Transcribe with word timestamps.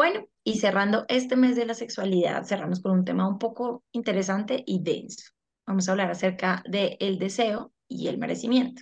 Bueno, 0.00 0.24
y 0.44 0.60
cerrando 0.60 1.04
este 1.08 1.36
mes 1.36 1.56
de 1.56 1.66
la 1.66 1.74
sexualidad, 1.74 2.44
cerramos 2.44 2.80
con 2.80 2.92
un 2.92 3.04
tema 3.04 3.28
un 3.28 3.38
poco 3.38 3.84
interesante 3.92 4.64
y 4.66 4.82
denso. 4.82 5.32
Vamos 5.66 5.86
a 5.86 5.92
hablar 5.92 6.10
acerca 6.10 6.62
del 6.66 6.96
el 7.00 7.18
deseo 7.18 7.74
y 7.86 8.08
el 8.08 8.16
merecimiento. 8.16 8.80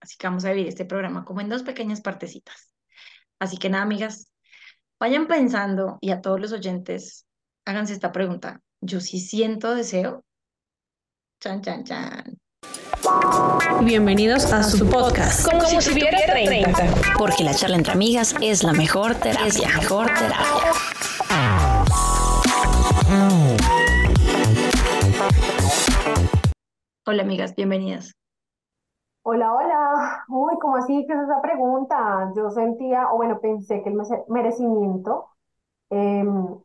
Así 0.00 0.16
que 0.18 0.26
vamos 0.26 0.44
a 0.44 0.50
vivir 0.50 0.66
este 0.66 0.84
programa 0.84 1.24
como 1.24 1.40
en 1.40 1.50
dos 1.50 1.62
pequeñas 1.62 2.00
partecitas. 2.00 2.74
Así 3.38 3.58
que 3.58 3.70
nada, 3.70 3.84
amigas, 3.84 4.32
vayan 4.98 5.28
pensando 5.28 5.98
y 6.00 6.10
a 6.10 6.20
todos 6.20 6.40
los 6.40 6.50
oyentes, 6.50 7.28
háganse 7.64 7.92
esta 7.92 8.10
pregunta. 8.10 8.60
¿Yo 8.80 8.98
sí 8.98 9.20
siento 9.20 9.76
deseo? 9.76 10.24
Chan, 11.38 11.62
chan, 11.62 11.84
chan. 11.84 12.40
Bienvenidos 13.82 14.52
a 14.52 14.62
su 14.62 14.88
podcast. 14.88 15.50
Como, 15.50 15.62
si 15.62 15.90
tuviera 15.90 16.18
30. 16.26 16.72
Porque 17.18 17.42
la 17.44 17.54
charla 17.54 17.76
entre 17.76 17.92
amigas 17.92 18.34
es 18.40 18.62
la 18.62 18.72
mejor 18.72 19.14
terapia. 19.14 19.46
Es 19.46 19.58
la 19.58 19.68
mejor 19.68 20.06
terapia. 20.06 20.72
Hola, 27.06 27.22
amigas, 27.22 27.54
bienvenidas. 27.56 28.12
Hola, 29.22 29.52
hola. 29.52 30.24
Uy, 30.28 30.54
¿cómo 30.60 30.76
así? 30.76 31.04
¿Qué 31.06 31.12
es 31.12 31.20
esa 31.20 31.40
pregunta? 31.42 32.32
Yo 32.36 32.50
sentía, 32.50 33.10
o 33.12 33.16
bueno, 33.16 33.40
pensé 33.40 33.82
que 33.82 33.88
el 33.90 33.96
mere- 33.96 34.24
merecimiento 34.28 35.28
em, 35.90 36.58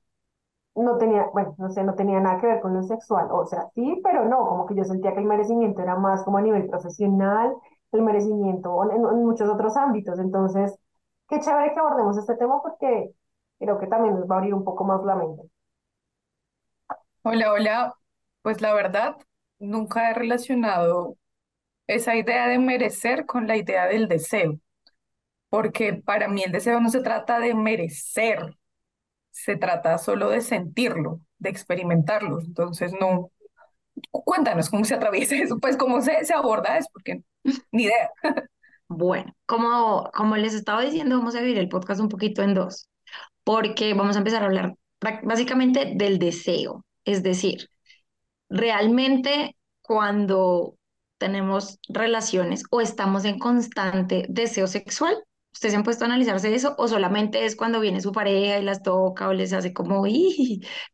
no 0.75 0.97
tenía, 0.97 1.27
bueno, 1.34 1.55
no 1.57 1.70
sé, 1.70 1.84
no 1.84 1.95
tenía 1.95 2.20
nada 2.20 2.39
que 2.39 2.47
ver 2.47 2.61
con 2.61 2.73
lo 2.73 2.84
sexual. 2.84 3.27
O 3.31 3.45
sea, 3.45 3.70
sí, 3.75 4.02
pero 4.03 4.25
no, 4.25 4.45
como 4.47 4.65
que 4.65 4.75
yo 4.75 4.84
sentía 4.84 5.13
que 5.13 5.20
el 5.21 5.25
merecimiento 5.25 5.81
era 5.81 5.95
más 5.98 6.23
como 6.23 6.38
a 6.38 6.41
nivel 6.41 6.67
profesional, 6.70 7.55
el 7.91 8.01
merecimiento 8.01 8.84
en, 8.91 8.98
en 8.98 9.25
muchos 9.25 9.49
otros 9.49 9.77
ámbitos. 9.77 10.20
Entonces, 10.20 10.77
qué 11.29 11.39
chévere 11.39 11.73
que 11.73 11.79
abordemos 11.79 12.17
este 12.17 12.35
tema 12.35 12.61
porque 12.61 13.11
creo 13.59 13.79
que 13.79 13.88
también 13.88 14.15
nos 14.15 14.29
va 14.29 14.35
a 14.35 14.38
abrir 14.39 14.53
un 14.53 14.63
poco 14.65 14.84
más 14.85 15.03
la 15.05 15.15
mente. 15.15 15.43
Hola, 17.23 17.51
hola. 17.54 17.93
Pues 18.41 18.62
la 18.62 18.73
verdad, 18.73 19.17
nunca 19.60 20.10
he 20.12 20.13
relacionado 20.13 21.17
esa 21.87 22.15
idea 22.15 22.48
de 22.48 22.60
merecer 22.60 23.26
con 23.26 23.48
la 23.48 23.57
idea 23.57 23.87
del 23.87 24.07
deseo, 24.07 24.60
porque 25.49 25.93
para 25.95 26.27
mí 26.29 26.43
el 26.43 26.51
deseo 26.51 26.79
no 26.82 26.89
se 26.89 27.01
trata 27.01 27.39
de 27.39 27.54
merecer, 27.55 28.57
se 29.36 29.58
trata 29.58 29.98
solo 29.98 30.30
de 30.30 30.40
sentirlo, 30.41 31.20
de 31.40 31.50
experimentarlo. 31.50 32.40
Entonces, 32.40 32.94
no, 33.00 33.32
cuéntanos 34.12 34.70
cómo 34.70 34.86
se 34.86 34.96
atraviesa 34.96 35.36
eso, 35.44 35.60
pues 35.60 35.78
cómo 35.78 36.02
se, 36.02 36.24
se 36.26 36.34
aborda 36.34 36.78
eso, 36.78 36.88
porque 36.94 37.22
ni 37.72 37.84
idea. 37.84 38.12
Bueno, 38.88 39.36
como, 39.46 40.10
como 40.13 40.38
les 40.38 40.54
estaba 40.54 40.82
diciendo, 40.82 41.18
vamos 41.18 41.36
a 41.36 41.40
dividir 41.40 41.58
el 41.60 41.70
podcast 41.70 42.00
un 42.00 42.10
poquito 42.10 42.44
en 42.44 42.54
dos, 42.54 42.88
porque 43.44 43.94
vamos 43.94 44.16
a 44.16 44.20
empezar 44.20 44.44
a 44.44 44.46
hablar 44.46 44.76
básicamente 45.24 45.94
del 45.96 46.18
deseo. 46.18 46.86
Es 47.04 47.22
decir, 47.24 47.68
realmente 48.50 49.58
cuando 49.82 50.78
tenemos 51.18 51.80
relaciones 51.90 52.63
o 52.72 52.80
estamos 52.82 53.26
en 53.26 53.40
constante 53.40 54.26
deseo 54.30 54.68
sexual, 54.68 55.16
¿ustedes 55.55 55.73
se 55.73 55.77
han 55.77 55.84
puesto 55.84 56.05
a 56.05 56.07
analizarse 56.07 56.53
eso 56.55 56.75
o 56.79 56.87
solamente 56.89 57.45
es 57.45 57.57
cuando 57.57 57.81
viene 57.81 58.01
su 58.01 58.13
pareja 58.13 58.59
y 58.59 58.63
las 58.63 58.84
toca 58.84 59.29
o 59.29 59.34
les 59.34 59.53
hace 59.53 59.73
como 59.73 60.05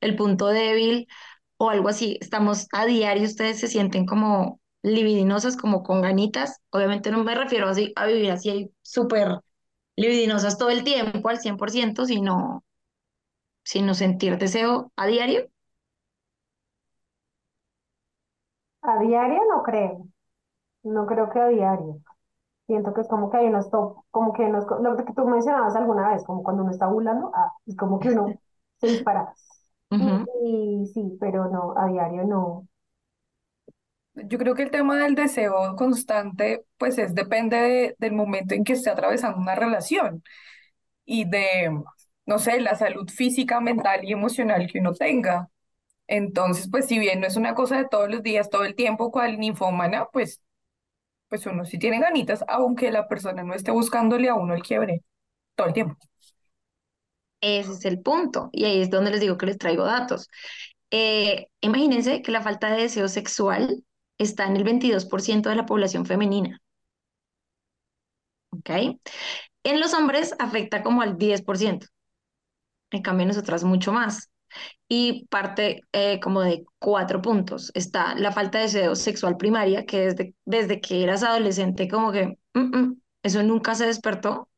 el 0.01 0.15
punto 0.17 0.47
débil 0.49 1.07
o 1.57 1.69
algo 1.71 1.89
así? 1.89 2.17
Estamos 2.21 2.67
a 2.73 2.85
diario, 2.85 3.25
ustedes 3.25 3.59
se 3.59 3.67
sienten 3.69 4.05
como 4.07 4.61
libidinosas, 4.83 5.57
como 5.57 5.83
con 5.83 6.01
ganitas. 6.03 6.59
Obviamente 6.71 7.11
no 7.11 7.23
me 7.25 7.35
refiero 7.35 7.69
así 7.69 7.93
a 7.97 8.07
vivir 8.07 8.31
así 8.31 8.71
súper 8.83 9.39
libidinosas 9.97 10.57
todo 10.57 10.69
el 10.71 10.83
tiempo 10.83 11.29
al 11.29 11.39
100%, 11.39 12.05
sino, 12.05 12.63
sino 13.63 13.93
sentir 13.95 14.37
deseo 14.37 14.91
a 14.95 15.07
diario. 15.07 15.49
A 18.83 18.99
diario 18.99 19.41
no 19.51 19.63
creo, 19.63 20.07
no 20.83 21.05
creo 21.07 21.29
que 21.31 21.39
a 21.41 21.47
diario. 21.50 22.01
Siento 22.67 22.94
que 22.94 23.01
es 23.01 23.07
como 23.09 23.29
que 23.29 23.38
hay 23.38 23.47
unos 23.47 23.69
top, 23.69 23.97
como 24.11 24.33
que 24.33 24.44
unos, 24.44 24.66
lo 24.81 24.95
que 24.97 25.13
tú 25.13 25.25
mencionabas 25.27 25.75
alguna 25.75 26.09
vez, 26.11 26.23
como 26.25 26.44
cuando 26.44 26.63
uno 26.63 26.72
está 26.72 26.88
ovulando, 26.89 27.31
ah, 27.35 27.51
es 27.66 27.75
como 27.75 27.99
que 27.99 28.09
uno 28.09 28.39
se 28.79 28.88
dispara. 28.88 29.33
Ujú. 29.91 30.27
Y, 30.44 30.83
y 30.83 30.88
sí, 30.88 31.17
pero 31.19 31.50
no, 31.50 31.75
a 31.77 31.88
diario 31.88 32.25
no. 32.25 32.67
Yo 34.13 34.38
creo 34.38 34.55
que 34.55 34.63
el 34.63 34.71
tema 34.71 34.97
del 35.01 35.16
deseo 35.16 35.75
constante, 35.77 36.66
pues 36.77 36.97
es 36.97 37.16
depende 37.16 37.57
de- 37.57 37.95
del 37.97 38.11
momento 38.13 38.53
en 38.53 38.63
que 38.66 38.73
esté 38.73 38.89
atravesando 38.89 39.38
una 39.39 39.55
relación 39.55 40.21
y 41.05 41.25
de, 41.29 41.81
no 42.27 42.39
sé, 42.39 42.61
la 42.61 42.75
salud 42.75 43.09
física, 43.09 43.61
mental 43.61 44.01
y 44.05 44.13
emocional 44.13 44.67
que 44.71 44.79
uno 44.79 44.94
tenga. 44.94 45.50
Entonces, 46.07 46.69
pues 46.71 46.88
si 46.88 47.00
bien 47.00 47.21
no 47.21 47.27
es 47.27 47.38
una 47.38 47.55
cosa 47.55 47.77
de 47.79 47.88
todos 47.89 48.09
los 48.09 48.23
días, 48.23 48.50
todo 48.50 48.66
el 48.66 48.75
tiempo, 48.75 49.11
cual 49.11 49.39
ninfómana, 49.39 50.07
pues, 50.13 50.41
pues 51.31 51.46
uno 51.46 51.64
sí 51.64 51.80
tiene 51.80 52.00
ganitas, 52.02 52.44
aunque 52.50 52.92
la 52.92 53.08
persona 53.08 53.42
no 53.44 53.53
esté 53.53 53.72
buscándole 53.72 54.28
a 54.28 54.36
uno 54.36 54.53
el 54.53 54.62
quiebre 54.64 55.02
todo 55.56 55.68
el 55.68 55.74
tiempo. 55.74 55.96
Ese 57.40 57.72
es 57.72 57.86
el 57.86 58.02
punto. 58.02 58.50
Y 58.52 58.66
ahí 58.66 58.81
es 58.81 58.90
donde 58.90 59.12
les 59.12 59.22
digo 59.22 59.38
que 59.38 59.46
les 59.46 59.58
traigo 59.58 59.86
datos. 59.86 60.28
Eh, 60.92 61.47
imagínense 61.62 62.22
que 62.22 62.31
la 62.34 62.42
falta 62.42 62.69
de 62.69 62.81
deseo 62.81 63.08
sexual 63.08 63.81
está 64.18 64.46
en 64.46 64.58
el 64.58 64.66
22% 64.66 65.50
de 65.50 65.56
la 65.56 65.66
población 65.66 66.06
femenina. 66.06 66.59
¿Ok? 68.52 68.69
En 69.63 69.80
los 69.80 69.94
hombres 69.94 70.36
afecta 70.40 70.84
como 70.84 71.02
al 71.02 71.18
10%. 71.18 71.88
En 72.92 73.02
cambio, 73.03 73.24
en 73.24 73.30
nosotras 73.30 73.63
mucho 73.63 73.94
más. 73.94 74.31
Y 74.88 75.25
parte 75.28 75.81
eh, 75.94 76.19
como 76.19 76.41
de 76.41 76.66
cuatro 76.79 77.22
puntos. 77.22 77.72
Está 77.75 78.16
la 78.16 78.31
falta 78.31 78.57
de 78.59 78.66
deseo 78.66 78.95
sexual 78.95 79.38
primaria, 79.38 79.85
que 79.85 80.00
desde, 80.01 80.35
desde 80.45 80.81
que 80.81 81.03
eras 81.03 81.23
adolescente 81.23 81.88
como 81.88 82.12
que 82.12 82.38
"Mm, 82.53 82.78
mm, 82.78 83.01
eso 83.23 83.44
nunca 83.44 83.75
se 83.75 83.85
despertó. 83.88 84.50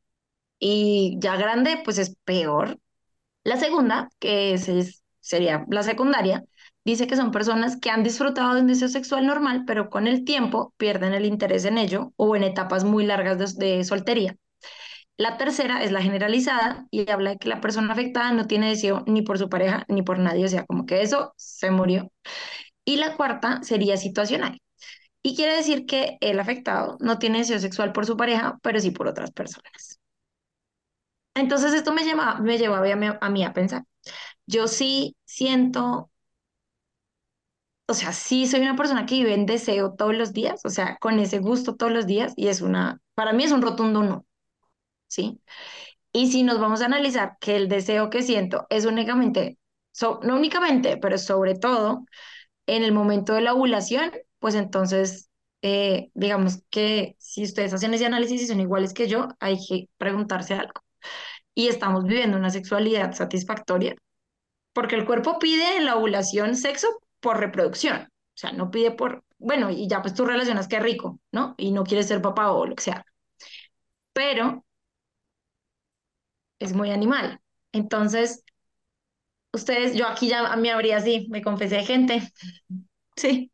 Y 0.60 1.18
ya 1.20 1.36
grande, 1.38 1.82
pues 1.84 1.98
es 1.98 2.16
peor. 2.26 2.80
La 3.44 3.58
segunda, 3.58 4.10
que 4.20 4.54
es, 4.54 4.68
es- 4.70 5.04
sería 5.22 5.66
la 5.70 5.84
secundaria, 5.84 6.44
dice 6.86 7.08
que 7.08 7.16
son 7.18 7.32
personas 7.32 7.78
que 7.80 7.90
han 7.92 8.04
disfrutado 8.04 8.56
de 8.56 8.62
un 8.62 8.68
deseo 8.68 8.90
sexual 8.90 9.26
normal, 9.28 9.64
pero 9.68 9.90
con 9.90 10.08
el 10.08 10.26
tiempo 10.26 10.74
pierden 10.78 11.14
el 11.14 11.26
interés 11.26 11.66
en 11.66 11.78
ello 11.78 12.14
o 12.18 12.36
en 12.36 12.44
etapas 12.44 12.84
muy 12.86 13.06
largas 13.06 13.58
de, 13.58 13.78
de 13.78 13.84
soltería. 13.86 14.36
La 15.18 15.38
tercera 15.38 15.84
es 15.84 15.92
la 15.92 16.02
generalizada 16.02 16.88
y 16.92 17.10
habla 17.10 17.32
de 17.32 17.38
que 17.38 17.50
la 17.50 17.62
persona 17.62 17.94
afectada 17.94 18.32
no 18.34 18.48
tiene 18.48 18.70
deseo 18.70 19.04
ni 19.08 19.22
por 19.22 19.38
su 19.38 19.50
pareja 19.50 19.86
ni 19.88 20.02
por 20.02 20.20
nadie, 20.20 20.46
o 20.46 20.48
sea, 20.48 20.66
como 20.66 20.86
que 20.86 21.02
eso 21.02 21.34
se 21.38 21.72
murió. 21.72 22.12
Y 22.86 22.98
la 22.98 23.16
cuarta 23.18 23.62
sería 23.64 23.98
situacional. 23.98 24.60
Y 25.24 25.36
quiere 25.36 25.56
decir 25.58 25.86
que 25.88 26.18
el 26.22 26.40
afectado 26.40 26.98
no 27.02 27.20
tiene 27.20 27.40
deseo 27.40 27.60
sexual 27.60 27.94
por 27.94 28.06
su 28.08 28.18
pareja, 28.18 28.60
pero 28.64 28.80
sí 28.82 28.92
por 28.92 29.08
otras 29.08 29.32
personas. 29.32 30.00
Entonces 31.36 31.74
esto 31.74 31.94
me 31.94 32.04
lleva, 32.04 32.40
me 32.40 32.58
lleva 32.58 32.78
a 32.80 32.96
mí, 32.96 33.08
a 33.20 33.30
mí 33.30 33.44
a 33.44 33.54
pensar. 33.54 33.84
Yo 34.48 34.68
sí 34.68 35.18
siento, 35.26 36.12
o 37.88 37.94
sea, 37.94 38.12
sí 38.14 38.48
soy 38.48 38.62
una 38.62 38.76
persona 38.76 39.06
que 39.06 39.16
vive 39.16 39.34
en 39.34 39.46
deseo 39.46 39.94
todos 39.96 40.16
los 40.16 40.34
días, 40.34 40.62
o 40.66 40.70
sea, 40.70 40.98
con 41.00 41.20
ese 41.20 41.40
gusto 41.40 41.76
todos 41.76 41.92
los 41.92 42.08
días 42.08 42.34
y 42.36 42.48
es 42.48 42.62
una, 42.62 43.00
para 43.16 43.34
mí 43.34 43.44
es 43.44 43.52
un 43.52 43.62
rotundo 43.62 44.04
no, 44.04 44.26
¿sí? 45.14 45.42
Y 46.12 46.32
si 46.32 46.44
nos 46.44 46.60
vamos 46.60 46.82
a 46.82 46.86
analizar 46.86 47.38
que 47.40 47.56
el 47.56 47.70
deseo 47.70 48.10
que 48.10 48.22
siento 48.24 48.68
es 48.70 48.86
únicamente, 48.86 49.58
so- 49.92 50.20
no 50.24 50.36
únicamente, 50.36 50.98
pero 50.98 51.18
sobre 51.18 51.56
todo 51.56 52.06
en 52.68 52.84
el 52.84 52.94
momento 52.94 53.34
de 53.34 53.42
la 53.42 53.54
ovulación, 53.54 54.12
pues 54.40 54.56
entonces, 54.56 55.30
eh, 55.64 56.12
digamos 56.16 56.64
que 56.72 57.16
si 57.20 57.44
ustedes 57.44 57.74
hacen 57.74 57.94
ese 57.94 58.06
análisis 58.08 58.42
y 58.44 58.48
son 58.48 58.62
iguales 58.62 58.94
que 58.94 59.08
yo, 59.08 59.30
hay 59.40 59.58
que 59.68 59.90
preguntarse 59.98 60.56
algo. 60.56 60.74
Y 61.56 61.68
estamos 61.68 62.06
viviendo 62.06 62.38
una 62.38 62.50
sexualidad 62.52 63.14
satisfactoria 63.14 63.96
porque 64.74 64.96
el 64.96 65.06
cuerpo 65.06 65.40
pide 65.40 65.78
en 65.78 65.86
la 65.86 65.96
ovulación 65.98 66.56
sexo 66.56 66.88
por 67.20 67.40
reproducción, 67.40 68.04
o 68.04 68.08
sea, 68.36 68.52
no 68.54 68.72
pide 68.72 68.92
por, 68.92 69.24
bueno, 69.40 69.70
y 69.72 69.88
ya 69.88 70.02
pues 70.02 70.14
tú 70.14 70.26
relacionas 70.26 70.68
que 70.68 70.80
rico, 70.80 71.20
¿no? 71.32 71.56
Y 71.58 71.72
no 71.72 71.84
quieres 71.84 72.08
ser 72.08 72.22
papá 72.22 72.52
o 72.52 72.66
lo 72.66 72.76
que 72.76 72.84
sea, 72.84 73.06
pero 74.14 74.64
es 76.60 76.74
muy 76.74 76.92
animal. 76.92 77.42
Entonces, 77.72 78.44
ustedes, 79.54 79.96
yo 79.96 80.08
aquí 80.08 80.28
ya 80.30 80.56
me 80.56 80.72
habría 80.72 80.98
así, 80.98 81.28
me 81.30 81.42
confesé 81.42 81.78
de 81.78 81.86
gente, 81.86 82.32
sí, 83.18 83.52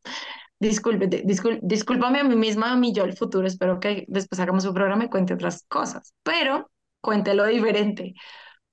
discúlpete, 0.60 1.24
discul- 1.26 1.60
discúlpame 1.62 2.20
a 2.20 2.24
mí 2.24 2.36
misma, 2.36 2.72
a 2.72 2.76
mí 2.76 2.92
yo 2.94 3.04
el 3.04 3.16
futuro, 3.16 3.46
espero 3.48 3.80
que 3.80 4.06
después 4.08 4.40
hagamos 4.40 4.64
un 4.66 4.74
programa 4.74 5.04
y 5.06 5.10
cuente 5.10 5.34
otras 5.34 5.64
cosas, 5.68 6.14
pero 6.24 6.70
cuéntelo 7.02 7.46
diferente. 7.46 8.14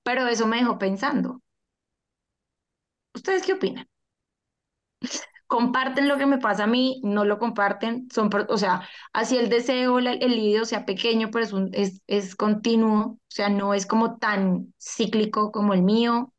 Pero 0.04 0.28
eso 0.28 0.48
me 0.48 0.58
dejó 0.60 0.78
pensando. 0.80 1.42
¿Ustedes 3.16 3.44
qué 3.46 3.54
opinan? 3.54 3.88
Comparten 5.48 6.08
lo 6.08 6.18
que 6.18 6.26
me 6.26 6.38
pasa 6.40 6.66
a 6.66 6.68
mí, 6.68 7.02
no 7.04 7.26
lo 7.26 7.40
comparten, 7.40 8.08
son, 8.14 8.30
o 8.50 8.58
sea, 8.58 8.88
así 9.14 9.38
el 9.38 9.50
deseo, 9.50 10.00
el 10.00 10.20
libido 10.20 10.66
sea 10.66 10.86
pequeño, 10.86 11.30
pero 11.32 11.46
es, 11.46 11.54
un, 11.54 11.70
es, 11.74 12.02
es 12.08 12.36
continuo, 12.36 13.00
o 13.14 13.20
sea, 13.30 13.50
no 13.50 13.74
es 13.74 13.86
como 13.86 14.18
tan 14.18 14.74
cíclico 14.80 15.52
como 15.52 15.74
el 15.74 15.84
mío, 15.84 16.34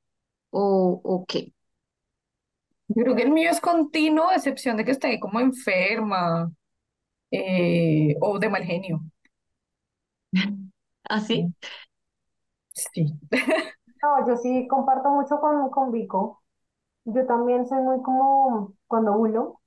o, 0.51 1.01
o 1.05 1.27
qué. 1.27 1.53
Yo 2.89 3.03
creo 3.05 3.17
que 3.17 3.23
el 3.23 3.31
mío 3.31 3.51
es 3.51 3.61
continuo, 3.61 4.29
a 4.31 4.37
excepción 4.37 4.77
de 4.77 4.85
que 4.85 4.93
esté 4.93 5.21
como 5.21 5.41
enferma 5.41 6.51
eh, 7.33 8.17
o 8.21 8.39
de 8.41 8.49
mal 8.51 8.65
genio. 8.65 9.03
Así, 11.09 11.53
Sí. 12.95 13.19
No, 14.03 14.27
yo 14.29 14.37
sí 14.37 14.67
comparto 14.69 15.11
mucho 15.11 15.41
con, 15.41 15.71
con 15.71 15.91
Vico. 15.93 16.43
Yo 17.07 17.27
también 17.27 17.67
soy 17.69 17.83
muy 17.83 18.03
como 18.03 18.75
cuando 18.89 19.13
hulo, 19.17 19.61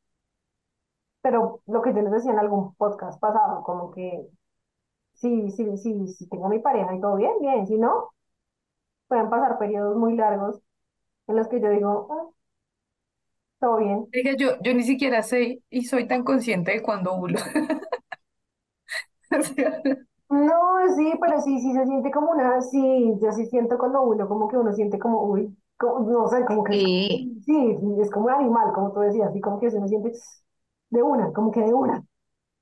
pero 1.21 1.61
lo 1.67 1.81
que 1.81 1.93
yo 1.93 2.01
les 2.01 2.11
decía 2.11 2.31
en 2.31 2.39
algún 2.39 2.73
podcast 2.75 3.19
pasado, 3.19 3.63
como 3.63 3.91
que 3.91 4.27
sí, 5.15 5.51
sí, 5.51 5.77
sí, 5.77 6.07
sí 6.09 6.27
tengo 6.29 6.49
mi 6.49 6.59
pareja 6.59 6.95
y 6.95 7.01
todo 7.01 7.15
bien, 7.17 7.33
bien, 7.41 7.67
si 7.67 7.77
no, 7.77 8.11
pueden 9.07 9.29
pasar 9.29 9.59
periodos 9.59 9.97
muy 9.97 10.15
largos 10.17 10.61
en 11.27 11.37
los 11.37 11.47
que 11.49 11.61
yo 11.61 11.69
digo, 11.71 12.07
"Ah, 12.11 12.31
todo 13.59 13.77
bien. 13.77 14.13
Oiga, 14.13 14.33
yo, 14.37 14.57
yo 14.61 14.73
ni 14.73 14.83
siquiera 14.83 15.21
sé 15.23 15.61
y 15.69 15.85
soy 15.85 16.07
tan 16.07 16.23
consciente 16.23 16.71
de 16.71 16.81
cuando 16.81 17.13
hulo. 17.15 17.39
O 19.31 19.41
sea, 19.43 19.81
No, 20.29 20.95
sí, 20.95 21.13
pero 21.21 21.41
sí, 21.41 21.59
sí 21.59 21.73
se 21.73 21.85
siente 21.85 22.09
como 22.11 22.31
una, 22.31 22.61
sí, 22.61 23.13
yo 23.21 23.31
sí 23.33 23.45
siento 23.47 23.77
cuando 23.77 24.01
uno, 24.03 24.27
como 24.27 24.47
que 24.47 24.57
uno 24.57 24.71
siente 24.73 24.97
como, 24.97 25.21
uy, 25.23 25.55
como- 25.81 26.01
no 26.11 26.27
sé, 26.29 26.45
como 26.45 26.63
que 26.65 26.77
sí, 27.45 27.77
sí, 27.81 28.01
es 28.01 28.11
como 28.11 28.27
un 28.27 28.33
animal, 28.33 28.73
como 28.73 28.93
tú 28.93 29.01
decías, 29.01 29.29
así 29.29 29.41
como 29.41 29.59
que 29.61 29.67
uno 29.69 29.87
siente 29.89 30.13
de 30.91 31.03
una, 31.03 31.33
como 31.33 31.51
que 31.51 31.61
de 31.61 31.73
una. 31.75 32.03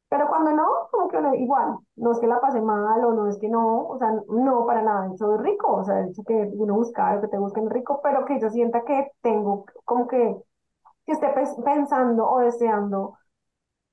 Pero 0.10 0.28
cuando 0.30 0.52
no, 0.54 0.66
como 0.92 1.10
que 1.10 1.18
igual, 1.40 1.78
no 1.98 2.12
es 2.14 2.20
que 2.20 2.28
la 2.28 2.42
pase 2.42 2.62
mal 2.62 3.04
o 3.06 3.14
no 3.14 3.28
es 3.28 3.38
que 3.40 3.50
no, 3.50 3.88
o 3.90 3.98
sea, 4.00 4.12
no 4.30 4.66
para 4.66 4.82
nada, 4.84 5.14
eso 5.14 5.36
es 5.36 5.42
rico, 5.42 5.74
o 5.78 5.84
sea, 5.86 6.00
el 6.02 6.10
hecho 6.10 6.24
que 6.24 6.36
uno 6.54 6.76
busca 6.76 7.16
o 7.18 7.22
que 7.22 7.28
te 7.30 7.38
busquen 7.40 7.70
rico, 7.70 8.02
pero 8.04 8.26
que 8.26 8.40
yo 8.42 8.50
sienta 8.50 8.84
que 8.86 9.12
tengo, 9.22 9.66
como 9.86 10.08
que, 10.08 10.36
que 11.06 11.14
esté 11.14 11.28
pensando 11.66 12.30
o 12.30 12.40
deseando 12.42 13.18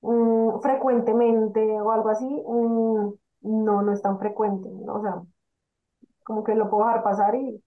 mm, 0.02 0.60
frecuentemente 0.62 1.60
o 1.82 1.92
algo 1.92 2.10
así, 2.10 2.26
mm, 2.26 3.12
no, 3.42 3.82
no 3.82 3.92
es 3.92 4.02
tan 4.02 4.18
frecuente, 4.18 4.68
¿no? 4.70 4.94
O 4.96 5.02
sea, 5.02 5.22
como 6.24 6.44
que 6.44 6.54
lo 6.54 6.68
puedo 6.70 6.86
dejar 6.86 7.02
pasar 7.02 7.34
y, 7.34 7.62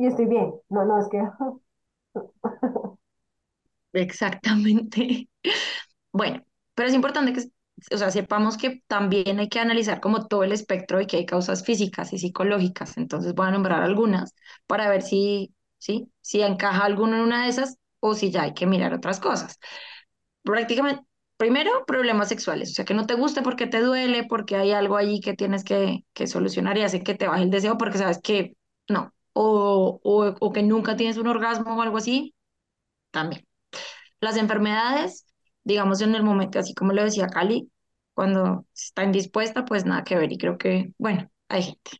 y 0.00 0.06
estoy 0.06 0.26
bien, 0.26 0.52
no, 0.70 0.84
no, 0.84 0.98
es 1.00 1.08
que, 1.08 1.20
exactamente. 3.92 5.28
Bueno, 6.12 6.44
pero 6.74 6.88
es 6.88 6.94
importante 6.94 7.32
que, 7.32 7.42
o 7.94 7.98
sea, 7.98 8.10
sepamos 8.10 8.56
que 8.58 8.82
también 8.88 9.38
hay 9.40 9.48
que 9.48 9.60
analizar 9.60 10.00
como 10.00 10.26
todo 10.28 10.44
el 10.44 10.52
espectro 10.52 11.00
y 11.00 11.06
que 11.06 11.18
hay 11.18 11.26
causas 11.26 11.64
físicas 11.64 12.12
y 12.12 12.18
psicológicas. 12.18 12.96
Entonces 12.98 13.34
voy 13.34 13.48
a 13.48 13.52
nombrar 13.52 13.82
algunas 13.82 14.34
para 14.66 14.88
ver 14.90 15.02
si, 15.02 15.54
sí, 15.78 16.12
si 16.20 16.42
encaja 16.42 16.84
alguno 16.84 17.16
en 17.16 17.22
una 17.22 17.44
de 17.44 17.50
esas 17.50 17.78
o 18.00 18.14
si 18.14 18.30
ya 18.30 18.42
hay 18.44 18.54
que 18.54 18.66
mirar 18.66 18.94
otras 18.94 19.20
cosas. 19.20 19.58
Prácticamente, 20.42 21.04
primero, 21.36 21.84
problemas 21.86 22.28
sexuales, 22.28 22.70
o 22.70 22.74
sea, 22.74 22.84
que 22.84 22.94
no 22.94 23.06
te 23.06 23.14
guste 23.14 23.42
porque 23.42 23.66
te 23.66 23.80
duele, 23.80 24.24
porque 24.24 24.56
hay 24.56 24.72
algo 24.72 24.96
allí 24.96 25.20
que 25.20 25.34
tienes 25.34 25.64
que, 25.64 26.04
que 26.14 26.26
solucionar 26.26 26.78
y 26.78 26.82
hace 26.82 27.02
que 27.02 27.14
te 27.14 27.28
baje 27.28 27.42
el 27.44 27.50
deseo 27.50 27.78
porque 27.78 27.98
sabes 27.98 28.20
que 28.22 28.56
no, 28.88 29.12
o, 29.32 30.00
o, 30.02 30.52
que 30.52 30.62
nunca 30.62 30.96
tienes 30.96 31.16
un 31.16 31.26
orgasmo 31.28 31.76
o 31.76 31.82
algo 31.82 31.98
así, 31.98 32.34
también. 33.10 33.46
Las 34.20 34.36
enfermedades, 34.36 35.26
digamos 35.64 36.00
en 36.02 36.14
el 36.14 36.22
momento, 36.22 36.58
así 36.58 36.74
como 36.74 36.92
lo 36.92 37.04
decía 37.04 37.28
Cali, 37.28 37.70
cuando 38.14 38.66
está 38.74 39.04
indispuesta, 39.04 39.64
pues 39.64 39.84
nada 39.86 40.04
que 40.04 40.16
ver. 40.16 40.32
Y 40.32 40.38
creo 40.38 40.58
que, 40.58 40.92
bueno, 40.98 41.30
hay 41.48 41.62
gente. 41.64 41.90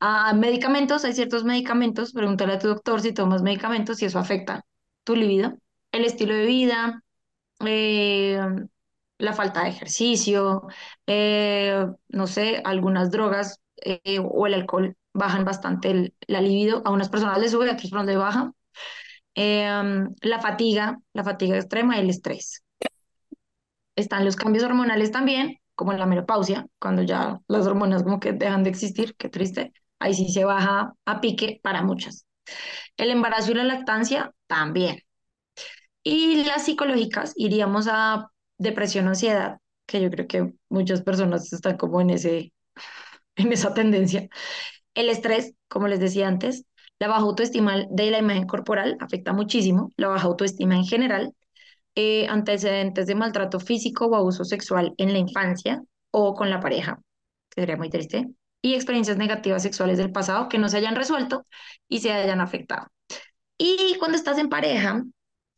Ah, 0.00 0.34
medicamentos, 0.34 1.04
hay 1.04 1.14
ciertos 1.14 1.44
medicamentos, 1.44 2.12
pregúntale 2.12 2.54
a 2.54 2.58
tu 2.58 2.68
doctor 2.68 3.00
si 3.00 3.12
tomas 3.12 3.42
medicamentos, 3.42 3.98
si 3.98 4.06
eso 4.06 4.18
afecta 4.18 4.64
tu 5.04 5.16
libido. 5.16 5.54
El 5.92 6.04
estilo 6.04 6.34
de 6.34 6.46
vida, 6.46 7.02
eh, 7.64 8.38
la 9.18 9.32
falta 9.32 9.62
de 9.64 9.70
ejercicio, 9.70 10.66
eh, 11.06 11.86
no 12.08 12.26
sé, 12.26 12.60
algunas 12.64 13.10
drogas 13.10 13.60
eh, 13.76 14.18
o 14.22 14.46
el 14.46 14.54
alcohol 14.54 14.96
bajan 15.16 15.44
bastante 15.44 15.90
el- 15.90 16.14
la 16.28 16.40
libido. 16.40 16.82
A 16.84 16.90
unas 16.92 17.08
personas 17.08 17.38
les 17.40 17.50
sube, 17.52 17.64
a 17.68 17.72
otras 17.72 17.82
personas 17.82 18.06
les 18.06 18.18
baja. 18.18 18.52
Em, 19.34 20.14
la 20.22 20.40
fatiga, 20.40 20.98
la 21.14 21.24
fatiga 21.24 21.56
extrema 21.56 21.96
y 21.98 22.00
el 22.00 22.10
estrés. 22.10 22.62
Están 23.96 24.24
los 24.24 24.36
cambios 24.36 24.64
hormonales 24.64 25.10
también, 25.10 25.56
como 25.74 25.92
la 25.92 26.06
menopausia, 26.06 26.66
cuando 26.78 27.02
ya 27.02 27.40
las 27.48 27.66
hormonas 27.66 28.02
como 28.02 28.20
que 28.20 28.32
dejan 28.32 28.62
de 28.62 28.70
existir, 28.70 29.14
qué 29.16 29.28
triste. 29.28 29.72
Ahí 29.98 30.14
sí 30.14 30.28
se 30.32 30.44
baja 30.44 30.92
a 31.06 31.20
pique 31.20 31.60
para 31.62 31.82
muchas. 31.82 32.26
El 32.96 33.10
embarazo 33.10 33.52
y 33.52 33.54
la 33.56 33.64
lactancia 33.64 34.32
también. 34.48 34.98
Y 36.02 36.44
las 36.44 36.64
psicológicas, 36.64 37.32
iríamos 37.36 37.88
a 37.90 38.30
depresión, 38.58 39.08
ansiedad, 39.08 39.58
que 39.86 40.00
yo 40.00 40.10
creo 40.10 40.26
que 40.28 40.52
muchas 40.68 41.02
personas 41.02 41.52
están 41.52 41.76
como 41.76 42.00
en 42.00 42.10
ese, 42.10 42.52
en 43.36 43.52
esa 43.52 43.74
tendencia. 43.74 44.28
El 44.96 45.10
estrés, 45.10 45.54
como 45.68 45.86
les 45.88 46.00
decía 46.00 46.26
antes, 46.28 46.66
la 46.98 47.08
baja 47.08 47.22
autoestima 47.22 47.86
de 47.90 48.10
la 48.10 48.18
imagen 48.18 48.48
corporal 48.48 48.96
afecta 49.00 49.32
muchísimo, 49.32 49.92
la 49.96 50.08
baja 50.08 50.26
autoestima 50.26 50.76
en 50.76 50.86
general, 50.86 51.34
eh, 51.96 52.26
antecedentes 52.28 53.06
de 53.06 53.14
maltrato 53.14 53.60
físico 53.60 54.06
o 54.06 54.16
abuso 54.16 54.44
sexual 54.44 54.94
en 54.98 55.12
la 55.12 55.18
infancia 55.18 55.82
o 56.12 56.34
con 56.34 56.50
la 56.50 56.60
pareja, 56.60 57.00
que 57.50 57.62
sería 57.62 57.76
muy 57.76 57.90
triste, 57.90 58.26
y 58.62 58.74
experiencias 58.74 59.18
negativas 59.18 59.62
sexuales 59.62 59.98
del 59.98 60.12
pasado 60.12 60.48
que 60.48 60.58
no 60.58 60.68
se 60.68 60.78
hayan 60.78 60.96
resuelto 60.96 61.44
y 61.88 62.00
se 62.00 62.12
hayan 62.12 62.40
afectado. 62.40 62.88
Y 63.58 63.96
cuando 63.98 64.16
estás 64.16 64.38
en 64.38 64.48
pareja, 64.48 65.02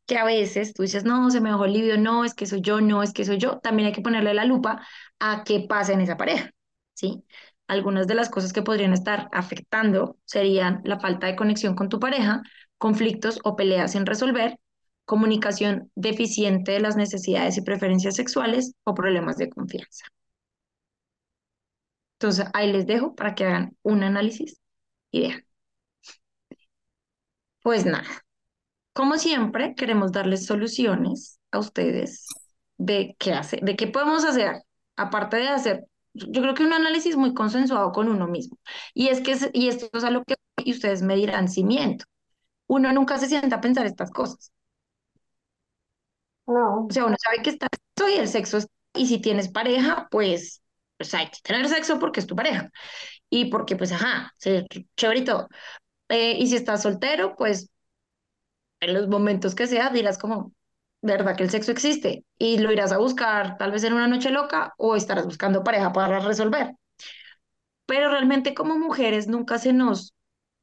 que 0.06 0.18
a 0.18 0.24
veces 0.24 0.72
tú 0.74 0.82
dices, 0.82 1.04
no, 1.04 1.30
se 1.30 1.40
me 1.40 1.50
bajó 1.50 1.64
el 1.66 1.72
libido, 1.74 1.98
no, 1.98 2.24
es 2.24 2.34
que 2.34 2.46
soy 2.46 2.60
yo, 2.62 2.80
no, 2.80 3.02
es 3.02 3.12
que 3.12 3.24
soy 3.24 3.38
yo, 3.38 3.58
también 3.60 3.88
hay 3.88 3.92
que 3.92 4.02
ponerle 4.02 4.34
la 4.34 4.44
lupa 4.44 4.86
a 5.18 5.44
qué 5.44 5.66
pasa 5.68 5.92
en 5.92 6.00
esa 6.00 6.16
pareja, 6.16 6.50
¿sí? 6.94 7.24
Algunas 7.68 8.06
de 8.06 8.14
las 8.14 8.30
cosas 8.30 8.52
que 8.52 8.62
podrían 8.62 8.92
estar 8.92 9.28
afectando 9.32 10.16
serían 10.24 10.80
la 10.84 10.98
falta 10.98 11.26
de 11.26 11.36
conexión 11.36 11.76
con 11.76 11.88
tu 11.88 12.00
pareja, 12.00 12.42
conflictos 12.78 13.38
o 13.44 13.56
peleas 13.56 13.92
sin 13.92 14.06
resolver, 14.06 14.58
comunicación 15.04 15.90
deficiente 15.94 16.72
de 16.72 16.80
las 16.80 16.96
necesidades 16.96 17.56
y 17.58 17.62
preferencias 17.62 18.16
sexuales 18.16 18.74
o 18.84 18.94
problemas 18.94 19.36
de 19.36 19.50
confianza. 19.50 20.06
Entonces, 22.14 22.46
ahí 22.52 22.72
les 22.72 22.86
dejo 22.86 23.14
para 23.14 23.34
que 23.34 23.44
hagan 23.44 23.76
un 23.82 24.02
análisis 24.02 24.60
y 25.12 25.20
vean. 25.22 25.44
Pues 27.62 27.84
nada. 27.86 28.24
Como 28.92 29.18
siempre, 29.18 29.74
queremos 29.74 30.12
darles 30.12 30.46
soluciones 30.46 31.38
a 31.52 31.58
ustedes 31.58 32.26
de 32.78 33.14
qué 33.18 33.32
hacer, 33.34 33.60
de 33.60 33.76
qué 33.76 33.86
podemos 33.86 34.24
hacer, 34.24 34.62
aparte 34.96 35.36
de 35.36 35.48
hacer, 35.48 35.84
yo 36.14 36.42
creo 36.42 36.54
que 36.54 36.64
un 36.64 36.72
análisis 36.72 37.16
muy 37.16 37.34
consensuado 37.34 37.92
con 37.92 38.08
uno 38.08 38.26
mismo. 38.28 38.58
Y 38.94 39.08
es 39.08 39.20
que, 39.20 39.36
y 39.52 39.68
esto 39.68 39.88
es 39.92 40.04
a 40.04 40.10
lo 40.10 40.24
que 40.24 40.36
y 40.64 40.72
ustedes 40.72 41.02
me 41.02 41.16
dirán 41.16 41.48
si 41.48 41.64
miento. 41.64 42.04
Uno 42.68 42.92
nunca 42.92 43.18
se 43.18 43.28
sienta 43.28 43.56
a 43.56 43.60
pensar 43.62 43.86
estas 43.86 44.10
cosas. 44.10 44.52
O 46.46 46.52
no, 46.52 46.86
sea, 46.90 47.04
uno 47.04 47.16
sabe 47.22 47.42
que 47.42 47.50
está 47.50 47.68
sexo 47.96 48.08
y 48.14 48.18
el 48.18 48.28
sexo 48.28 48.58
es, 48.58 48.68
y 48.94 49.06
si 49.06 49.20
tienes 49.20 49.48
pareja, 49.48 50.08
pues, 50.10 50.62
pues 50.96 51.12
hay 51.14 51.26
que 51.30 51.38
tener 51.42 51.68
sexo 51.68 51.98
porque 51.98 52.20
es 52.20 52.26
tu 52.26 52.36
pareja. 52.36 52.70
Y 53.30 53.46
porque, 53.50 53.76
pues, 53.76 53.92
ajá, 53.92 54.34
chévere 54.38 55.20
y 55.20 55.24
todo. 55.24 55.48
Eh, 56.08 56.36
y 56.38 56.48
si 56.48 56.56
estás 56.56 56.82
soltero, 56.82 57.36
pues 57.36 57.70
en 58.80 58.94
los 58.94 59.08
momentos 59.08 59.54
que 59.54 59.66
sea, 59.66 59.90
dirás 59.90 60.18
como, 60.18 60.52
¿verdad 61.02 61.36
que 61.36 61.44
el 61.44 61.50
sexo 61.50 61.72
existe? 61.72 62.24
Y 62.38 62.58
lo 62.58 62.72
irás 62.72 62.92
a 62.92 62.98
buscar 62.98 63.56
tal 63.58 63.72
vez 63.72 63.84
en 63.84 63.94
una 63.94 64.08
noche 64.08 64.30
loca 64.30 64.74
o 64.78 64.96
estarás 64.96 65.24
buscando 65.26 65.64
pareja 65.64 65.92
para 65.92 66.20
resolver. 66.20 66.72
Pero 67.86 68.10
realmente 68.10 68.54
como 68.54 68.78
mujeres 68.78 69.28
nunca 69.28 69.58
se 69.58 69.72
nos, 69.72 70.14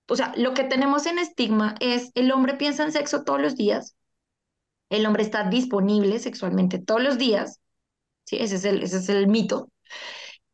o 0.10 0.16
sea, 0.16 0.34
lo 0.38 0.54
que 0.54 0.64
tenemos 0.66 1.06
en 1.08 1.20
estigma 1.20 1.76
es 1.80 2.12
el 2.16 2.32
hombre 2.32 2.56
piensa 2.56 2.84
en 2.84 2.92
sexo 2.92 3.24
todos 3.24 3.42
los 3.42 3.56
días, 3.56 3.96
el 4.90 5.06
hombre 5.06 5.24
está 5.24 5.50
disponible 5.50 6.20
sexualmente 6.20 6.80
todos 6.80 7.04
los 7.04 7.18
días, 7.18 7.60
¿sí? 8.26 8.38
Ese 8.38 8.58
es 8.58 8.66
el, 8.66 8.84
ese 8.84 8.98
es 8.98 9.10
el 9.10 9.28
mito. 9.28 9.70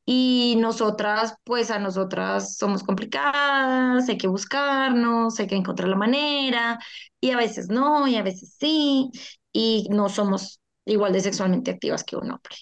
Y 0.06 0.58
nosotras, 0.60 1.36
pues 1.44 1.72
a 1.72 1.80
nosotras 1.80 2.58
somos 2.58 2.84
complicadas, 2.84 4.10
hay 4.10 4.18
que 4.18 4.28
buscarnos, 4.28 5.40
hay 5.40 5.48
que 5.48 5.56
encontrar 5.56 5.90
la 5.90 5.96
manera, 5.96 6.80
y 7.22 7.32
a 7.32 7.38
veces 7.38 7.70
no, 7.70 8.08
y 8.08 8.18
a 8.18 8.24
veces 8.24 8.56
sí, 8.60 9.12
y 9.54 9.88
no 9.92 10.10
somos 10.10 10.62
igual 10.86 11.14
de 11.14 11.22
sexualmente 11.22 11.72
activas 11.72 12.04
que 12.04 12.16
un 12.18 12.32
hombre. 12.32 12.56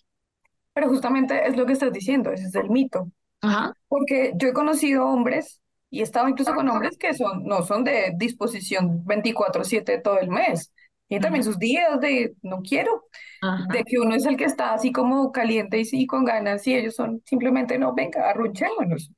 pero 0.74 0.90
justamente 0.90 1.48
es 1.48 1.58
lo 1.58 1.66
que 1.66 1.74
estás 1.74 1.92
diciendo, 1.92 2.32
ese 2.32 2.46
es 2.48 2.56
el 2.56 2.70
mito. 2.70 3.12
Ajá, 3.42 3.74
Porque 3.88 4.34
yo 4.38 4.50
he 4.50 4.54
conocido 4.54 5.06
hombres 5.08 5.62
y 5.90 6.02
he 6.02 6.04
estado 6.04 6.30
incluso 6.30 6.54
con 6.56 6.70
hombres 6.70 6.98
que 7.00 7.14
son, 7.14 7.46
no 7.46 7.64
son 7.64 7.84
de 7.84 8.14
disposición 8.18 9.06
24/7 9.06 10.00
todo 10.00 10.20
el 10.20 10.30
mes. 10.30 10.74
Tiene 11.08 11.24
también 11.24 11.44
sus 11.46 11.60
días 11.60 12.00
de 12.02 12.36
no 12.44 12.62
quiero, 12.62 13.06
Ajá. 13.42 13.66
de 13.74 13.84
que 13.86 14.00
uno 14.00 14.16
es 14.16 14.26
el 14.26 14.38
que 14.38 14.46
está 14.46 14.74
así 14.74 14.92
como 14.92 15.32
caliente 15.32 15.80
y 15.80 15.86
sí 15.86 16.08
con 16.08 16.26
ganas 16.26 16.68
y 16.68 16.76
ellos 16.76 16.96
son 16.96 17.22
simplemente 17.26 17.80
no, 17.80 17.94
venga, 17.96 18.30
arrunchémonos. 18.30 19.12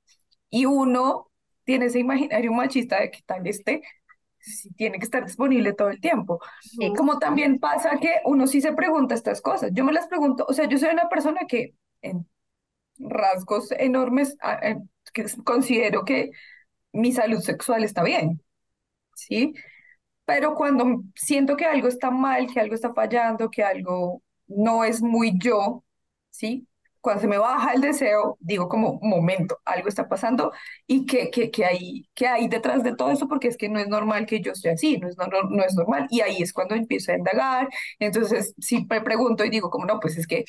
Y 0.50 0.66
uno 0.66 1.30
tiene 1.66 1.88
ese 1.88 2.00
imaginario 2.00 2.51
machista 2.54 3.00
de 3.01 3.12
que 3.12 3.22
tal 3.25 3.48
este 3.48 3.82
sí 4.41 4.69
tiene 4.74 5.00
que 5.00 5.05
estar 5.05 5.25
disponible 5.25 5.74
todo 5.74 5.89
el 5.89 6.01
tiempo. 6.01 6.39
Ujú. 6.79 6.93
Como 6.95 7.19
también 7.19 7.60
pasa 7.60 7.98
que 8.00 8.15
uno 8.25 8.48
sí 8.48 8.62
se 8.62 8.74
pregunta 8.74 9.15
estas 9.15 9.41
cosas. 9.41 9.71
Yo 9.74 9.83
me 9.83 9.93
las 9.93 10.07
pregunto, 10.07 10.45
o 10.48 10.53
sea, 10.53 10.67
yo 10.67 10.77
soy 10.77 10.89
una 10.89 11.10
persona 11.10 11.41
que 11.48 11.75
en 12.01 12.27
rasgos 13.00 13.71
enormes 13.71 14.38
eh, 14.62 14.77
que 15.13 15.25
considero 15.43 16.05
que 16.05 16.31
mi 16.93 17.12
salud 17.12 17.39
sexual 17.39 17.83
está 17.83 18.03
bien, 18.03 18.41
¿sí? 19.15 19.53
Pero 20.25 20.55
cuando 20.55 21.03
siento 21.15 21.57
que 21.57 21.65
algo 21.65 21.88
está 21.88 22.12
mal, 22.12 22.48
que 22.51 22.60
algo 22.60 22.75
está 22.75 22.93
fallando, 22.93 23.50
que 23.50 23.63
algo 23.63 24.21
no 24.48 24.83
es 24.83 25.01
muy 25.01 25.38
yo, 25.39 25.83
¿sí? 26.29 26.67
Cuando 27.01 27.22
se 27.22 27.27
me 27.27 27.38
baja 27.39 27.74
el 27.74 27.81
deseo, 27.81 28.38
digo 28.39 28.70
como, 28.70 29.00
momento, 29.01 29.60
algo 29.65 29.89
está 29.89 30.08
pasando 30.08 30.51
y 30.88 31.05
que, 31.08 31.31
que, 31.31 31.50
que, 31.51 31.65
hay, 31.65 32.08
que 32.13 32.27
hay 32.27 32.48
detrás 32.48 32.84
de 32.84 32.96
todo 32.96 33.12
eso, 33.12 33.27
porque 33.27 33.48
es 33.48 33.58
que 33.58 33.70
no 33.70 33.79
es 33.79 33.88
normal 33.88 34.25
que 34.27 34.39
yo 34.41 34.51
esté 34.51 34.70
así, 34.70 34.98
no 35.00 35.08
es, 35.08 35.17
no, 35.17 35.25
no, 35.50 35.63
es 35.63 35.74
normal. 35.75 36.08
Y 36.12 36.22
ahí 36.22 36.41
es 36.41 36.53
cuando 36.53 36.75
empiezo 36.75 37.12
a 37.12 37.15
indagar. 37.17 37.67
Entonces, 38.00 38.53
si 38.60 38.86
me 38.89 39.01
pregunto 39.01 39.43
y 39.43 39.50
digo 39.50 39.70
como, 39.72 39.86
no, 39.86 40.00
pues 40.00 40.17
es 40.17 40.27
que 40.27 40.46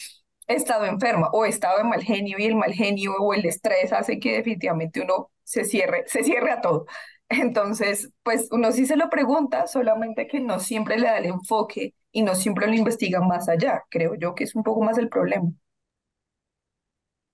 he 0.47 0.54
estado 0.54 0.85
enferma 0.87 1.28
o 1.32 1.44
he 1.44 1.49
estado 1.49 1.80
en 1.80 1.88
mal 1.88 2.02
genio 2.02 2.38
y 2.38 2.44
el 2.47 2.56
mal 2.56 2.73
genio 2.73 3.14
o 3.18 3.35
el 3.35 3.44
estrés 3.47 3.92
hace 3.92 4.18
que 4.18 4.32
definitivamente 4.37 5.00
uno 5.00 5.30
se 5.44 5.64
cierre, 5.64 6.04
se 6.06 6.25
cierre 6.25 6.50
a 6.52 6.61
todo. 6.61 6.87
Entonces, 7.28 8.11
pues 8.23 8.49
uno 8.52 8.73
sí 8.73 8.87
se 8.87 8.97
lo 8.97 9.09
pregunta, 9.11 9.66
solamente 9.66 10.26
que 10.26 10.40
no 10.40 10.61
siempre 10.61 10.99
le 10.99 11.06
da 11.09 11.18
el 11.18 11.26
enfoque 11.26 11.94
y 12.12 12.23
no 12.23 12.35
siempre 12.35 12.66
lo 12.66 12.75
investiga 12.75 13.21
más 13.21 13.49
allá. 13.49 13.85
Creo 13.90 14.14
yo 14.16 14.35
que 14.35 14.44
es 14.44 14.54
un 14.54 14.62
poco 14.62 14.82
más 14.82 14.99
el 14.99 15.09
problema. 15.09 15.50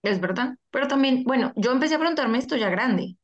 Es 0.03 0.21
verdad. 0.21 0.57
Pero 0.71 0.89
también, 0.89 1.25
bueno, 1.25 1.53
yo 1.57 1.73
empecé 1.73 1.95
a 1.97 1.99
preguntarme 1.99 2.39
esto 2.39 2.57
ya 2.57 2.71
grande. 2.71 3.17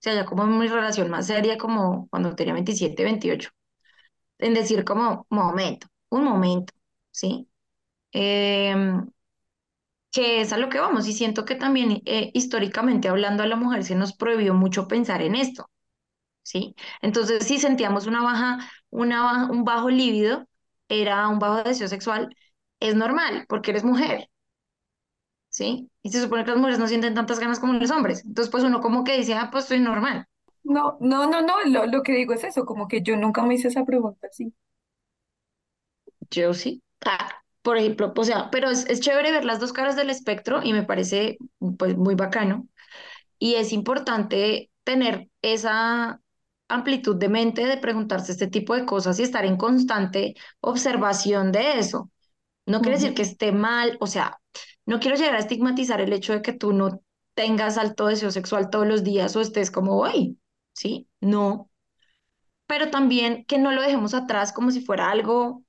O 0.00 0.02
sea, 0.02 0.14
ya 0.14 0.26
como 0.26 0.44
en 0.44 0.58
mi 0.58 0.68
relación 0.68 1.10
más 1.10 1.26
seria, 1.28 1.58
como 1.58 2.08
cuando 2.10 2.34
tenía 2.36 2.54
27, 2.54 3.04
28. 3.04 3.50
En 4.38 4.54
decir 4.54 4.84
como, 4.84 5.26
momento, 5.30 5.88
un 6.10 6.24
momento, 6.24 6.74
¿sí? 7.12 7.48
Em, 8.12 9.06
que 10.12 10.40
es 10.40 10.52
a 10.52 10.58
lo 10.58 10.68
que 10.68 10.80
vamos. 10.80 11.06
Y 11.08 11.12
siento 11.12 11.44
que 11.44 11.54
también 11.54 12.02
eh, 12.06 12.30
históricamente 12.34 13.08
hablando 13.08 13.42
a 13.42 13.46
la 13.46 13.56
mujer 13.56 13.84
se 13.84 13.94
nos 13.94 14.12
prohibió 14.14 14.54
mucho 14.54 14.88
pensar 14.88 15.22
en 15.22 15.34
esto, 15.34 15.70
¿sí? 16.42 16.76
Entonces, 17.02 17.46
si 17.46 17.58
sentíamos 17.58 18.06
una 18.08 18.22
baja, 18.22 18.58
una 18.90 19.50
un 19.50 19.64
bajo 19.64 19.90
líbido, 19.90 20.48
era 20.88 21.28
un 21.28 21.38
bajo 21.40 21.64
deseo 21.64 21.88
sexual, 21.88 22.34
es 22.80 22.94
normal, 22.96 23.46
porque 23.48 23.72
eres 23.72 23.84
mujer, 23.84 24.30
¿sí? 25.50 25.90
Y 26.02 26.10
se 26.10 26.22
supone 26.22 26.44
que 26.44 26.52
las 26.52 26.58
mujeres 26.60 26.80
no 26.80 26.88
sienten 26.88 27.14
tantas 27.14 27.40
ganas 27.40 27.60
como 27.60 27.74
los 27.74 27.92
hombres. 27.92 28.24
Entonces, 28.26 28.52
pues 28.52 28.64
uno 28.64 28.80
como 28.82 29.04
que 29.04 29.18
dice, 29.18 29.34
ah, 29.34 29.50
pues 29.52 29.66
soy 29.66 29.80
normal. 29.80 30.26
No, 30.64 30.98
no, 31.00 31.28
no, 31.30 31.42
no, 31.42 31.56
lo, 31.66 31.86
lo 31.86 32.02
que 32.04 32.12
digo 32.14 32.34
es 32.34 32.44
eso, 32.44 32.66
como 32.66 32.88
que 32.88 33.02
yo 33.02 33.16
nunca 33.18 33.42
me 33.44 33.54
hice 33.56 33.68
esa 33.68 33.84
pregunta, 33.86 34.28
sí. 34.32 34.54
Yo 36.30 36.54
sí. 36.54 36.82
Ah, 37.04 37.30
por 37.62 37.76
ejemplo, 37.78 38.12
o 38.16 38.24
sea, 38.24 38.50
pero 38.50 38.70
es, 38.70 38.86
es 38.86 39.00
chévere 39.00 39.32
ver 39.32 39.44
las 39.44 39.60
dos 39.60 39.72
caras 39.72 39.96
del 39.96 40.10
espectro 40.10 40.62
y 40.62 40.72
me 40.72 40.82
parece 40.84 41.38
pues 41.78 41.96
muy 41.96 42.14
bacano. 42.14 42.68
Y 43.38 43.56
es 43.56 43.72
importante 43.72 44.70
tener 44.84 45.30
esa 45.42 46.20
amplitud 46.68 47.16
de 47.18 47.28
mente 47.30 47.66
de 47.66 47.78
preguntarse 47.78 48.32
este 48.32 48.48
tipo 48.48 48.76
de 48.76 48.86
cosas 48.86 49.20
y 49.20 49.24
estar 49.24 49.46
en 49.46 49.58
constante 49.58 50.34
observación 50.60 51.52
de 51.52 51.78
eso. 51.80 52.10
No 52.66 52.82
quiere 52.82 52.98
decir 52.98 53.14
que 53.14 53.22
esté 53.22 53.52
mal, 53.52 53.98
o 54.00 54.08
sea, 54.08 54.39
no 54.90 55.00
quiero 55.00 55.16
llegar 55.16 55.36
a 55.36 55.38
estigmatizar 55.38 56.00
el 56.00 56.12
hecho 56.12 56.32
de 56.34 56.42
que 56.42 56.52
tú 56.52 56.72
no 56.72 57.02
tengas 57.34 57.78
alto 57.78 58.06
deseo 58.06 58.30
sexual 58.32 58.70
todos 58.70 58.86
los 58.86 59.04
días 59.04 59.36
o 59.36 59.40
estés 59.40 59.70
como 59.70 59.98
hoy, 60.00 60.38
¿sí? 60.74 61.08
No, 61.20 61.70
pero 62.66 62.90
también 62.90 63.44
que 63.46 63.58
no 63.58 63.72
lo 63.72 63.82
dejemos 63.82 64.14
atrás 64.14 64.52
como 64.52 64.70
si 64.70 64.80
fuera 64.80 65.10
algo 65.10 65.64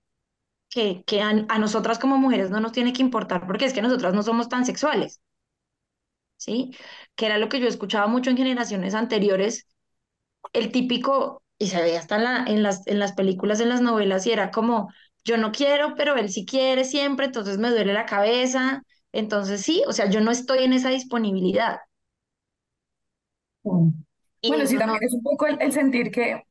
que, 0.70 1.04
que 1.06 1.22
a, 1.22 1.34
nosotras 1.60 2.00
como 2.00 2.18
mujeres 2.18 2.52
no 2.52 2.60
nos 2.62 2.74
tiene 2.74 2.94
que 2.94 3.02
importar 3.04 3.48
porque 3.48 3.66
es 3.66 3.74
que 3.74 3.82
nosotras 3.84 4.14
no 4.14 4.24
somos 4.24 4.50
tan 4.50 4.66
sexuales, 4.66 5.22
¿sí? 6.38 6.72
Que 7.16 7.26
era 7.28 7.38
lo 7.38 7.50
que 7.50 7.60
yo 7.60 7.68
escuchaba 7.68 8.08
mucho 8.08 8.30
en 8.30 8.38
generaciones 8.38 8.94
anteriores, 8.96 9.68
el 10.54 10.72
típico, 10.72 11.44
y 11.60 11.68
se 11.70 11.82
veía 11.82 12.00
hasta 12.00 12.18
en, 12.18 12.58
en 12.58 12.64
las, 12.64 12.88
en 12.88 13.00
las 13.00 13.14
películas, 13.14 13.60
en 13.62 13.70
las 13.70 13.82
novelas, 13.82 14.26
y 14.28 14.32
era 14.32 14.52
como, 14.52 14.94
yo 15.26 15.38
no 15.38 15.52
quiero, 15.52 15.96
pero 15.96 16.16
él 16.18 16.32
sí 16.32 16.46
quiere 16.46 16.86
siempre, 16.86 17.28
entonces 17.28 17.58
me 17.60 17.70
duele 17.72 17.94
la 17.94 18.06
cabeza, 18.06 18.84
entonces 19.14 19.62
sí, 19.62 19.84
o 19.88 19.94
sea, 19.94 20.10
yo 20.10 20.22
no 20.22 20.32
estoy 20.32 20.64
en 20.64 20.74
esa 20.74 20.90
disponibilidad, 20.90 21.80
Mm. 23.64 23.90
y 24.42 24.52
Bueno, 24.52 24.66
sí, 24.68 24.78
no, 24.86 24.94
también 24.94 25.04
es 25.04 25.14
un 25.14 25.24
poco 25.24 25.46
el, 25.48 25.62
el 25.62 25.72
sentir 25.72 26.12
que 26.12 26.44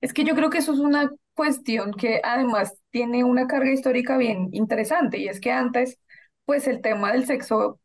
Es 0.00 0.12
que 0.12 0.24
yo 0.24 0.34
creo 0.34 0.50
que 0.50 0.58
eso 0.58 0.72
es 0.72 0.78
una 0.80 1.10
cuestión 1.34 1.92
que 1.94 2.20
además 2.24 2.74
tiene 2.90 3.24
una 3.24 3.46
carga 3.46 3.72
histórica 3.72 4.16
bien 4.18 4.48
interesante 4.52 5.18
y 5.18 5.28
es 5.28 5.40
que 5.40 5.52
antes, 5.52 5.98
pues 6.44 6.66
el 6.68 6.80
tema 6.82 7.12
del 7.12 7.26
sexo, 7.26 7.80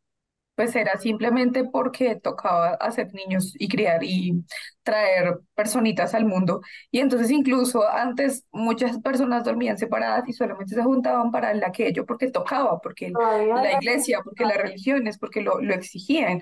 pues 0.54 0.76
era 0.76 0.98
simplemente 0.98 1.64
porque 1.64 2.16
tocaba 2.16 2.70
hacer 2.74 3.12
niños 3.14 3.54
y 3.58 3.68
criar 3.68 4.04
y 4.04 4.44
traer 4.82 5.40
personitas 5.54 6.14
al 6.14 6.26
mundo. 6.26 6.60
Y 6.90 7.00
entonces 7.00 7.30
incluso 7.30 7.88
antes 7.88 8.44
muchas 8.52 8.98
personas 9.00 9.44
dormían 9.44 9.78
separadas 9.78 10.28
y 10.28 10.32
solamente 10.32 10.74
se 10.74 10.82
juntaban 10.82 11.30
para 11.30 11.52
el 11.52 11.64
aquello 11.64 12.04
porque 12.06 12.30
tocaba, 12.30 12.80
porque 12.80 13.18
la 13.54 13.72
iglesia, 13.72 14.20
porque 14.24 14.44
las 14.44 14.58
religiones, 14.58 15.18
porque 15.18 15.40
lo, 15.42 15.60
lo 15.60 15.74
exigían. 15.74 16.40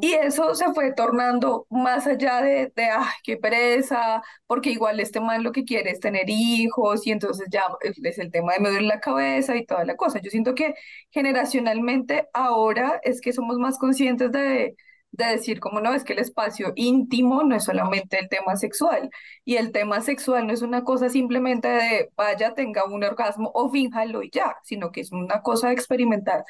Y 0.00 0.12
eso 0.14 0.54
se 0.54 0.72
fue 0.74 0.92
tornando 0.92 1.66
más 1.70 2.06
allá 2.06 2.40
de, 2.42 2.72
de 2.74 2.84
ay, 2.84 3.06
qué 3.22 3.36
pereza, 3.36 4.22
porque 4.46 4.70
igual 4.70 4.98
este 5.00 5.20
man 5.20 5.42
lo 5.44 5.52
que 5.52 5.64
quiere 5.64 5.90
es 5.90 6.00
tener 6.00 6.24
hijos 6.28 7.06
y 7.06 7.12
entonces 7.12 7.46
ya 7.50 7.62
es 7.82 8.18
el 8.18 8.30
tema 8.32 8.54
de 8.54 8.60
me 8.60 8.70
duele 8.70 8.86
la 8.88 9.00
cabeza 9.00 9.56
y 9.56 9.64
toda 9.66 9.84
la 9.84 9.96
cosa. 9.96 10.20
Yo 10.20 10.30
siento 10.30 10.54
que 10.54 10.74
generacionalmente 11.10 12.28
ahora 12.32 13.00
es 13.04 13.20
que 13.20 13.32
somos 13.32 13.58
más 13.58 13.78
conscientes 13.78 14.32
de, 14.32 14.76
de 15.12 15.24
decir 15.26 15.60
como 15.60 15.80
no, 15.80 15.94
es 15.94 16.04
que 16.04 16.12
el 16.12 16.18
espacio 16.20 16.72
íntimo 16.76 17.42
no 17.44 17.54
es 17.56 17.64
solamente 17.64 18.18
el 18.20 18.28
tema 18.28 18.56
sexual 18.56 19.10
y 19.44 19.56
el 19.56 19.72
tema 19.72 20.00
sexual 20.00 20.46
no 20.46 20.52
es 20.52 20.62
una 20.62 20.84
cosa 20.84 21.08
simplemente 21.08 21.68
de 21.68 22.10
vaya, 22.16 22.54
tenga 22.54 22.84
un 22.84 23.04
orgasmo 23.04 23.50
o 23.54 23.70
fínjalo 23.70 24.22
y 24.22 24.30
ya, 24.30 24.56
sino 24.64 24.90
que 24.92 25.00
es 25.02 25.12
una 25.12 25.40
cosa 25.42 25.68
de 25.68 25.74
experimentar 25.74 26.44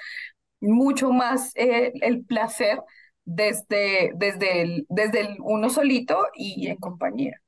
mucho 0.61 1.11
más 1.13 1.53
eh, 1.57 1.93
el 2.03 2.25
placer 2.25 2.81
desde, 3.29 4.13
desde 4.17 4.63
el, 4.63 4.87
desde 4.89 5.21
el 5.21 5.37
uno 5.41 5.69
solito 5.69 6.29
y 6.35 6.69
en 6.69 6.77
compañía. 6.77 7.41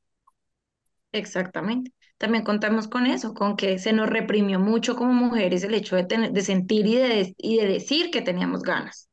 exactamente. 1.12 1.92
También 2.18 2.44
contamos 2.44 2.86
con 2.86 3.06
eso, 3.06 3.32
con 3.32 3.56
que 3.56 3.78
se 3.78 3.94
nos 3.94 4.08
reprimió 4.10 4.58
mucho 4.60 4.94
como 4.94 5.14
mujeres 5.14 5.64
el 5.64 5.72
hecho 5.74 5.96
de, 5.96 6.04
tener, 6.04 6.32
de 6.32 6.42
sentir 6.42 6.86
y 6.86 6.96
de, 6.96 7.34
y 7.38 7.56
de 7.56 7.66
decir 7.66 8.10
que 8.10 8.20
teníamos 8.20 8.62
ganas. 8.62 9.08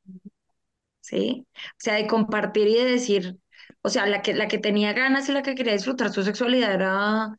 ¿sí? 1.00 1.48
O 1.54 1.76
sea, 1.78 1.96
de 1.96 2.08
compartir 2.08 2.68
y 2.68 2.76
de 2.76 2.86
decir, 2.86 3.38
o 3.82 3.90
sea, 3.90 4.06
la 4.06 4.22
que, 4.22 4.34
la 4.34 4.48
que 4.48 4.58
tenía 4.58 4.94
ganas 4.94 5.30
y 5.30 5.32
la 5.32 5.42
que 5.44 5.56
quería 5.56 5.74
disfrutar 5.74 6.12
su 6.12 6.24
sexualidad 6.24 6.74
era 6.74 7.38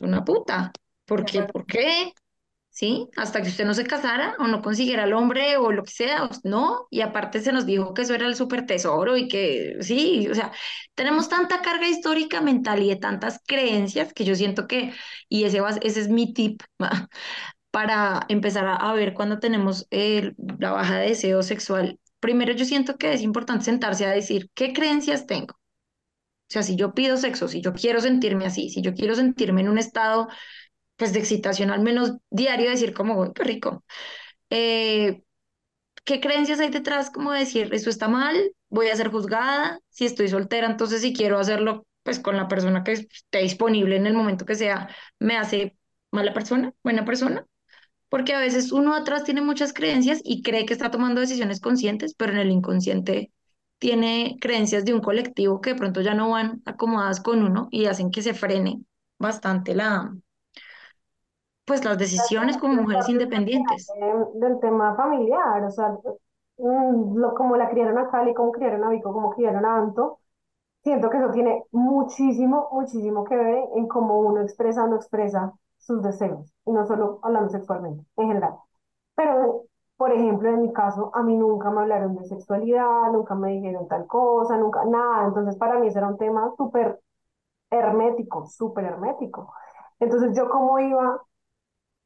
una 0.00 0.24
puta. 0.24 0.72
¿Por 1.04 1.24
qué? 1.24 1.42
¿Por 1.42 1.66
qué? 1.66 2.12
¿Sí? 2.80 3.08
Hasta 3.16 3.42
que 3.42 3.48
usted 3.48 3.66
no 3.66 3.74
se 3.74 3.84
casara 3.84 4.34
o 4.38 4.46
no 4.46 4.62
consiguiera 4.62 5.02
al 5.02 5.12
hombre 5.12 5.58
o 5.58 5.70
lo 5.70 5.82
que 5.84 5.90
sea, 5.90 6.30
no. 6.44 6.86
Y 6.90 7.02
aparte 7.02 7.40
se 7.40 7.52
nos 7.52 7.66
dijo 7.66 7.92
que 7.92 8.02
eso 8.02 8.14
era 8.14 8.26
el 8.26 8.36
súper 8.36 8.64
tesoro 8.64 9.18
y 9.18 9.28
que 9.28 9.76
sí, 9.82 10.26
o 10.30 10.34
sea, 10.34 10.50
tenemos 10.94 11.28
tanta 11.28 11.60
carga 11.60 11.86
histórica 11.88 12.40
mental 12.40 12.82
y 12.82 12.88
de 12.88 12.96
tantas 12.96 13.40
creencias 13.46 14.14
que 14.14 14.24
yo 14.24 14.34
siento 14.34 14.66
que, 14.66 14.94
y 15.28 15.44
ese, 15.44 15.60
va- 15.60 15.76
ese 15.82 16.00
es 16.00 16.08
mi 16.08 16.32
tip 16.32 16.62
para 17.70 18.26
empezar 18.28 18.66
a, 18.66 18.76
a 18.76 18.92
ver 18.94 19.14
cuando 19.14 19.38
tenemos 19.40 19.86
eh, 19.90 20.32
la 20.58 20.72
baja 20.72 20.98
de 20.98 21.08
deseo 21.10 21.42
sexual. 21.42 22.00
Primero 22.20 22.52
yo 22.54 22.64
siento 22.64 22.96
que 22.98 23.12
es 23.12 23.22
importante 23.22 23.64
sentarse 23.66 24.06
a 24.06 24.10
decir 24.10 24.50
qué 24.54 24.72
creencias 24.72 25.26
tengo. 25.26 25.54
O 26.48 26.52
sea, 26.52 26.62
si 26.64 26.74
yo 26.76 26.94
pido 26.94 27.16
sexo, 27.16 27.46
si 27.48 27.60
yo 27.62 27.72
quiero 27.72 28.00
sentirme 28.00 28.44
así, 28.46 28.70
si 28.70 28.82
yo 28.82 28.92
quiero 28.94 29.14
sentirme 29.14 29.60
en 29.60 29.68
un 29.68 29.78
estado 29.78 30.28
pues 31.00 31.14
de 31.14 31.20
excitación 31.20 31.72
al 31.72 31.82
menos 31.82 32.14
diario, 32.30 32.70
decir 32.70 32.94
como, 32.94 33.20
"Uy, 33.20 33.32
qué 33.34 33.44
rico. 33.44 33.84
Eh, 34.50 35.22
¿qué 36.04 36.20
creencias 36.20 36.60
hay 36.60 36.70
detrás? 36.70 37.10
Como 37.10 37.32
decir, 37.32 37.72
esto 37.74 37.90
está 37.90 38.08
mal, 38.08 38.36
voy 38.68 38.88
a 38.88 38.96
ser 38.96 39.10
juzgada, 39.10 39.80
si 39.90 40.06
estoy 40.06 40.28
soltera, 40.28 40.66
entonces 40.68 41.02
si 41.02 41.12
quiero 41.12 41.38
hacerlo 41.38 41.86
pues 42.02 42.18
con 42.18 42.36
la 42.36 42.48
persona 42.48 42.82
que 42.84 42.92
esté 42.92 43.38
disponible 43.40 43.96
en 43.96 44.06
el 44.06 44.14
momento 44.14 44.46
que 44.46 44.54
sea, 44.54 44.88
me 45.18 45.36
hace 45.36 45.76
mala 46.10 46.32
persona, 46.34 46.72
buena 46.82 47.04
persona 47.04 47.46
porque 48.08 48.34
a 48.34 48.40
veces 48.40 48.72
uno 48.72 48.94
atrás 48.94 49.24
tiene 49.24 49.40
muchas 49.42 49.72
creencias 49.72 50.20
y 50.24 50.42
cree 50.42 50.66
que 50.66 50.72
está 50.72 50.90
tomando 50.90 51.20
decisiones 51.20 51.60
conscientes, 51.60 52.14
pero 52.14 52.32
en 52.32 52.38
el 52.38 52.50
inconsciente 52.50 53.32
tiene 53.78 54.36
creencias 54.40 54.84
de 54.84 54.94
un 54.94 55.00
colectivo 55.00 55.60
que 55.60 55.70
de 55.70 55.76
pronto 55.76 56.00
ya 56.00 56.14
no 56.14 56.30
van 56.30 56.62
acomodadas 56.66 57.20
con 57.20 57.42
uno 57.42 57.68
y 57.70 57.86
hacen 57.86 58.10
que 58.10 58.22
se 58.22 58.34
frene 58.34 58.82
bastante 59.18 59.74
la, 59.74 60.12
pues 61.64 61.84
las 61.84 61.98
decisiones 61.98 62.56
como 62.56 62.82
mujeres 62.82 63.08
independientes. 63.08 63.88
del 64.34 64.60
tema 64.60 64.94
familiar, 64.96 65.64
o 65.64 65.70
sea, 65.70 65.90
mm, 66.58 67.16
lo, 67.16 67.34
como 67.34 67.56
la 67.56 67.68
criaron 67.70 67.98
a 67.98 68.10
Cali, 68.10 68.34
como 68.34 68.52
criaron 68.52 68.84
a 68.84 68.90
Vico, 68.90 69.12
como 69.12 69.30
criaron 69.30 69.64
a 69.64 69.76
Anto, 69.76 70.18
siento 70.82 71.10
que 71.10 71.18
eso 71.18 71.30
tiene 71.32 71.64
muchísimo, 71.72 72.68
muchísimo 72.72 73.24
que 73.24 73.36
ver 73.36 73.64
en 73.76 73.88
cómo 73.88 74.18
uno 74.20 74.42
expresa 74.42 74.84
o 74.84 74.88
no 74.88 74.96
expresa 74.96 75.52
sus 75.78 76.02
deseos, 76.02 76.52
y 76.66 76.72
no 76.72 76.86
solo 76.86 77.20
hablando 77.22 77.50
sexualmente, 77.50 78.04
en 78.16 78.28
general. 78.28 78.54
Pero, 79.14 79.64
por 79.96 80.12
ejemplo, 80.12 80.48
en 80.50 80.62
mi 80.62 80.72
caso, 80.72 81.10
a 81.14 81.22
mí 81.22 81.36
nunca 81.36 81.70
me 81.70 81.82
hablaron 81.82 82.16
de 82.16 82.24
sexualidad, 82.26 83.12
nunca 83.12 83.34
me 83.34 83.50
dijeron 83.52 83.88
tal 83.88 84.06
cosa, 84.06 84.56
nunca, 84.56 84.84
nada, 84.86 85.26
entonces 85.26 85.56
para 85.56 85.78
mí 85.78 85.88
ese 85.88 85.98
era 85.98 86.08
un 86.08 86.18
tema 86.18 86.52
súper 86.56 87.00
hermético, 87.70 88.46
súper 88.46 88.84
hermético. 88.86 89.52
Entonces, 90.00 90.36
¿yo 90.36 90.48
cómo 90.50 90.78
iba 90.78 91.20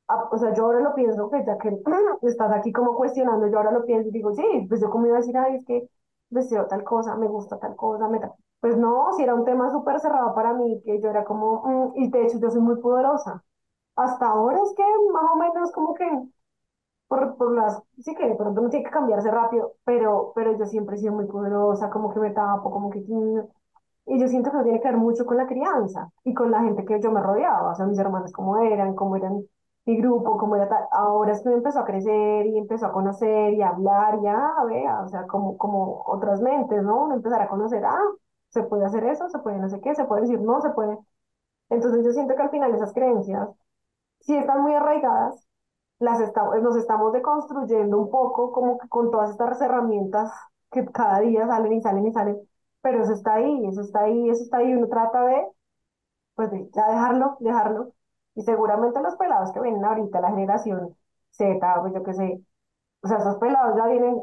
o 0.08 0.38
sea, 0.38 0.52
yo 0.54 0.64
ahora 0.64 0.80
lo 0.80 0.94
pienso, 0.94 1.30
que 1.30 1.44
ya 1.44 1.58
que 1.58 1.68
estás 2.22 2.52
aquí 2.52 2.72
como 2.72 2.96
cuestionando, 2.96 3.46
yo 3.48 3.58
ahora 3.58 3.72
lo 3.72 3.84
pienso 3.84 4.08
y 4.08 4.12
digo, 4.12 4.34
sí, 4.34 4.44
pues 4.68 4.80
yo 4.80 4.90
como 4.90 5.06
iba 5.06 5.16
a 5.16 5.20
decir, 5.20 5.36
ay, 5.36 5.56
es 5.56 5.64
que 5.64 5.88
deseo 6.30 6.66
tal 6.66 6.84
cosa, 6.84 7.16
me 7.16 7.28
gusta 7.28 7.58
tal 7.58 7.76
cosa, 7.76 8.08
me 8.08 8.20
tal. 8.20 8.32
Pues 8.60 8.76
no, 8.76 9.12
si 9.16 9.22
era 9.22 9.34
un 9.34 9.44
tema 9.44 9.70
súper 9.70 10.00
cerrado 10.00 10.34
para 10.34 10.54
mí, 10.54 10.80
que 10.84 11.00
yo 11.00 11.10
era 11.10 11.24
como, 11.24 11.62
mm, 11.64 11.92
y 11.96 12.10
de 12.10 12.22
hecho 12.24 12.38
yo 12.40 12.50
soy 12.50 12.60
muy 12.60 12.80
poderosa. 12.80 13.42
Hasta 13.96 14.28
ahora 14.28 14.58
es 14.64 14.74
que 14.76 14.84
más 15.12 15.24
o 15.32 15.36
menos 15.36 15.72
como 15.72 15.94
que 15.94 16.04
por, 17.08 17.36
por 17.36 17.52
las, 17.54 17.80
sí 18.00 18.14
que 18.14 18.28
de 18.28 18.34
pronto 18.36 18.60
no 18.60 18.68
tiene 18.70 18.84
que 18.84 18.90
cambiarse 18.90 19.30
rápido, 19.30 19.74
pero, 19.84 20.32
pero 20.34 20.58
yo 20.58 20.66
siempre 20.66 20.96
he 20.96 20.98
sido 20.98 21.12
muy 21.14 21.26
poderosa, 21.26 21.90
como 21.90 22.12
que 22.12 22.20
me 22.20 22.30
tapo, 22.32 22.70
como 22.70 22.90
que... 22.90 23.00
y 24.06 24.20
yo 24.20 24.28
siento 24.28 24.50
que 24.50 24.62
tiene 24.62 24.80
que 24.80 24.88
ver 24.88 24.96
mucho 24.98 25.24
con 25.26 25.36
la 25.36 25.46
crianza 25.46 26.10
y 26.24 26.34
con 26.34 26.50
la 26.50 26.62
gente 26.62 26.84
que 26.84 27.00
yo 27.00 27.10
me 27.10 27.22
rodeaba, 27.22 27.72
o 27.72 27.74
sea, 27.74 27.86
mis 27.86 27.98
hermanos 27.98 28.32
cómo 28.32 28.58
eran, 28.58 28.94
cómo 28.94 29.16
eran 29.16 29.42
mi 29.86 29.96
grupo, 29.98 30.36
cómo 30.38 30.56
era 30.56 30.68
tal. 30.68 30.84
Ahora 30.92 31.32
es 31.32 31.42
que 31.42 31.50
empezó 31.50 31.80
a 31.80 31.84
crecer 31.84 32.46
y 32.46 32.58
empezó 32.58 32.86
a 32.86 32.92
conocer 32.92 33.52
y 33.54 33.62
a 33.62 33.68
hablar, 33.70 34.20
ya, 34.22 34.52
vea, 34.66 35.02
o 35.02 35.08
sea, 35.08 35.26
como, 35.26 35.58
como 35.58 36.02
otras 36.06 36.40
mentes, 36.40 36.82
¿no? 36.82 37.04
Uno 37.04 37.14
empezar 37.14 37.42
a 37.42 37.48
conocer, 37.48 37.84
ah, 37.84 37.98
se 38.50 38.62
puede 38.64 38.84
hacer 38.86 39.04
eso, 39.04 39.28
se 39.28 39.38
puede 39.40 39.58
no 39.58 39.68
sé 39.68 39.80
qué, 39.80 39.94
se 39.94 40.04
puede 40.04 40.22
decir 40.22 40.40
no, 40.40 40.60
se 40.62 40.70
puede. 40.70 40.98
Entonces 41.70 42.04
yo 42.04 42.12
siento 42.12 42.34
que 42.36 42.42
al 42.42 42.50
final 42.50 42.74
esas 42.74 42.92
creencias, 42.92 43.48
si 44.20 44.36
están 44.36 44.62
muy 44.62 44.74
arraigadas, 44.74 45.46
las 46.00 46.20
estamos, 46.20 46.60
nos 46.62 46.76
estamos 46.76 47.12
deconstruyendo 47.12 47.98
un 47.98 48.10
poco, 48.10 48.52
como 48.52 48.78
que 48.78 48.88
con 48.88 49.10
todas 49.10 49.30
estas 49.32 49.60
herramientas 49.62 50.32
que 50.72 50.84
cada 50.86 51.20
día 51.20 51.46
salen 51.46 51.74
y 51.74 51.82
salen 51.82 52.06
y 52.06 52.12
salen, 52.12 52.38
pero 52.82 53.02
eso 53.04 53.12
está 53.14 53.34
ahí, 53.34 53.66
eso 53.66 53.82
está 53.82 54.02
ahí, 54.02 54.30
eso 54.30 54.42
está 54.44 54.58
ahí, 54.58 54.74
uno 54.74 54.88
trata 54.88 55.24
de, 55.26 55.46
pues 56.34 56.50
de 56.50 56.70
ya 56.74 56.88
dejarlo, 56.88 57.36
dejarlo, 57.40 57.92
y 58.34 58.42
seguramente 58.42 59.00
los 59.00 59.16
pelados 59.16 59.52
que 59.52 59.60
vienen 59.60 59.84
ahorita, 59.84 60.20
la 60.20 60.30
generación 60.30 60.96
Z, 61.30 61.80
pues 61.82 61.94
yo 61.94 62.02
qué 62.02 62.14
sé, 62.14 62.40
o 63.02 63.08
sea, 63.08 63.18
esos 63.18 63.36
pelados 63.38 63.76
ya 63.76 63.86
vienen 63.88 64.16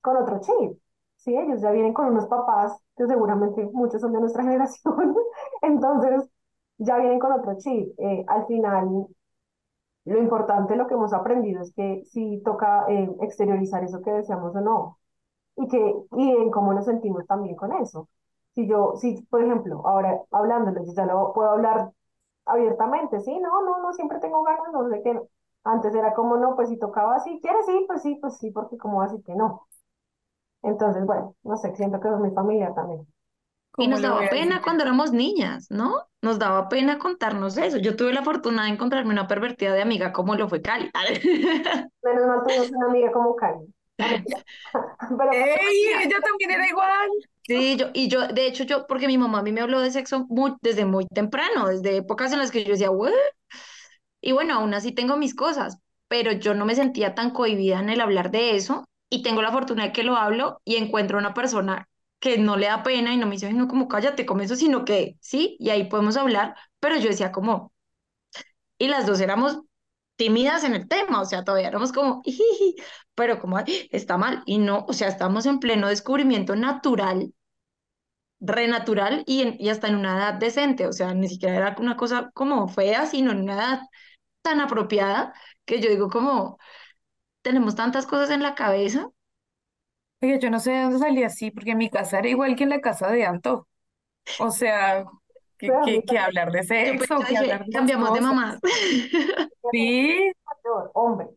con 0.00 0.16
otro 0.16 0.40
chip, 0.40 0.78
¿sí? 1.16 1.36
Ellos 1.36 1.60
ya 1.60 1.70
vienen 1.72 1.94
con 1.94 2.06
unos 2.08 2.26
papás 2.26 2.78
que 2.96 3.06
seguramente 3.06 3.64
muchos 3.72 4.00
son 4.00 4.12
de 4.12 4.20
nuestra 4.20 4.42
generación, 4.44 5.16
entonces 5.62 6.30
ya 6.78 6.98
vienen 6.98 7.18
con 7.20 7.32
otro 7.32 7.56
chip. 7.58 7.88
Eh, 7.98 8.24
al 8.28 8.46
final, 8.46 9.08
lo 10.04 10.18
importante, 10.18 10.76
lo 10.76 10.86
que 10.86 10.94
hemos 10.94 11.12
aprendido 11.12 11.62
es 11.62 11.72
que 11.74 12.02
sí 12.06 12.40
toca 12.44 12.86
eh, 12.88 13.10
exteriorizar 13.22 13.84
eso 13.84 14.00
que 14.02 14.10
deseamos 14.12 14.54
o 14.56 14.60
no, 14.60 14.98
y 15.56 15.68
que 15.68 15.78
y 16.12 16.30
en 16.32 16.50
cómo 16.50 16.74
nos 16.74 16.86
sentimos 16.86 17.26
también 17.26 17.56
con 17.56 17.72
eso. 17.74 18.08
Si 18.54 18.66
yo, 18.68 18.94
si 18.98 19.22
por 19.30 19.42
ejemplo, 19.44 19.82
ahora 19.86 20.20
hablándolo, 20.32 20.82
ya 20.94 21.06
lo 21.06 21.32
puedo 21.34 21.50
hablar 21.50 21.90
abiertamente, 22.48 23.20
sí, 23.20 23.38
no, 23.38 23.62
no, 23.62 23.80
no, 23.80 23.92
siempre 23.92 24.18
tengo 24.20 24.42
ganas, 24.42 24.72
no 24.72 24.88
sé 24.88 25.02
qué. 25.02 25.20
Antes 25.64 25.94
era 25.94 26.14
como, 26.14 26.36
no, 26.36 26.56
pues 26.56 26.68
si 26.68 26.78
tocaba 26.78 27.16
así, 27.16 27.38
¿quieres? 27.42 27.66
Sí, 27.66 27.84
pues 27.86 28.02
sí, 28.02 28.16
pues 28.20 28.36
sí, 28.38 28.50
porque 28.50 28.78
como 28.78 29.02
así 29.02 29.22
que 29.22 29.34
no. 29.34 29.66
Entonces, 30.62 31.04
bueno, 31.04 31.34
no 31.42 31.56
sé, 31.56 31.74
siento 31.76 32.00
que 32.00 32.08
es 32.08 32.18
mi 32.18 32.30
familia 32.32 32.72
también. 32.74 33.06
Y 33.76 33.86
¿Cómo 33.86 33.90
nos 33.90 34.02
daba 34.02 34.28
pena 34.28 34.56
decir? 34.56 34.62
cuando 34.62 34.82
éramos 34.82 35.12
niñas, 35.12 35.70
¿no? 35.70 36.08
Nos 36.20 36.38
daba 36.38 36.68
pena 36.68 36.98
contarnos 36.98 37.56
eso. 37.58 37.78
Yo 37.78 37.94
tuve 37.96 38.12
la 38.12 38.24
fortuna 38.24 38.64
de 38.64 38.70
encontrarme 38.70 39.12
una 39.12 39.28
pervertida 39.28 39.72
de 39.72 39.82
amiga 39.82 40.12
como 40.12 40.34
lo 40.34 40.48
fue 40.48 40.62
Cali. 40.62 40.90
Menos 42.02 42.26
mal 42.26 42.42
tuvimos 42.44 42.70
una 42.72 42.86
amiga 42.86 43.12
como 43.12 43.36
mentira. 43.36 43.72
Pero, 45.08 45.32
¡Ey! 45.32 45.86
Ella 46.02 46.20
también 46.20 46.50
era 46.50 46.66
igual. 46.66 47.10
Sí, 47.48 47.76
yo, 47.78 47.86
y 47.94 48.08
yo, 48.08 48.28
de 48.28 48.46
hecho, 48.46 48.64
yo, 48.64 48.86
porque 48.86 49.06
mi 49.06 49.16
mamá 49.16 49.38
a 49.38 49.42
mí 49.42 49.52
me 49.52 49.62
habló 49.62 49.80
de 49.80 49.90
sexo 49.90 50.26
muy, 50.28 50.54
desde 50.60 50.84
muy 50.84 51.06
temprano, 51.06 51.68
desde 51.68 51.96
épocas 51.96 52.30
en 52.32 52.38
las 52.40 52.50
que 52.50 52.62
yo 52.64 52.72
decía, 52.72 52.90
¿what? 52.90 53.10
Y 54.20 54.32
bueno, 54.32 54.54
aún 54.54 54.74
así 54.74 54.92
tengo 54.92 55.16
mis 55.16 55.34
cosas, 55.34 55.78
pero 56.08 56.32
yo 56.32 56.54
no 56.54 56.64
me 56.66 56.74
sentía 56.74 57.14
tan 57.14 57.30
cohibida 57.30 57.80
en 57.80 57.88
el 57.90 58.00
hablar 58.00 58.30
de 58.30 58.56
eso 58.56 58.84
y 59.10 59.22
tengo 59.22 59.42
la 59.42 59.52
fortuna 59.52 59.84
de 59.84 59.92
que 59.92 60.02
lo 60.02 60.16
hablo 60.16 60.60
y 60.64 60.76
encuentro 60.76 61.18
una 61.18 61.34
persona 61.34 61.88
que 62.20 62.38
no 62.38 62.56
le 62.56 62.66
da 62.66 62.82
pena 62.82 63.12
y 63.14 63.16
no 63.16 63.26
me 63.26 63.32
dice, 63.32 63.46
"Ay, 63.46 63.54
no, 63.54 63.68
como 63.68 63.88
cállate 63.88 64.26
con 64.26 64.40
eso, 64.40 64.56
sino 64.56 64.84
que 64.84 65.16
sí, 65.20 65.56
y 65.60 65.70
ahí 65.70 65.84
podemos 65.88 66.16
hablar, 66.16 66.56
pero 66.80 66.96
yo 66.96 67.08
decía 67.08 67.30
como, 67.32 67.72
y 68.78 68.88
las 68.88 69.06
dos 69.06 69.20
éramos 69.20 69.60
tímidas 70.16 70.64
en 70.64 70.74
el 70.74 70.88
tema, 70.88 71.20
o 71.20 71.24
sea, 71.24 71.44
todavía 71.44 71.68
éramos 71.68 71.92
como, 71.92 72.22
pero 73.14 73.38
como, 73.40 73.56
"Ay, 73.58 73.88
está 73.92 74.18
mal, 74.18 74.42
y 74.46 74.58
no, 74.58 74.84
o 74.88 74.92
sea, 74.92 75.08
estamos 75.08 75.46
en 75.46 75.60
pleno 75.60 75.88
descubrimiento 75.88 76.56
natural 76.56 77.32
renatural 78.40 79.24
y, 79.26 79.42
en- 79.42 79.56
y 79.58 79.68
hasta 79.70 79.88
en 79.88 79.96
una 79.96 80.16
edad 80.16 80.34
decente, 80.34 80.86
o 80.86 80.92
sea, 80.92 81.14
ni 81.14 81.28
siquiera 81.28 81.56
era 81.56 81.76
una 81.78 81.96
cosa 81.96 82.30
como 82.34 82.68
fea, 82.68 83.06
sino 83.06 83.32
en 83.32 83.40
una 83.42 83.54
edad 83.54 83.80
tan 84.42 84.60
apropiada 84.60 85.34
que 85.66 85.80
yo 85.80 85.90
digo 85.90 86.10
como 86.10 86.58
tenemos 87.42 87.76
tantas 87.76 88.06
cosas 88.06 88.30
en 88.30 88.42
la 88.44 88.54
cabeza, 88.56 89.10
Oye, 90.20 90.38
yo 90.40 90.50
no 90.50 90.58
sé 90.60 90.72
de 90.72 90.82
dónde 90.82 90.98
salí 90.98 91.22
así, 91.22 91.50
porque 91.52 91.74
mi 91.76 91.90
casa 91.90 92.18
era 92.18 92.28
igual 92.28 92.56
que 92.56 92.64
en 92.64 92.70
la 92.70 92.80
casa 92.80 93.08
de 93.10 93.24
Anto. 93.24 93.68
O 94.36 94.50
sea, 94.50 95.04
que, 95.58 96.18
hablar 96.18 96.52
de 96.52 96.64
pues, 96.96 97.10
sexo, 97.10 97.18
yo 97.18 97.26
que 97.26 97.36
dije, 97.36 97.36
hablar 97.38 97.64
de 97.66 97.72
esas 97.72 97.92
cambiamos 97.92 98.12
de 98.12 98.20
mamás. 98.20 98.58
Sí, 99.72 100.32
hombre. 100.94 101.28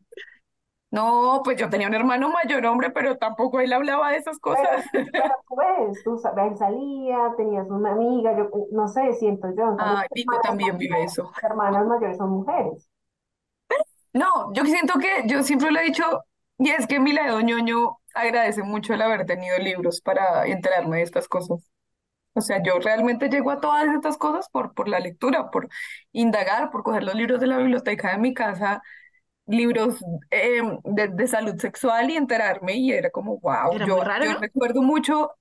No, 0.92 1.42
pues 1.44 1.58
yo 1.60 1.70
tenía 1.70 1.88
un 1.88 1.94
hermano 1.96 2.30
mayor, 2.30 2.66
hombre, 2.66 2.92
pero 2.92 3.18
tampoco 3.18 3.60
él 3.60 3.74
hablaba 3.74 4.12
de 4.12 4.18
esas 4.18 4.40
Pero, 4.48 4.70
cosas. 4.70 4.86
pero 5.12 5.34
tú 5.48 5.56
ves, 5.58 6.04
tú 6.04 6.18
sa- 6.18 6.32
él 6.46 6.58
salía, 6.58 7.34
tenías 7.38 7.68
una 7.70 7.92
amiga, 7.94 8.38
yo 8.38 8.50
no 8.72 8.88
sé, 8.88 9.14
siento 9.14 9.48
yo, 9.56 9.74
mis 9.86 10.00
Pico 10.14 10.40
hermanas, 10.40 10.42
también 10.42 10.78
vive 10.78 11.04
eso. 11.04 11.32
hermanas 11.44 11.88
mayores 11.88 12.18
son 12.18 12.30
mujeres. 12.32 12.90
No, 14.14 14.52
yo 14.54 14.66
siento 14.66 14.96
que, 15.00 15.24
yo 15.28 15.42
siempre 15.44 15.72
lo 15.72 15.80
he 15.80 15.84
dicho, 15.86 16.04
y 16.58 16.70
es 16.72 16.86
que 16.88 17.00
mi 17.00 17.14
lado 17.14 17.40
ñoño 17.42 17.98
agradece 18.14 18.64
mucho 18.64 18.94
el 18.94 19.02
haber 19.02 19.26
tenido 19.26 19.58
libros 19.58 20.02
para 20.02 20.46
enterarme 20.48 20.98
de 20.98 21.04
estas 21.04 21.28
cosas. 21.28 21.70
O 22.36 22.42
sea, 22.42 22.64
yo 22.64 22.80
realmente 22.80 23.30
llego 23.30 23.52
a 23.52 23.62
todas 23.62 23.88
estas 23.96 24.18
cosas 24.18 24.50
por, 24.50 24.74
por 24.74 24.90
la 24.90 25.00
lectura, 25.00 25.52
por 25.52 25.70
indagar, 26.14 26.72
por 26.72 26.84
coger 26.84 27.04
los 27.04 27.16
libros 27.16 27.40
de 27.42 27.48
la 27.48 27.58
biblioteca 27.58 28.12
de 28.14 28.20
mi 28.20 28.34
casa, 28.34 28.82
libros 29.52 29.98
eh, 30.32 30.62
de, 30.86 31.08
de 31.10 31.28
salud 31.28 31.58
sexual 31.60 32.10
y 32.12 32.18
enterarme, 32.18 32.76
y 32.78 32.92
era 32.94 33.12
como, 33.12 33.40
wow, 33.40 33.78
Era 33.78 33.88
yo, 33.88 34.04
raro, 34.04 34.26
yo 34.26 34.34
¿no? 34.34 34.40
recuerdo 34.40 34.82
mucho 34.84 35.32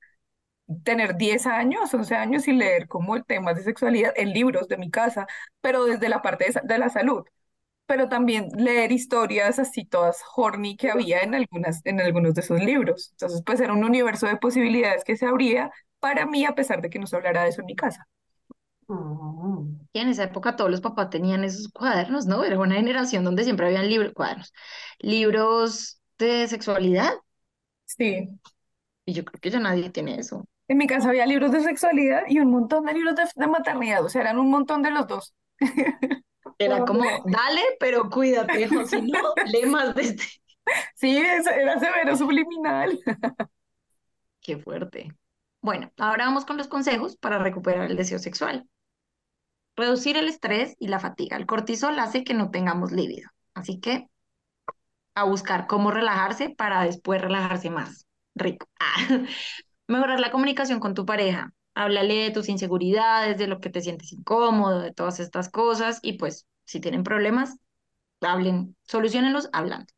tener 0.84 1.16
10 1.16 1.46
años, 1.46 1.92
11 1.94 2.14
años 2.14 2.46
y 2.48 2.52
leer 2.52 2.86
como 2.88 3.22
temas 3.24 3.56
de 3.56 3.62
sexualidad 3.64 4.12
en 4.16 4.32
libros 4.32 4.68
de 4.68 4.76
mi 4.78 4.90
casa, 4.90 5.26
pero 5.60 5.84
desde 5.84 6.08
la 6.08 6.22
parte 6.22 6.46
de 6.64 6.78
la 6.78 6.88
salud. 6.90 7.24
pero 7.86 8.08
también 8.08 8.48
leer 8.56 8.92
historias 8.92 9.58
así 9.58 9.84
todas 9.84 10.22
horny 10.36 10.76
que 10.76 10.90
había 10.90 11.20
en 11.22 11.34
algunas, 11.34 11.80
en 11.86 12.00
algunos 12.00 12.34
de 12.34 12.42
esos 12.42 12.60
libros. 12.60 13.10
Entonces, 13.12 13.42
pues 13.46 13.60
era 13.60 13.72
un 13.74 13.84
universo 13.84 14.26
de 14.28 14.36
posibilidades 14.38 15.04
que 15.04 15.16
se 15.16 15.26
abría 15.26 15.72
para 16.00 16.26
mí, 16.26 16.44
a 16.46 16.54
pesar 16.54 16.82
de 16.82 16.90
que 16.90 16.98
no 17.00 17.06
se 17.08 17.16
hablara 17.16 17.42
de 17.44 17.50
eso 17.50 17.62
en 17.62 17.66
mi 17.66 17.76
casa. 17.76 18.06
Y 19.92 20.00
en 20.00 20.09
esa 20.09 20.24
época 20.24 20.57
todos 20.57 20.70
los 20.70 20.81
papás 20.81 21.11
tenían 21.11 21.44
esos 21.44 21.68
cuadernos, 21.68 22.26
¿no? 22.26 22.44
Era 22.44 22.59
una 22.59 22.76
generación 22.76 23.24
donde 23.24 23.44
siempre 23.44 23.66
habían 23.66 23.88
libros, 23.88 24.12
cuadernos, 24.14 24.53
libros 25.00 26.00
de 26.18 26.46
sexualidad, 26.48 27.12
Sí, 27.87 28.29
y 29.05 29.12
yo 29.14 29.24
creo 29.24 29.40
que 29.40 29.50
ya 29.50 29.59
nadie 29.61 29.90
tiene 29.90 30.18
eso. 30.18 30.44
en 30.68 30.79
mi 30.79 30.87
casa 30.87 31.09
había 31.11 31.26
libros 31.26 31.53
de 31.53 31.61
sexualidad 31.62 32.22
y 32.29 32.38
un 32.40 32.50
montón 32.50 32.85
de 32.87 32.92
libros 32.94 33.16
de, 33.16 33.24
de 33.35 33.46
maternidad, 33.46 34.05
o 34.05 34.09
sea, 34.09 34.22
eran 34.22 34.38
un 34.38 34.50
montón 34.50 34.83
de 34.83 34.90
los 34.90 35.07
dos. 35.07 35.35
Era 36.59 36.85
como, 36.85 37.05
dale, 37.26 37.62
pero 37.81 38.11
cuídate, 38.11 38.68
o 38.76 38.87
si 38.87 39.00
no, 39.03 39.18
lee 39.46 39.66
más 39.66 39.94
de 39.94 40.03
este. 40.03 40.24
Sí, 40.96 41.16
era 41.18 41.79
severo 41.81 42.16
subliminal. 42.16 42.98
Qué 44.42 44.59
fuerte. 44.59 45.16
Bueno, 45.62 45.92
ahora 45.98 46.26
vamos 46.26 46.44
con 46.44 46.57
los 46.59 46.68
consejos 46.68 47.16
para 47.16 47.38
recuperar 47.38 47.90
el 47.90 47.96
deseo 47.96 48.18
sexual. 48.18 48.68
Reducir 49.76 50.16
el 50.16 50.28
estrés 50.28 50.76
y 50.78 50.88
la 50.88 51.00
fatiga. 51.00 51.37
El 51.37 51.46
cortisol 51.46 51.98
hace 51.98 52.24
que 52.24 52.35
no 52.35 52.50
tengamos 52.50 52.92
libido. 52.92 53.30
Así 53.54 53.80
que 53.80 54.09
a 55.14 55.24
buscar 55.24 55.66
cómo 55.66 55.90
relajarse 55.90 56.50
para 56.50 56.85
después 56.85 57.20
relajarse 57.20 57.70
más. 57.70 58.06
Rico. 58.35 58.66
Ah. 58.80 59.26
Mejorar 59.88 60.20
la 60.20 60.30
comunicación 60.30 60.78
con 60.78 60.94
tu 60.94 61.04
pareja. 61.04 61.52
Háblale 61.74 62.14
de 62.14 62.30
tus 62.30 62.48
inseguridades, 62.48 63.37
de 63.38 63.48
lo 63.48 63.61
que 63.61 63.70
te 63.70 63.80
sientes 63.80 64.12
incómodo, 64.12 64.80
de 64.80 64.92
todas 64.92 65.18
estas 65.18 65.48
cosas. 65.50 65.98
Y 66.02 66.12
pues, 66.12 66.46
si 66.64 66.80
tienen 66.80 67.02
problemas, 67.02 67.56
hablen, 68.20 68.76
solucionenlos 68.85 69.48
hablando. 69.52 69.92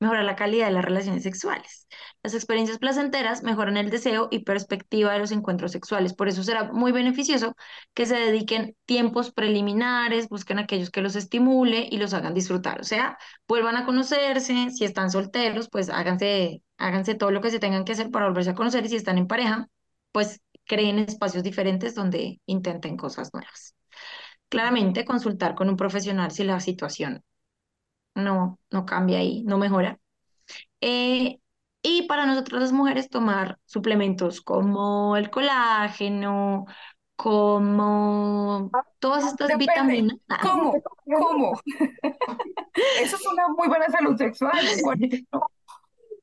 Mejorar 0.00 0.24
la 0.24 0.36
calidad 0.36 0.66
de 0.66 0.72
las 0.72 0.84
relaciones 0.84 1.24
sexuales. 1.24 1.88
Las 2.22 2.34
experiencias 2.34 2.78
placenteras 2.78 3.42
mejoran 3.42 3.76
el 3.76 3.90
deseo 3.90 4.28
y 4.30 4.44
perspectiva 4.44 5.12
de 5.12 5.18
los 5.18 5.32
encuentros 5.32 5.72
sexuales. 5.72 6.14
Por 6.14 6.28
eso 6.28 6.44
será 6.44 6.72
muy 6.72 6.92
beneficioso 6.92 7.56
que 7.94 8.06
se 8.06 8.14
dediquen 8.14 8.76
tiempos 8.86 9.32
preliminares, 9.32 10.28
busquen 10.28 10.60
aquellos 10.60 10.90
que 10.90 11.02
los 11.02 11.16
estimule 11.16 11.88
y 11.90 11.98
los 11.98 12.14
hagan 12.14 12.34
disfrutar. 12.34 12.80
O 12.80 12.84
sea, 12.84 13.18
vuelvan 13.48 13.76
a 13.76 13.84
conocerse. 13.84 14.70
Si 14.70 14.84
están 14.84 15.10
solteros, 15.10 15.68
pues 15.68 15.90
háganse, 15.90 16.62
háganse 16.76 17.14
todo 17.16 17.32
lo 17.32 17.40
que 17.40 17.50
se 17.50 17.58
tengan 17.58 17.84
que 17.84 17.92
hacer 17.92 18.10
para 18.10 18.26
volverse 18.26 18.50
a 18.50 18.54
conocer. 18.54 18.86
Y 18.86 18.90
si 18.90 18.96
están 18.96 19.18
en 19.18 19.26
pareja, 19.26 19.68
pues 20.12 20.40
creen 20.64 21.00
espacios 21.00 21.42
diferentes 21.42 21.94
donde 21.96 22.40
intenten 22.46 22.96
cosas 22.96 23.32
nuevas. 23.34 23.74
Claramente, 24.48 25.04
consultar 25.04 25.54
con 25.54 25.68
un 25.68 25.76
profesional 25.76 26.30
si 26.30 26.44
la 26.44 26.60
situación 26.60 27.24
no, 28.14 28.58
no 28.70 28.86
cambia 28.86 29.18
ahí, 29.18 29.42
no 29.44 29.58
mejora. 29.58 29.98
Eh, 30.80 31.38
y 31.82 32.06
para 32.06 32.26
nosotros 32.26 32.60
las 32.60 32.72
mujeres 32.72 33.08
tomar 33.08 33.58
suplementos 33.64 34.40
como 34.40 35.16
el 35.16 35.30
colágeno, 35.30 36.66
como 37.16 38.70
todas 38.98 39.26
estas 39.26 39.48
Depende. 39.48 39.72
vitaminas. 39.72 40.18
¿Cómo? 40.42 40.74
¿Cómo? 41.18 41.60
Eso 43.00 43.16
es 43.16 43.26
una 43.26 43.48
muy 43.48 43.68
buena 43.68 43.88
salud 43.88 44.16
sexual. 44.16 44.60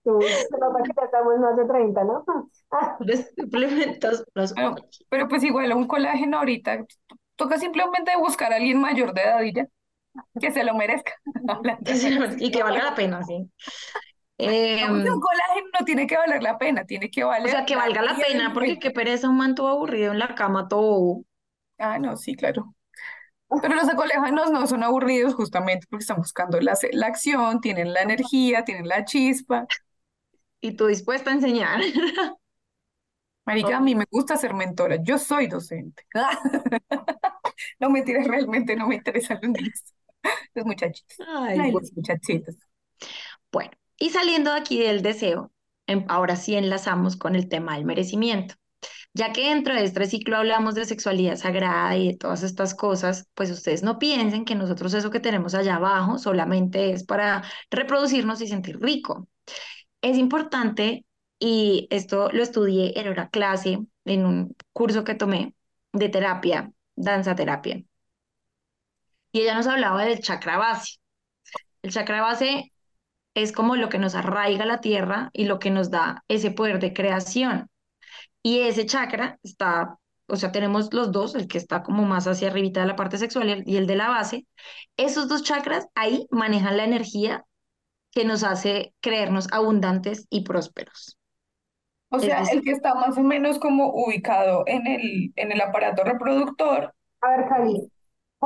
Tú, 0.04 0.20
estamos 0.22 1.40
más 1.40 1.58
de 1.58 1.66
30, 1.66 2.04
¿no? 2.04 2.24
los 3.00 3.26
suplementos, 3.38 4.24
los 4.36 4.54
Pero, 4.54 4.76
pero 5.10 5.28
pues 5.28 5.44
igual 5.44 5.74
un 5.74 5.88
colágeno 5.88 6.38
ahorita, 6.38 6.86
toca 7.36 7.58
simplemente 7.58 8.16
buscar 8.18 8.54
a 8.54 8.58
alguien 8.58 8.80
mayor 8.80 9.14
de 9.14 9.22
edad 9.22 9.42
y 9.42 9.54
ya, 9.54 9.68
que 10.40 10.52
se 10.52 10.64
lo 10.64 10.74
merezca. 10.76 11.14
Y 12.40 12.52
que 12.52 12.64
valga 12.64 12.84
la 12.84 12.96
pena, 12.96 13.24
sí. 13.24 13.50
Eh, 14.38 14.86
No, 14.88 14.94
un 15.16 15.22
colágeno 15.22 15.68
no 15.80 15.86
tiene 15.86 16.08
que 16.08 16.18
valer 16.18 16.44
la 16.44 16.58
pena, 16.58 16.86
tiene 16.86 17.10
que 17.10 17.24
o 17.24 17.28
valer 17.30 17.52
sea, 17.52 17.66
que 17.66 17.76
valga 17.76 18.02
la 18.02 18.16
pena, 18.18 18.54
porque 18.54 18.80
qué 18.80 18.92
pereza 18.92 19.30
un 19.30 19.38
man 19.38 19.56
todo 19.56 19.70
aburrido 19.70 20.12
en 20.12 20.20
la 20.20 20.36
cama, 20.36 20.68
todo. 20.68 21.24
Ah, 21.78 22.00
no, 22.00 22.16
sí, 22.18 22.36
claro. 22.36 22.76
Pero 23.62 23.76
los 23.76 23.90
colágenos 23.96 24.52
no 24.52 24.68
son 24.68 24.84
aburridos 24.84 25.36
justamente 25.36 25.88
porque 25.90 26.04
están 26.04 26.18
buscando 26.18 26.60
la, 26.62 26.78
la 26.94 27.08
acción, 27.08 27.62
tienen 27.62 27.94
la 27.94 28.02
energía, 28.02 28.66
tienen 28.66 28.88
la 28.88 29.06
chispa. 29.06 29.68
y 30.62 30.76
tú 30.76 30.88
dispuesta 30.88 31.30
a 31.32 31.34
enseñar. 31.34 31.82
Marica, 33.46 33.78
a 33.78 33.82
mí 33.82 33.94
me 33.96 34.06
gusta 34.10 34.38
ser 34.38 34.54
mentora, 34.54 34.98
yo 35.04 35.18
soy 35.20 35.48
docente. 35.48 36.04
No 37.80 37.90
mentiras, 37.90 38.28
realmente 38.28 38.76
no 38.76 38.88
me 38.88 38.96
interesan 38.96 39.40
los 39.42 39.52
niños, 39.52 39.84
los 40.56 40.66
muchachitos. 40.66 41.18
Ay, 41.28 41.72
los 41.72 41.94
muchachitos. 41.94 42.56
Bueno, 43.52 43.72
y 43.98 44.10
saliendo 44.10 44.52
de 44.54 44.60
aquí 44.60 44.80
del 44.80 45.02
deseo, 45.02 45.52
em- 45.88 46.06
ahora 46.10 46.36
sí 46.36 46.56
enlazamos 46.56 47.16
con 47.16 47.36
el 47.36 47.48
tema 47.50 47.76
del 47.76 47.86
merecimiento. 47.86 48.56
Ya 49.14 49.34
que 49.34 49.50
dentro 49.50 49.76
de 49.76 49.84
este 49.86 50.06
ciclo 50.08 50.38
hablamos 50.38 50.76
de 50.76 50.86
sexualidad 50.86 51.38
sagrada 51.38 51.98
y 51.98 52.10
de 52.10 52.18
todas 52.18 52.44
estas 52.44 52.76
cosas, 52.76 53.28
pues 53.36 53.52
ustedes 53.52 53.84
no 53.84 54.00
piensen 54.00 54.46
que 54.46 54.56
nosotros 54.56 54.94
eso 54.94 55.12
que 55.12 55.20
tenemos 55.22 55.56
allá 55.56 55.76
abajo 55.78 56.18
solamente 56.20 56.92
es 56.92 57.06
para 57.06 57.44
reproducirnos 57.72 58.42
y 58.42 58.48
sentir 58.48 58.80
rico. 58.82 59.28
Es 60.02 60.18
importante, 60.18 61.06
y 61.40 61.88
esto 61.92 62.30
lo 62.32 62.44
estudié 62.44 63.00
en 63.00 63.10
una 63.10 63.30
clase, 63.30 63.80
en 64.06 64.26
un 64.26 64.56
curso 64.74 65.04
que 65.04 65.16
tomé 65.16 65.56
de 65.94 66.10
terapia, 66.10 66.72
danza 66.96 67.36
terapia, 67.36 67.84
y 69.36 69.42
ella 69.42 69.54
nos 69.54 69.68
hablaba 69.68 70.06
del 70.06 70.22
chakra 70.22 70.58
base. 70.58 70.96
El 71.82 71.92
chakra 71.92 72.22
base 72.22 72.72
es 73.34 73.52
como 73.52 73.76
lo 73.76 73.90
que 73.90 73.98
nos 73.98 74.16
arraiga 74.16 74.66
la 74.66 74.80
tierra 74.80 75.30
y 75.34 75.44
lo 75.44 75.60
que 75.60 75.72
nos 75.72 75.92
da 75.92 76.24
ese 76.30 76.52
poder 76.52 76.80
de 76.80 76.94
creación. 76.94 77.70
Y 78.42 78.60
ese 78.60 78.86
chakra 78.86 79.38
está, 79.44 79.98
o 80.28 80.38
sea, 80.38 80.54
tenemos 80.54 80.94
los 80.94 81.12
dos, 81.12 81.36
el 81.36 81.50
que 81.50 81.58
está 81.58 81.84
como 81.84 82.06
más 82.06 82.28
hacia 82.28 82.48
arribita 82.48 82.80
de 82.80 82.88
la 82.88 82.96
parte 82.96 83.18
sexual 83.18 83.62
y 83.66 83.76
el, 83.76 83.88
de 83.88 83.96
la 83.98 84.08
base. 84.08 84.48
Esos 84.96 85.28
dos 85.28 85.44
chakras 85.44 85.86
ahí 85.96 86.28
manejan 86.32 86.78
la 86.78 86.86
energía 86.86 87.44
que 88.12 88.24
nos 88.24 88.42
hace 88.46 88.94
creernos 89.02 89.52
abundantes 89.52 90.28
y 90.30 90.46
prósperos. 90.46 91.18
O 92.08 92.20
sea, 92.20 92.42
el 92.54 92.62
que 92.62 92.72
está 92.72 92.96
más 92.96 93.18
o 93.18 93.22
menos 93.22 93.60
como 93.60 93.92
ubicado 93.94 94.64
en 94.66 94.88
el, 94.88 95.34
en 95.36 95.52
el 95.52 95.60
aparato 95.60 96.06
reproductor, 96.06 96.96
A 97.20 97.30
ver, 97.32 97.50
Cali, 97.50 97.92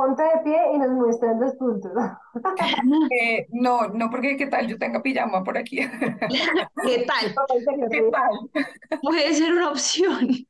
ponte 0.00 0.22
de 0.22 0.38
pie 0.44 0.58
y 0.74 0.78
nos 0.78 0.90
muestras 0.90 1.38
los 1.38 1.54
puntos. 1.56 1.92
eh, 3.08 3.46
no, 3.50 3.88
no 3.88 4.10
porque 4.10 4.36
qué 4.36 4.46
tal 4.46 4.66
yo 4.68 4.78
tenga 4.78 5.02
pijama 5.02 5.44
por 5.44 5.58
aquí. 5.58 5.78
¿Qué 6.82 7.04
tal? 7.06 7.40
Puede 9.02 9.34
ser 9.34 9.52
una 9.52 9.70
opción. 9.70 10.46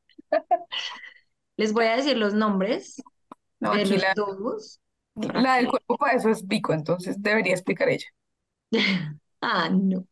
Les 1.57 1.71
voy 1.73 1.85
a 1.85 1.95
decir 1.95 2.17
los 2.17 2.33
nombres 2.33 2.95
No, 3.59 3.77
de 3.77 3.85
los 3.85 4.01
la, 4.01 4.13
dos. 4.15 4.79
la 5.15 5.55
del 5.57 5.67
cuerpo 5.69 5.97
para 5.97 6.17
eso 6.17 6.29
es 6.29 6.43
pico, 6.45 6.73
entonces 6.73 7.21
debería 7.21 7.53
explicar 7.53 7.89
ella. 7.89 8.07
Ah, 9.41 9.69
no. 9.69 10.07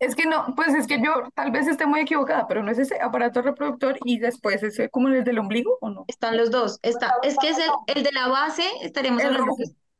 Es 0.00 0.16
que 0.16 0.26
no, 0.26 0.54
pues 0.56 0.74
es 0.74 0.86
que 0.86 1.00
yo 1.00 1.22
tal 1.34 1.50
vez 1.50 1.68
esté 1.68 1.86
muy 1.86 2.00
equivocada, 2.00 2.46
pero 2.48 2.62
no 2.62 2.70
es 2.70 2.78
ese 2.78 3.00
aparato 3.00 3.42
reproductor 3.42 3.98
y 4.04 4.18
después 4.18 4.62
ese 4.62 4.88
como 4.88 5.08
el 5.08 5.24
del 5.24 5.38
ombligo 5.38 5.76
o 5.80 5.90
no. 5.90 6.04
Están 6.08 6.36
los 6.36 6.50
dos. 6.50 6.78
Está, 6.82 7.14
es 7.22 7.36
que 7.38 7.50
es 7.50 7.58
el, 7.58 7.70
el 7.86 8.02
de 8.02 8.12
la 8.12 8.28
base, 8.28 8.64
estaríamos 8.82 9.20
El 9.20 9.26
hablando 9.28 9.46
rojo. 9.46 9.58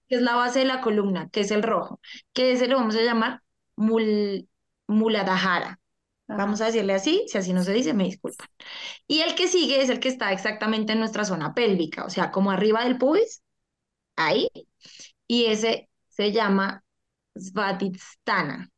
que 0.09 0.17
es, 0.17 0.23
la 0.23 0.35
base 0.37 0.61
de 0.61 0.65
la 0.65 0.81
columna, 0.81 1.29
que 1.31 1.41
es 1.41 1.51
el 1.51 1.63
rojo, 1.63 2.01
que 2.33 2.53
ese 2.53 2.67
lo 2.67 2.77
vamos 2.77 2.97
a 2.97 3.03
llamar 3.03 3.43
mul. 3.77 4.49
Vamos 6.29 6.61
a 6.61 6.67
decirle 6.67 6.95
así, 6.95 7.25
si 7.29 7.39
así 7.39 7.53
no 7.53 7.63
se 7.65 7.73
dice, 7.73 7.93
me 7.93 8.05
disculpan. 8.05 8.49
Y 9.07 9.21
el 9.21 9.35
que 9.35 9.49
sigue 9.49 9.83
es 9.83 9.91
el 9.91 10.01
que 10.01 10.09
está 10.09 10.33
exactamente 10.33 10.93
en 10.93 11.01
nuestra 11.01 11.25
zona 11.25 11.55
pélvica, 11.55 12.05
o 12.05 12.11
sea, 12.11 12.31
como 12.31 12.51
arriba 12.53 12.85
del 12.85 12.99
pubis, 12.99 13.43
ahí, 14.17 14.49
y 15.27 15.47
ese 15.47 15.89
se 16.09 16.33
llama 16.33 16.85
Svadhisthana, 17.37 18.71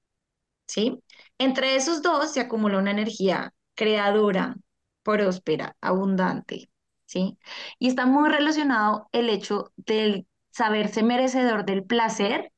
¿sí? 0.73 1.03
Entre 1.39 1.77
esos 1.77 2.01
dos 2.01 2.33
se 2.33 2.41
acumula 2.41 2.79
una 2.79 2.93
energía 2.93 3.53
creadora, 3.75 4.57
próspera, 5.03 5.77
abundante, 5.83 6.71
¿sí? 7.05 7.39
Y 7.79 7.89
está 7.89 8.07
muy 8.07 8.31
relacionado 8.31 9.09
el 9.13 9.29
hecho 9.29 9.73
del 9.77 10.27
saberse 10.51 11.03
merecedor 11.03 11.67
del 11.67 11.85
placer 11.85 12.53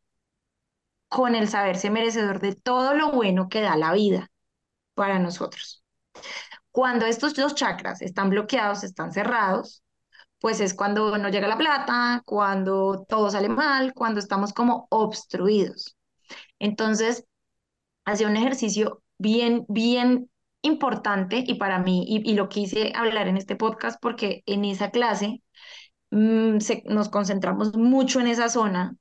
con 1.09 1.35
el 1.35 1.49
saberse 1.49 1.91
merecedor 1.91 2.41
de 2.41 2.55
todo 2.55 2.95
lo 2.95 3.11
bueno 3.11 3.49
que 3.49 3.63
da 3.63 3.77
la 3.77 3.93
vida 3.93 4.31
para 4.95 5.19
nosotros. 5.19 5.83
Cuando 6.71 7.07
estos 7.07 7.35
dos 7.35 7.57
chakras 7.57 8.01
están 8.01 8.31
bloqueados, 8.31 8.85
están 8.85 9.13
cerrados, 9.13 9.83
pues 10.39 10.61
es 10.61 10.75
cuando 10.75 11.19
no 11.19 11.31
llega 11.31 11.49
la 11.49 11.59
plata, 11.59 12.23
cuando 12.27 13.05
todo 13.09 13.31
sale 13.31 13.49
mal, 13.49 13.93
cuando 13.93 14.21
estamos 14.21 14.53
como 14.53 14.87
obstruidos. 14.91 15.97
Entonces, 16.61 17.25
hacía 18.05 18.29
un 18.29 18.37
ejercicio 18.37 19.03
bien, 19.19 19.65
bien 19.69 20.31
importante 20.63 21.45
y 21.47 21.55
para 21.55 21.79
mí, 21.79 22.05
y, 22.09 22.35
lo 22.35 22.49
quise 22.49 22.93
hablar 22.95 23.29
en 23.29 23.37
este 23.37 23.57
podcast 23.57 24.01
porque 24.01 24.43
en 24.47 24.65
esa 24.65 24.91
clase 24.91 25.43
mm, 26.11 26.59
nos 26.87 27.09
concentramos 27.11 27.77
mucho 27.77 28.21
en 28.21 28.29
esa 28.29 28.49
zona 28.49 28.97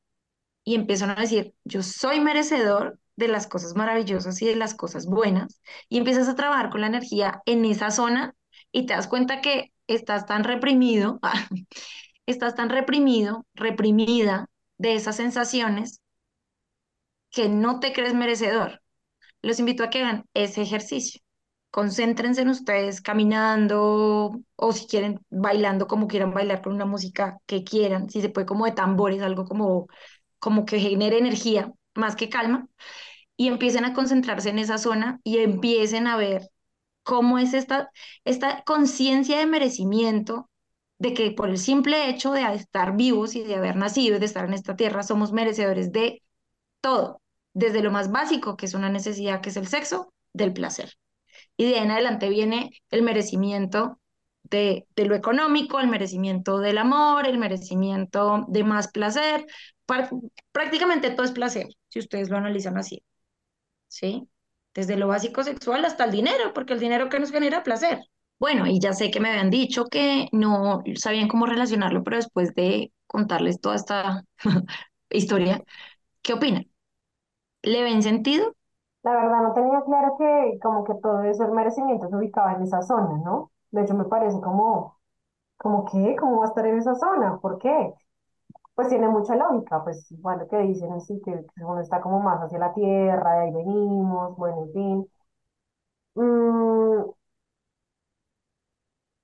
y 0.65 0.75
empiezan 0.75 1.11
a 1.11 1.15
decir, 1.15 1.53
yo 1.63 1.83
soy 1.83 2.19
merecedor 2.19 2.99
de 3.15 3.27
las 3.27 3.47
cosas 3.47 3.75
maravillosas 3.75 4.41
y 4.41 4.47
de 4.47 4.55
las 4.55 4.73
cosas 4.73 5.05
buenas, 5.05 5.61
y 5.89 5.97
empiezas 5.97 6.27
a 6.29 6.35
trabajar 6.35 6.69
con 6.69 6.81
la 6.81 6.87
energía 6.87 7.41
en 7.45 7.65
esa 7.65 7.91
zona 7.91 8.35
y 8.71 8.85
te 8.85 8.93
das 8.93 9.07
cuenta 9.07 9.41
que 9.41 9.71
estás 9.87 10.25
tan 10.25 10.43
reprimido, 10.43 11.19
estás 12.25 12.55
tan 12.55 12.69
reprimido, 12.69 13.45
reprimida 13.53 14.49
de 14.77 14.95
esas 14.95 15.15
sensaciones 15.17 16.01
que 17.29 17.49
no 17.49 17.79
te 17.79 17.93
crees 17.93 18.13
merecedor. 18.13 18.82
Los 19.43 19.59
invito 19.59 19.83
a 19.83 19.91
que 19.91 19.99
hagan 20.01 20.25
ese 20.33 20.63
ejercicio. 20.63 21.21
Concéntrense 21.71 22.41
en 22.43 22.49
ustedes 22.49 23.01
caminando 23.01 24.39
o 24.55 24.73
si 24.73 24.87
quieren 24.87 25.21
bailando 25.29 25.87
como 25.87 26.07
quieran 26.07 26.33
bailar 26.33 26.61
con 26.63 26.73
una 26.73 26.85
música 26.85 27.39
que 27.47 27.63
quieran, 27.63 28.09
si 28.09 28.21
se 28.21 28.29
puede 28.29 28.47
como 28.47 28.65
de 28.65 28.73
tambores, 28.73 29.21
algo 29.21 29.45
como, 29.45 29.87
como 30.39 30.65
que 30.65 30.79
genere 30.79 31.17
energía 31.19 31.71
más 31.95 32.15
que 32.15 32.29
calma. 32.29 32.67
Y 33.37 33.47
empiecen 33.49 33.85
a 33.85 33.93
concentrarse 33.93 34.49
en 34.49 34.59
esa 34.59 34.77
zona 34.79 35.19
y 35.23 35.39
empiecen 35.39 36.07
a 36.07 36.17
ver 36.17 36.49
cómo 37.03 37.39
es 37.39 37.53
esta, 37.53 37.91
esta 38.25 38.63
conciencia 38.63 39.39
de 39.39 39.47
merecimiento 39.47 40.49
de 40.99 41.13
que 41.15 41.31
por 41.31 41.49
el 41.49 41.57
simple 41.59 42.09
hecho 42.09 42.33
de 42.33 42.43
estar 42.55 42.95
vivos 42.97 43.35
y 43.35 43.43
de 43.43 43.55
haber 43.55 43.75
nacido 43.77 44.17
y 44.17 44.19
de 44.19 44.25
estar 44.27 44.45
en 44.45 44.53
esta 44.55 44.75
tierra 44.77 45.03
somos 45.03 45.33
merecedores 45.33 45.91
de 45.91 46.23
todo, 46.81 47.22
desde 47.53 47.81
lo 47.81 47.91
más 47.91 48.11
básico, 48.11 48.57
que 48.57 48.65
es 48.65 48.73
una 48.73 48.89
necesidad, 48.89 49.41
que 49.41 49.49
es 49.49 49.57
el 49.57 49.67
sexo, 49.67 50.13
del 50.33 50.53
placer. 50.53 50.93
Y 51.57 51.65
de 51.65 51.75
ahí 51.75 51.83
en 51.83 51.91
adelante 51.91 52.29
viene 52.29 52.71
el 52.89 53.03
merecimiento 53.03 53.99
de, 54.43 54.87
lo 54.95 55.15
económico, 55.15 55.79
el 55.79 55.87
merecimiento 55.87 56.59
del 56.59 56.77
amor, 56.77 57.27
el 57.27 57.37
merecimiento 57.37 58.45
de 58.47 58.63
más 58.63 58.89
placer, 58.89 59.45
prácticamente 60.51 61.11
todo 61.11 61.25
es 61.25 61.31
placer, 61.31 61.67
si 61.89 61.99
ustedes 61.99 62.29
lo 62.29 62.37
analizan 62.37 62.77
así, 62.77 63.03
¿sí? 63.87 64.27
Desde 64.73 64.97
lo 64.97 65.07
básico 65.07 65.43
sexual 65.43 65.85
hasta 65.85 66.05
el 66.05 66.11
dinero, 66.11 66.53
porque 66.53 66.73
el 66.73 66.79
dinero 66.79 67.09
que 67.09 67.19
nos 67.19 67.31
genera 67.31 67.63
placer. 67.63 67.99
Bueno, 68.39 68.67
y 68.67 68.79
ya 68.79 68.93
sé 68.93 69.11
que 69.11 69.19
me 69.19 69.29
habían 69.29 69.49
dicho 69.49 69.85
que 69.85 70.27
no 70.31 70.83
sabían 70.95 71.27
cómo 71.27 71.45
relacionarlo, 71.45 72.03
pero 72.03 72.17
después 72.17 72.53
de 72.55 72.91
contarles 73.07 73.61
toda 73.61 73.75
esta 73.75 74.23
historia, 75.09 75.63
¿qué 76.21 76.33
opinan? 76.33 76.72
¿Le 77.63 77.83
ven 77.83 78.01
sentido? 78.03 78.55
La 79.03 79.13
verdad 79.15 79.41
no 79.43 79.53
tenía 79.53 79.81
claro 79.81 80.15
que 80.17 80.59
como 80.61 80.83
que 80.85 80.93
todo 80.95 81.23
eso, 81.23 81.47
merecimiento 81.53 82.07
se 82.09 82.15
ubicaba 82.15 82.53
en 82.53 82.63
esa 82.63 82.81
zona, 82.81 83.17
¿no? 83.23 83.51
De 83.71 83.81
hecho 83.83 83.93
me 83.95 84.05
parece 84.05 84.39
como, 84.41 84.97
como 85.57 85.85
que, 85.85 86.15
¿cómo 86.17 86.39
va 86.39 86.45
a 86.45 86.49
estar 86.49 86.65
en 86.67 86.77
esa 86.79 86.95
zona? 86.95 87.39
¿Por 87.41 87.59
qué? 87.59 87.93
Pues 88.75 88.89
tiene 88.89 89.09
mucha 89.09 89.35
lógica, 89.35 89.83
pues 89.83 90.07
bueno, 90.21 90.47
que 90.49 90.57
dicen 90.59 90.93
así, 90.93 91.21
que, 91.25 91.33
que 91.55 91.65
uno 91.65 91.81
está 91.81 92.01
como 92.01 92.19
más 92.21 92.41
hacia 92.41 92.59
la 92.59 92.73
tierra, 92.73 93.35
de 93.35 93.41
ahí 93.47 93.53
venimos, 93.53 94.37
bueno, 94.37 94.63
en 94.65 94.73
fin. 94.73 95.07
Mm, 96.15 97.13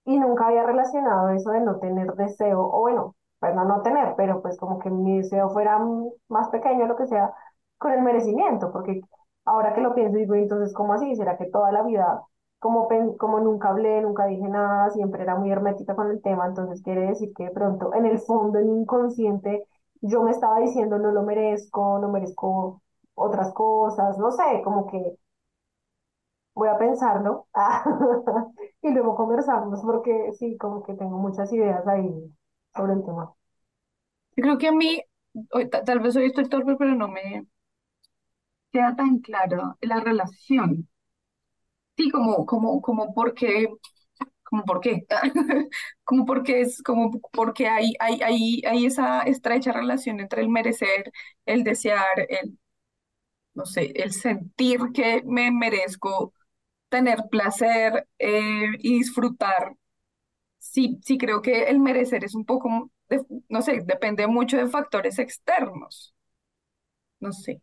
y 0.06 0.18
nunca 0.20 0.48
había 0.48 0.64
relacionado 0.64 1.30
eso 1.30 1.52
de 1.52 1.62
no 1.62 1.80
tener 1.80 2.14
deseo, 2.16 2.62
o 2.62 2.80
bueno, 2.82 3.16
pues 3.40 3.54
no 3.56 3.66
no 3.66 3.82
tener, 3.82 4.16
pero 4.18 4.42
pues 4.42 4.58
como 4.58 4.80
que 4.80 4.90
mi 4.90 5.18
deseo 5.18 5.50
fuera 5.52 5.80
más 6.30 6.50
pequeño, 6.50 6.88
lo 6.88 6.96
que 6.98 7.08
sea, 7.08 7.34
con 7.80 7.94
el 7.94 8.02
merecimiento, 8.04 8.72
porque 8.74 9.02
ahora 9.46 9.74
que 9.74 9.82
lo 9.82 9.96
pienso 9.96 10.18
digo, 10.18 10.36
entonces, 10.36 10.74
¿cómo 10.76 10.94
así? 10.94 11.16
¿Será 11.16 11.38
que 11.38 11.48
toda 11.48 11.72
la 11.72 11.84
vida, 11.84 12.22
como, 12.60 12.88
como 13.18 13.40
nunca 13.42 13.70
hablé, 13.70 14.02
nunca 14.02 14.28
dije 14.28 14.48
nada, 14.50 14.90
siempre 14.92 15.24
era 15.24 15.36
muy 15.36 15.52
hermética 15.52 15.96
con 15.96 16.12
el 16.12 16.22
tema, 16.22 16.48
entonces 16.48 16.84
quiere 16.84 17.08
decir 17.08 17.32
que 17.36 17.46
de 17.46 17.52
pronto 17.52 17.94
en 17.96 18.06
el 18.06 18.20
fondo, 18.20 18.60
en 18.60 18.70
inconsciente, 18.70 19.66
yo 20.02 20.24
me 20.24 20.32
estaba 20.32 20.60
diciendo, 20.60 21.00
no 21.00 21.12
lo 21.12 21.24
merezco, 21.24 22.00
no 22.00 22.10
merezco 22.10 22.82
otras 23.16 23.54
cosas, 23.54 24.18
no 24.20 24.32
sé, 24.32 24.62
como 24.64 24.88
que 24.88 25.18
Voy 26.56 26.68
a 26.70 26.78
pensarlo 26.78 27.48
y 28.82 28.92
luego 28.92 29.16
conversamos 29.16 29.82
porque 29.82 30.32
sí, 30.38 30.58
como 30.58 30.84
que 30.84 30.94
tengo 30.94 31.18
muchas 31.18 31.52
ideas 31.54 31.88
ahí 31.88 32.10
sobre 32.76 32.94
el 32.94 33.06
tema. 33.06 33.34
Yo 34.36 34.42
creo 34.44 34.58
que 34.58 34.68
a 34.68 34.72
mí, 34.72 35.02
tal 35.86 36.00
vez 36.00 36.16
hoy 36.16 36.26
estoy 36.28 36.50
torpe, 36.50 36.76
pero 36.78 36.96
no 36.96 37.08
me 37.08 37.46
queda 38.72 38.96
tan 38.96 39.20
claro 39.20 39.78
la 39.82 40.00
relación. 40.00 40.88
Sí, 41.98 42.10
como, 42.12 42.46
como, 42.46 42.82
como 42.82 43.14
por 43.14 43.34
qué, 43.34 43.68
como 44.44 44.64
por 44.66 44.80
qué, 44.82 45.06
como 46.06 46.26
porque 46.26 46.62
es, 46.62 46.82
como 46.84 47.12
porque 47.34 47.68
hay, 47.68 47.94
hay, 48.00 48.22
hay, 48.24 48.62
hay 48.68 48.86
esa 48.86 49.22
estrecha 49.24 49.74
relación 49.74 50.20
entre 50.22 50.42
el 50.44 50.50
merecer, 50.50 51.12
el 51.46 51.64
desear, 51.64 52.06
el, 52.30 52.60
no 53.56 53.66
sé, 53.66 53.92
el 53.96 54.14
sentir 54.14 54.80
que 54.94 55.24
me 55.26 55.52
merezco 55.52 56.34
tener 56.90 57.20
placer 57.32 58.08
eh, 58.20 58.68
y 58.80 59.00
disfrutar. 59.00 59.76
Sí, 60.60 61.00
sí 61.04 61.18
creo 61.18 61.42
que 61.42 61.64
el 61.66 61.80
merecer 61.80 62.24
es 62.26 62.36
un 62.36 62.46
poco, 62.46 62.92
no 63.50 63.62
sé, 63.64 63.82
depende 63.86 64.28
mucho 64.28 64.58
de 64.58 64.68
factores 64.70 65.20
externos. 65.20 66.14
No 67.26 67.32
sé, 67.38 67.62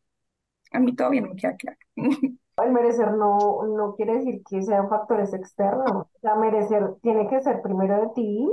a 0.76 0.80
mí 0.80 0.94
todavía 0.94 1.22
no 1.22 1.34
queda 1.36 1.56
claro. 1.56 1.78
El 2.58 2.72
merecer 2.72 3.12
no, 3.12 3.66
no 3.66 3.94
quiere 3.96 4.14
decir 4.14 4.42
que 4.48 4.62
sean 4.62 4.88
factores 4.88 5.34
externos. 5.34 6.06
O 6.22 6.36
merecer 6.36 6.94
tiene 7.02 7.28
que 7.28 7.42
ser 7.42 7.60
primero 7.60 8.00
de 8.00 8.08
ti, 8.14 8.48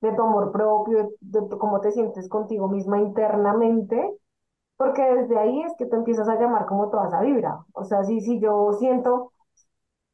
de 0.00 0.12
tu 0.12 0.22
amor 0.22 0.52
propio, 0.52 1.10
de 1.20 1.40
cómo 1.58 1.80
te 1.80 1.92
sientes 1.92 2.28
contigo 2.28 2.68
misma 2.68 2.98
internamente, 3.00 3.96
porque 4.76 5.02
desde 5.02 5.38
ahí 5.38 5.62
es 5.62 5.74
que 5.78 5.86
tú 5.86 5.96
empiezas 5.96 6.28
a 6.28 6.40
llamar 6.40 6.66
como 6.66 6.90
toda 6.90 7.08
esa 7.08 7.20
vibra. 7.22 7.64
O 7.74 7.84
sea, 7.84 8.04
si, 8.04 8.20
si 8.20 8.40
yo 8.40 8.72
siento 8.74 9.32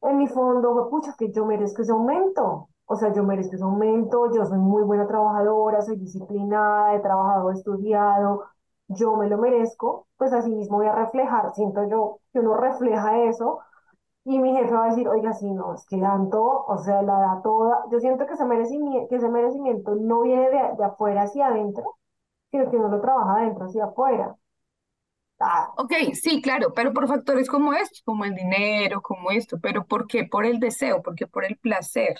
En 0.01 0.17
mi 0.17 0.27
fondo, 0.27 0.89
pucha, 0.89 1.15
que 1.17 1.31
yo 1.31 1.45
merezco 1.45 1.81
ese 1.81 1.91
aumento. 1.91 2.69
O 2.85 2.95
sea, 2.95 3.13
yo 3.13 3.23
merezco 3.23 3.55
ese 3.55 3.63
aumento, 3.63 4.33
yo 4.33 4.45
soy 4.45 4.57
muy 4.59 4.83
buena 4.83 5.07
trabajadora, 5.07 5.81
soy 5.81 5.97
disciplinada, 5.97 6.95
he 6.95 6.99
trabajado, 7.01 7.51
he 7.51 7.53
estudiado, 7.55 8.43
yo 8.89 9.15
me 9.17 9.27
lo 9.29 9.37
merezco, 9.37 10.07
pues 10.17 10.33
así 10.33 10.49
mismo 10.51 10.77
voy 10.77 10.87
a 10.87 10.95
reflejar, 10.95 11.53
siento 11.53 11.87
yo 11.89 12.19
que 12.33 12.39
uno 12.39 12.55
refleja 12.55 13.23
eso 13.25 13.59
y 14.25 14.39
mi 14.39 14.53
jefe 14.55 14.73
va 14.73 14.85
a 14.85 14.89
decir, 14.89 15.07
oiga, 15.09 15.33
si 15.33 15.49
no, 15.51 15.73
es 15.75 15.85
que 15.87 15.99
tanto, 15.99 16.43
o 16.67 16.77
sea, 16.79 17.01
la 17.03 17.13
da 17.19 17.41
toda. 17.43 17.85
Yo 17.91 17.99
siento 17.99 18.25
que 18.27 18.33
ese 18.33 18.45
merecimiento, 18.45 19.07
que 19.09 19.15
ese 19.17 19.29
merecimiento 19.29 19.95
no 19.95 20.21
viene 20.23 20.49
de, 20.49 20.75
de 20.77 20.83
afuera 20.85 21.23
hacia 21.23 21.47
adentro, 21.47 21.95
sino 22.51 22.69
que 22.71 22.77
uno 22.77 22.89
lo 22.89 23.01
trabaja 23.01 23.35
adentro 23.41 23.65
hacia 23.67 23.85
afuera. 23.85 24.35
Ah, 25.39 25.73
Ok, 25.75 25.93
sí, 26.13 26.41
claro, 26.41 26.73
pero 26.73 26.91
por 26.93 27.07
factores 27.07 27.47
como 27.49 27.73
estos, 27.73 28.01
como 28.01 28.25
el 28.25 28.33
dinero, 28.33 29.01
como 29.01 29.29
esto, 29.31 29.59
pero 29.61 29.85
¿por 29.85 30.07
qué? 30.07 30.23
Por 30.25 30.45
el 30.45 30.59
deseo, 30.59 31.03
¿por 31.03 31.13
qué? 31.15 31.27
Por 31.27 31.45
el 31.45 31.55
placer. 31.57 32.15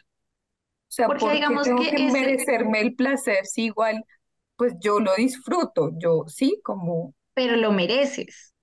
O 0.89 0.91
sea, 0.91 1.08
Porque 1.08 1.25
¿por 1.25 1.32
qué 1.32 1.36
digamos 1.36 1.63
tengo 1.63 1.86
que 1.86 1.89
que 1.89 2.08
ese, 2.08 2.12
merecerme 2.12 2.82
el 2.82 2.95
placer 2.95 3.45
si 3.45 3.65
igual, 3.65 4.06
pues 4.58 4.74
yo 4.80 5.00
lo 5.00 5.15
disfruto, 5.15 5.91
yo 5.98 6.26
sí, 6.28 6.60
como, 6.63 7.13
pero 7.34 7.56
lo 7.56 7.72
mereces. 7.72 8.54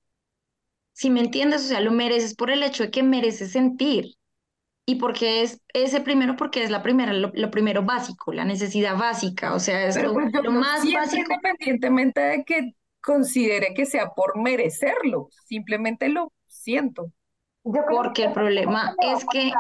Si 0.93 1.11
me 1.11 1.21
entiendes, 1.21 1.65
o 1.65 1.69
sea, 1.69 1.81
lo 1.81 1.93
mereces 1.93 2.35
por 2.35 2.51
el 2.51 2.63
hecho 2.63 2.85
de 2.85 2.91
que 2.91 3.03
mereces 3.03 3.53
sentir. 3.53 4.15
Y 4.87 4.97
porque 4.97 5.43
es 5.43 5.61
ese 5.73 6.01
primero, 6.03 6.37
porque 6.37 6.63
es 6.63 6.71
la 6.71 6.83
primera, 6.83 7.13
lo, 7.15 7.31
lo 7.33 7.51
primero 7.51 7.83
básico, 7.85 8.33
la 8.33 8.45
necesidad 8.45 8.99
básica, 8.99 9.55
o 9.55 9.59
sea, 9.59 9.87
es 9.87 9.95
pero 9.95 10.09
lo, 10.09 10.15
pues 10.15 10.33
yo 10.33 10.43
lo 10.43 10.51
más 10.53 10.85
básico, 10.93 11.23
independientemente 11.23 12.21
de 12.21 12.45
que 12.45 12.75
considere 13.01 13.73
que 13.75 13.87
sea 13.87 14.11
por 14.11 14.39
merecerlo, 14.41 15.29
simplemente 15.47 16.11
lo 16.11 16.33
siento. 16.49 17.11
porque 17.63 18.25
el 18.25 18.33
problema 18.33 18.95
es 19.01 19.25
que, 19.31 19.53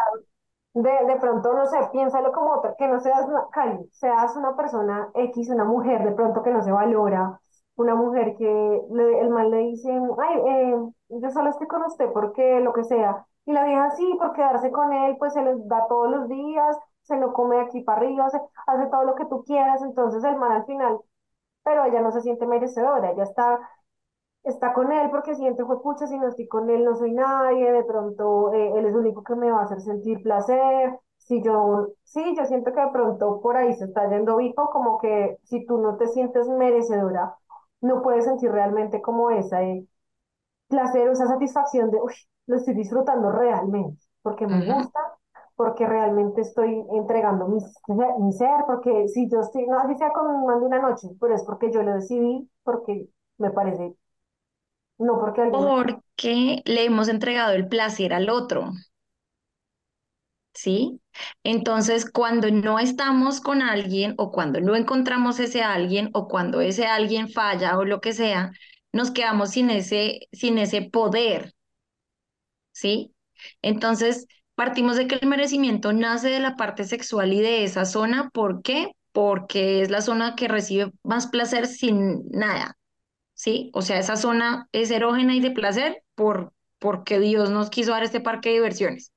De, 0.74 0.90
de 1.06 1.16
pronto, 1.20 1.52
no 1.54 1.66
sé, 1.66 1.78
piénsalo 1.92 2.32
como 2.32 2.54
otra, 2.54 2.74
que 2.76 2.88
no 2.88 2.98
seas 3.00 3.24
una, 3.28 3.46
Cali, 3.52 3.78
seas 3.92 4.34
una 4.36 4.56
persona 4.56 5.08
X, 5.14 5.48
una 5.50 5.64
mujer 5.64 6.02
de 6.04 6.10
pronto 6.12 6.42
que 6.42 6.50
no 6.50 6.62
se 6.62 6.72
valora, 6.72 7.40
una 7.76 7.94
mujer 7.94 8.34
que 8.36 8.80
le- 8.90 9.20
el 9.20 9.30
mal 9.30 9.50
le 9.52 9.58
dice, 9.58 9.88
ay, 10.18 10.40
eh, 10.46 10.76
yo 11.10 11.30
solo 11.30 11.50
estoy 11.50 11.68
con 11.68 11.82
usted 11.84 12.10
porque 12.12 12.60
lo 12.60 12.72
que 12.72 12.82
sea, 12.84 13.24
y 13.46 13.52
la 13.52 13.64
vieja 13.64 13.90
sí, 13.92 14.16
por 14.18 14.32
quedarse 14.32 14.70
con 14.72 14.92
él, 14.92 15.16
pues 15.18 15.32
se 15.34 15.42
les 15.42 15.66
da 15.68 15.86
todos 15.88 16.10
los 16.10 16.28
días, 16.28 16.76
se 17.02 17.16
lo 17.18 17.32
come 17.32 17.60
aquí 17.60 17.82
para 17.82 17.98
arriba, 18.00 18.26
hace, 18.26 18.40
hace 18.66 18.86
todo 18.88 19.04
lo 19.04 19.14
que 19.14 19.26
tú 19.26 19.44
quieras, 19.44 19.80
entonces 19.82 20.24
el 20.24 20.36
mal 20.36 20.52
al 20.52 20.64
final, 20.66 20.98
pero 21.64 21.84
ella 21.84 22.00
no 22.00 22.12
se 22.12 22.20
siente 22.22 22.46
merecedora, 22.46 23.10
ella 23.12 23.24
está 23.24 23.58
está 24.44 24.72
con 24.74 24.92
él 24.92 25.10
porque 25.10 25.34
siente, 25.34 25.64
fue 25.64 25.82
pucha, 25.82 26.06
si 26.06 26.18
no 26.18 26.28
estoy 26.28 26.46
con 26.48 26.70
él 26.70 26.84
no 26.84 26.96
soy 26.96 27.12
nadie, 27.12 27.72
de 27.72 27.84
pronto 27.84 28.52
eh, 28.52 28.72
él 28.78 28.86
es 28.86 28.92
el 28.92 28.96
único 29.00 29.22
que 29.24 29.34
me 29.36 29.50
va 29.50 29.60
a 29.60 29.64
hacer 29.64 29.80
sentir 29.80 30.22
placer, 30.22 30.98
si 31.18 31.42
yo, 31.42 31.88
sí, 32.04 32.34
yo 32.36 32.44
siento 32.44 32.72
que 32.72 32.80
de 32.80 32.90
pronto 32.92 33.40
por 33.40 33.56
ahí 33.56 33.74
se 33.74 33.86
está 33.86 34.08
yendo 34.10 34.40
hijo, 34.40 34.70
como 34.70 34.98
que 34.98 35.38
si 35.44 35.64
tú 35.66 35.78
no 35.78 35.96
te 35.96 36.08
sientes 36.08 36.48
merecedora, 36.48 37.34
no 37.80 38.02
puedes 38.02 38.24
sentir 38.24 38.50
realmente 38.52 39.00
como 39.02 39.30
esa 39.30 39.62
eh, 39.62 39.86
placer 40.68 41.08
esa 41.08 41.26
satisfacción 41.26 41.90
de, 41.90 41.98
uy, 42.02 42.14
lo 42.46 42.56
estoy 42.56 42.74
disfrutando 42.74 43.30
realmente, 43.32 44.02
porque 44.22 44.46
me 44.46 44.62
gusta, 44.62 45.00
porque 45.56 45.86
realmente 45.86 46.42
estoy 46.42 46.84
entregando 46.92 47.48
mi, 47.48 47.58
mi 48.20 48.32
ser, 48.32 48.64
porque 48.66 49.08
si 49.08 49.28
yo 49.30 49.40
estoy, 49.40 49.66
no 49.66 49.78
así 49.78 49.96
sea 49.96 50.12
con 50.12 50.26
de 50.46 50.66
una 50.66 50.80
noche, 50.80 51.08
pero 51.20 51.34
es 51.34 51.44
porque 51.44 51.70
yo 51.72 51.82
lo 51.82 51.94
decidí, 51.94 52.50
porque 52.64 53.08
me 53.38 53.50
parece 53.50 53.94
no 54.98 55.18
porque 55.20 55.42
porque 55.50 56.62
le 56.64 56.84
hemos 56.84 57.08
entregado 57.08 57.52
el 57.54 57.68
placer 57.68 58.12
al 58.12 58.28
otro, 58.30 58.72
¿sí? 60.52 61.00
Entonces, 61.42 62.10
cuando 62.10 62.50
no 62.50 62.78
estamos 62.78 63.40
con 63.40 63.62
alguien 63.62 64.14
o 64.18 64.30
cuando 64.32 64.60
no 64.60 64.76
encontramos 64.76 65.40
ese 65.40 65.62
alguien 65.62 66.10
o 66.14 66.28
cuando 66.28 66.60
ese 66.60 66.86
alguien 66.86 67.28
falla 67.30 67.78
o 67.78 67.84
lo 67.84 68.00
que 68.00 68.12
sea, 68.12 68.52
nos 68.92 69.10
quedamos 69.10 69.50
sin 69.50 69.70
ese, 69.70 70.20
sin 70.32 70.58
ese 70.58 70.82
poder, 70.82 71.54
¿sí? 72.72 73.14
Entonces, 73.62 74.26
partimos 74.54 74.96
de 74.96 75.06
que 75.06 75.16
el 75.16 75.28
merecimiento 75.28 75.92
nace 75.92 76.28
de 76.28 76.40
la 76.40 76.56
parte 76.56 76.84
sexual 76.84 77.32
y 77.32 77.40
de 77.40 77.64
esa 77.64 77.84
zona. 77.84 78.30
¿Por 78.30 78.62
qué? 78.62 78.92
Porque 79.12 79.82
es 79.82 79.90
la 79.90 80.02
zona 80.02 80.34
que 80.36 80.48
recibe 80.48 80.92
más 81.02 81.26
placer 81.28 81.66
sin 81.66 82.28
nada, 82.30 82.76
¿sí? 83.34 83.70
O 83.74 83.82
sea, 83.82 83.98
esa 83.98 84.16
zona 84.16 84.68
es 84.72 84.90
erógena 84.90 85.34
y 85.34 85.40
de 85.40 85.50
placer 85.52 86.02
por, 86.14 86.52
porque 86.78 87.20
Dios 87.20 87.50
nos 87.50 87.70
quiso 87.70 87.92
dar 87.92 88.02
este 88.04 88.20
parque 88.20 88.50
de 88.50 88.56
diversiones. 88.56 89.12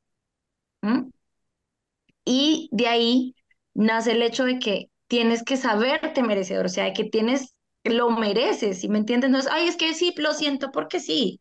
Y 2.26 2.70
de 2.72 2.88
ahí 2.88 3.36
nace 3.74 4.12
el 4.14 4.22
hecho 4.22 4.44
de 4.46 4.60
que 4.60 4.90
tienes 5.08 5.44
que 5.44 5.58
saberte 5.58 6.24
merecedor, 6.24 6.66
o 6.66 6.70
sea, 6.70 6.86
de 6.86 6.94
que 6.94 7.06
tienes, 7.06 7.56
lo 7.84 8.10
mereces, 8.12 8.82
¿sí 8.82 8.90
me 8.90 8.98
entiendes? 9.00 9.30
No 9.30 9.38
es, 9.40 9.48
ay, 9.48 9.68
es 9.68 9.78
que 9.78 9.94
sí, 9.94 10.14
lo 10.18 10.34
siento 10.34 10.72
porque 10.72 11.00
sí. 11.00 11.40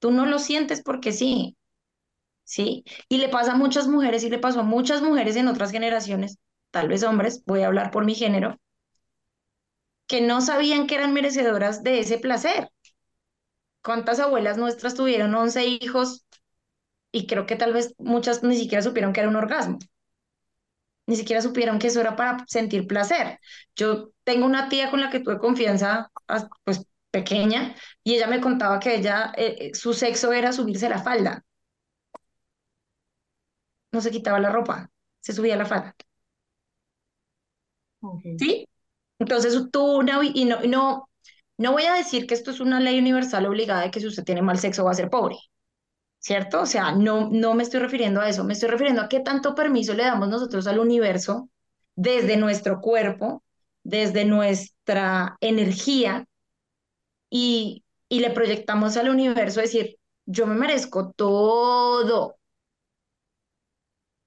Tú 0.00 0.10
no 0.12 0.26
lo 0.26 0.38
sientes 0.38 0.82
porque 0.82 1.12
sí. 1.12 1.56
¿sí? 2.44 2.84
Y 3.08 3.18
le 3.18 3.28
pasa 3.30 3.52
a 3.52 3.56
muchas 3.56 3.88
mujeres 3.88 4.24
y 4.24 4.30
le 4.30 4.38
pasó 4.38 4.60
a 4.62 4.64
muchas 4.64 5.02
mujeres 5.02 5.36
en 5.36 5.48
otras 5.48 5.72
generaciones, 5.72 6.38
tal 6.72 6.88
vez 6.88 7.04
hombres, 7.04 7.44
voy 7.46 7.62
a 7.62 7.68
hablar 7.68 7.90
por 7.92 8.04
mi 8.06 8.14
género, 8.16 8.58
que 10.06 10.20
no 10.20 10.40
sabían 10.40 10.86
que 10.86 10.94
eran 10.96 11.12
merecedoras 11.12 11.82
de 11.82 12.00
ese 12.00 12.18
placer. 12.18 12.70
¿Cuántas 13.82 14.20
abuelas 14.20 14.56
nuestras 14.58 14.94
tuvieron 14.94 15.34
11 15.34 15.66
hijos 15.66 16.24
y 17.12 17.26
creo 17.26 17.46
que 17.46 17.56
tal 17.56 17.72
vez 17.72 17.94
muchas 17.98 18.42
ni 18.42 18.56
siquiera 18.56 18.82
supieron 18.82 19.12
que 19.12 19.20
era 19.20 19.28
un 19.30 19.36
orgasmo? 19.36 19.78
Ni 21.06 21.16
siquiera 21.16 21.42
supieron 21.42 21.78
que 21.78 21.88
eso 21.88 22.00
era 22.00 22.16
para 22.16 22.44
sentir 22.46 22.86
placer. 22.86 23.38
Yo 23.74 24.10
tengo 24.24 24.46
una 24.46 24.68
tía 24.68 24.90
con 24.90 25.00
la 25.00 25.10
que 25.10 25.20
tuve 25.20 25.38
confianza, 25.38 26.10
pues 26.64 26.86
pequeña, 27.10 27.74
y 28.04 28.14
ella 28.14 28.26
me 28.28 28.40
contaba 28.40 28.78
que 28.80 28.94
ella, 28.96 29.32
eh, 29.36 29.56
eh, 29.58 29.74
su 29.74 29.92
sexo 29.94 30.32
era 30.32 30.52
subirse 30.52 30.88
la 30.88 31.02
falda. 31.02 31.44
No 33.92 34.00
se 34.00 34.10
quitaba 34.10 34.40
la 34.40 34.50
ropa, 34.50 34.90
se 35.20 35.32
subía 35.32 35.56
la 35.56 35.64
falda. 35.66 35.94
¿Sí? 38.36 38.66
Entonces 39.22 39.56
tú 39.72 40.02
y 40.34 40.44
no, 40.44 40.60
no, 40.62 41.08
no 41.58 41.72
voy 41.72 41.84
a 41.84 41.94
decir 41.94 42.26
que 42.26 42.34
esto 42.34 42.50
es 42.50 42.60
una 42.60 42.80
ley 42.80 42.98
universal 42.98 43.46
obligada 43.46 43.82
de 43.82 43.90
que 43.90 44.00
si 44.00 44.06
usted 44.08 44.24
tiene 44.24 44.42
mal 44.42 44.58
sexo 44.58 44.84
va 44.84 44.90
a 44.92 44.94
ser 44.94 45.10
pobre, 45.10 45.36
¿cierto? 46.18 46.62
O 46.62 46.66
sea, 46.66 46.92
no, 46.92 47.28
no 47.30 47.54
me 47.54 47.62
estoy 47.64 47.80
refiriendo 47.80 48.20
a 48.20 48.28
eso, 48.28 48.44
me 48.44 48.54
estoy 48.54 48.70
refiriendo 48.70 49.02
a 49.02 49.08
qué 49.08 49.20
tanto 49.20 49.54
permiso 49.54 49.94
le 49.94 50.04
damos 50.04 50.28
nosotros 50.28 50.66
al 50.66 50.78
universo 50.80 51.50
desde 51.96 52.36
nuestro 52.36 52.80
cuerpo, 52.80 53.44
desde 53.84 54.24
nuestra 54.24 55.36
energía 55.40 56.26
y, 57.30 57.84
y 58.08 58.20
le 58.20 58.30
proyectamos 58.30 58.96
al 58.96 59.08
universo 59.08 59.60
decir, 59.60 59.96
yo 60.26 60.46
me 60.46 60.54
merezco 60.54 61.12
todo. 61.12 62.36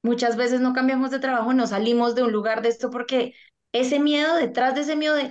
Muchas 0.03 0.38
veces 0.38 0.62
no 0.62 0.73
cambiamos 0.73 1.12
de 1.12 1.19
trabajo, 1.19 1.53
no 1.53 1.67
salimos 1.67 2.15
de 2.15 2.23
un 2.23 2.31
lugar 2.31 2.62
de 2.62 2.69
esto 2.69 2.89
porque 2.91 3.34
ese 3.80 4.00
miedo, 4.00 4.36
detrás 4.38 4.76
de 4.76 4.82
ese 4.82 4.96
miedo 4.96 5.16
de, 5.16 5.30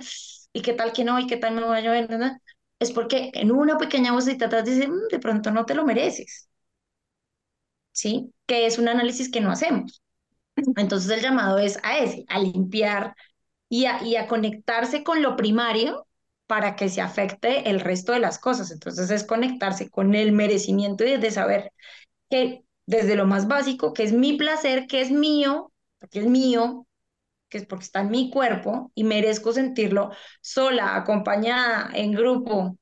¿y 0.53 0.61
qué 0.61 0.73
tal 0.73 0.93
que 0.93 1.03
no? 1.03 1.19
¿Y 1.19 1.27
qué 1.27 1.37
tal 1.37 1.53
me 1.55 1.63
voy 1.63 1.77
a 1.77 1.81
llover? 1.81 2.07
Es 2.79 2.91
porque 2.91 3.31
en 3.33 3.51
una 3.51 3.77
pequeña 3.77 4.11
vocita 4.13 4.45
atrás 4.47 4.65
dice, 4.65 4.87
mm, 4.87 5.07
de 5.11 5.19
pronto 5.19 5.51
no 5.51 5.65
te 5.65 5.75
lo 5.75 5.85
mereces. 5.85 6.49
¿Sí? 7.91 8.33
Que 8.45 8.65
es 8.65 8.77
un 8.79 8.87
análisis 8.87 9.31
que 9.31 9.41
no 9.41 9.51
hacemos. 9.51 10.01
Entonces 10.77 11.11
el 11.11 11.21
llamado 11.21 11.59
es 11.59 11.79
a 11.83 11.99
ese, 11.99 12.25
a 12.29 12.39
limpiar 12.39 13.15
y 13.69 13.85
a, 13.85 14.03
y 14.03 14.17
a 14.17 14.27
conectarse 14.27 15.03
con 15.03 15.21
lo 15.21 15.35
primario 15.37 16.07
para 16.47 16.75
que 16.75 16.89
se 16.89 17.01
afecte 17.01 17.69
el 17.69 17.79
resto 17.81 18.13
de 18.13 18.19
las 18.19 18.39
cosas. 18.39 18.71
Entonces 18.71 19.11
es 19.11 19.23
conectarse 19.25 19.89
con 19.89 20.15
el 20.15 20.31
merecimiento 20.33 21.05
y 21.05 21.17
de 21.17 21.31
saber 21.31 21.71
que 22.29 22.63
desde 22.87 23.15
lo 23.15 23.25
más 23.27 23.47
básico, 23.47 23.93
que 23.93 24.03
es 24.03 24.13
mi 24.13 24.37
placer, 24.37 24.87
que 24.87 25.01
es 25.01 25.11
mío, 25.11 25.73
que 26.11 26.21
es 26.21 26.27
mío, 26.27 26.84
que 27.55 27.59
es 27.59 27.65
porque 27.67 27.85
está 27.85 28.01
en 28.01 28.09
mi 28.11 28.29
cuerpo 28.29 28.91
y 28.95 29.05
merezco 29.05 29.53
sentirlo 29.53 30.11
sola, 30.41 30.97
acompañada, 30.97 31.89
en 31.93 32.11
grupo, 32.11 32.77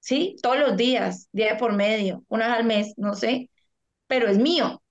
¿sí? 0.00 0.36
Todos 0.42 0.58
los 0.58 0.76
días, 0.76 1.28
día 1.32 1.58
por 1.58 1.74
medio, 1.74 2.24
una 2.28 2.48
vez 2.48 2.56
al 2.58 2.64
mes, 2.66 2.94
no 2.98 3.14
sé, 3.14 3.50
pero 4.08 4.28
es 4.28 4.38
mío, 4.38 4.82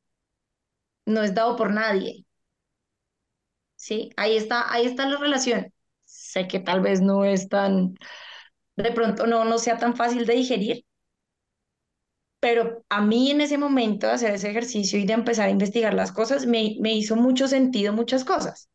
no 1.06 1.23
es 1.23 1.34
dado 1.34 1.56
por 1.56 1.71
nadie. 1.71 2.25
¿Sí? 3.75 4.10
Ahí 4.17 4.36
está, 4.38 4.71
ahí 4.73 4.86
está 4.86 5.08
la 5.08 5.17
relación. 5.17 5.71
Sé 6.06 6.47
que 6.47 6.60
tal 6.60 6.82
vez 6.82 7.01
no 7.01 7.25
es 7.25 7.49
tan, 7.49 7.95
de 8.78 8.91
pronto 8.93 9.28
no, 9.28 9.45
no 9.45 9.60
sea 9.60 9.78
tan 9.78 9.95
fácil 9.95 10.25
de 10.28 10.36
digerir, 10.36 10.86
pero 12.39 12.86
a 12.89 13.01
mí 13.01 13.32
en 13.32 13.41
ese 13.41 13.58
momento 13.58 14.08
de 14.08 14.13
hacer 14.13 14.34
ese 14.36 14.49
ejercicio 14.49 14.99
y 14.99 15.06
de 15.06 15.13
empezar 15.13 15.47
a 15.47 15.51
investigar 15.51 15.93
las 15.93 16.12
cosas, 16.12 16.45
me, 16.45 16.75
me 16.80 16.93
hizo 16.93 17.15
mucho 17.15 17.47
sentido 17.47 17.91
muchas 17.93 18.23
cosas 18.23 18.69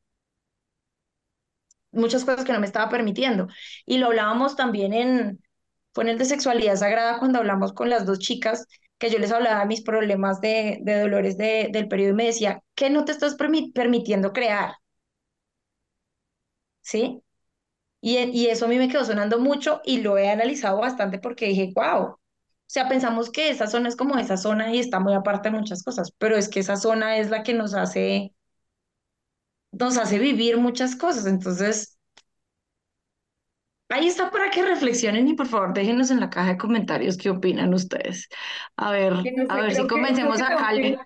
muchas 1.92 2.24
cosas 2.24 2.44
que 2.44 2.53
no 2.53 2.61
me 2.61 2.66
estaba 2.66 2.88
permitiendo. 2.90 3.48
Y 3.87 3.98
lo 3.98 4.07
hablábamos 4.07 4.57
también 4.57 4.92
en, 4.92 5.40
fue 5.92 6.05
en 6.05 6.11
el 6.11 6.18
de 6.18 6.24
sexualidad 6.26 6.76
sagrada 6.76 7.18
cuando 7.18 7.38
hablamos 7.38 7.72
con 7.72 7.90
las 7.90 8.07
dos 8.07 8.18
chicas, 8.18 8.66
que 8.98 9.11
yo 9.11 9.18
les 9.18 9.33
hablaba 9.33 9.61
de 9.61 9.66
mis 9.66 9.83
problemas 9.83 10.40
de, 10.40 10.79
de 10.83 11.00
dolores 11.00 11.37
de, 11.38 11.68
del 11.72 11.88
periodo 11.88 12.11
y 12.12 12.14
me 12.14 12.26
decía, 12.26 12.62
¿qué 12.74 12.90
no 12.90 13.05
te 13.05 13.12
estás 13.12 13.37
permitiendo 13.74 14.33
crear? 14.33 14.72
¿Sí? 16.83 17.22
Y, 18.00 18.18
y 18.18 18.48
eso 18.48 18.66
a 18.66 18.68
mí 18.68 18.79
me 18.79 18.88
quedó 18.88 19.05
sonando 19.05 19.40
mucho 19.40 19.81
y 19.85 20.00
lo 20.03 20.18
he 20.18 20.31
analizado 20.31 20.81
bastante 20.81 21.18
porque 21.20 21.46
dije, 21.46 21.72
wow, 21.76 22.03
o 22.12 22.20
sea, 22.66 22.88
pensamos 22.88 23.31
que 23.31 23.50
esa 23.50 23.66
zona 23.68 23.88
es 23.90 23.96
como 23.96 24.18
esa 24.18 24.37
zona 24.37 24.74
y 24.74 24.81
está 24.81 25.00
muy 25.00 25.14
aparte 25.14 25.50
de 25.50 25.59
muchas 25.59 25.83
cosas, 25.85 26.12
pero 26.18 26.37
es 26.37 26.48
que 26.48 26.61
esa 26.61 26.76
zona 26.76 27.18
es 27.18 27.31
la 27.31 27.42
que 27.44 27.55
nos 27.55 27.74
hace 27.74 28.35
nos 29.72 29.96
hace 29.96 30.18
vivir 30.18 30.59
muchas 30.59 30.96
cosas. 30.96 31.26
Entonces, 31.26 31.98
ahí 33.88 34.06
está 34.06 34.30
para 34.30 34.50
que 34.50 34.62
reflexionen 34.62 35.28
y 35.28 35.35
por 35.35 35.46
favor 35.46 35.72
déjenos 35.74 36.11
en 36.11 36.20
la 36.20 36.30
caja 36.30 36.50
de 36.50 36.59
comentarios 36.59 37.16
qué 37.16 37.30
opinan 37.30 37.74
ustedes. 37.74 38.28
A 38.76 38.90
ver, 38.90 39.14
a 39.48 39.56
ver 39.56 39.74
si 39.74 39.87
convencemos 39.87 40.40
a 40.40 40.56
Cali. 40.56 40.98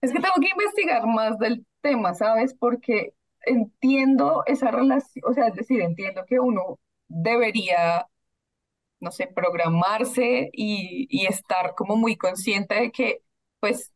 es 0.00 0.12
que 0.12 0.20
tengo 0.20 0.34
que 0.40 0.48
investigar 0.48 1.06
más 1.06 1.38
del 1.38 1.64
tema, 1.80 2.14
¿sabes? 2.14 2.54
Porque 2.54 3.12
entiendo 3.44 4.42
esa 4.46 4.70
relación, 4.70 5.24
o 5.28 5.32
sea, 5.32 5.48
es 5.48 5.54
decir, 5.54 5.80
entiendo 5.80 6.24
que 6.26 6.40
uno 6.40 6.78
debería, 7.08 8.06
no 9.00 9.10
sé, 9.10 9.28
programarse 9.28 10.50
y, 10.52 11.06
y 11.10 11.26
estar 11.26 11.74
como 11.76 11.96
muy 11.96 12.16
consciente 12.16 12.74
de 12.74 12.90
que, 12.90 13.22
pues, 13.60 13.92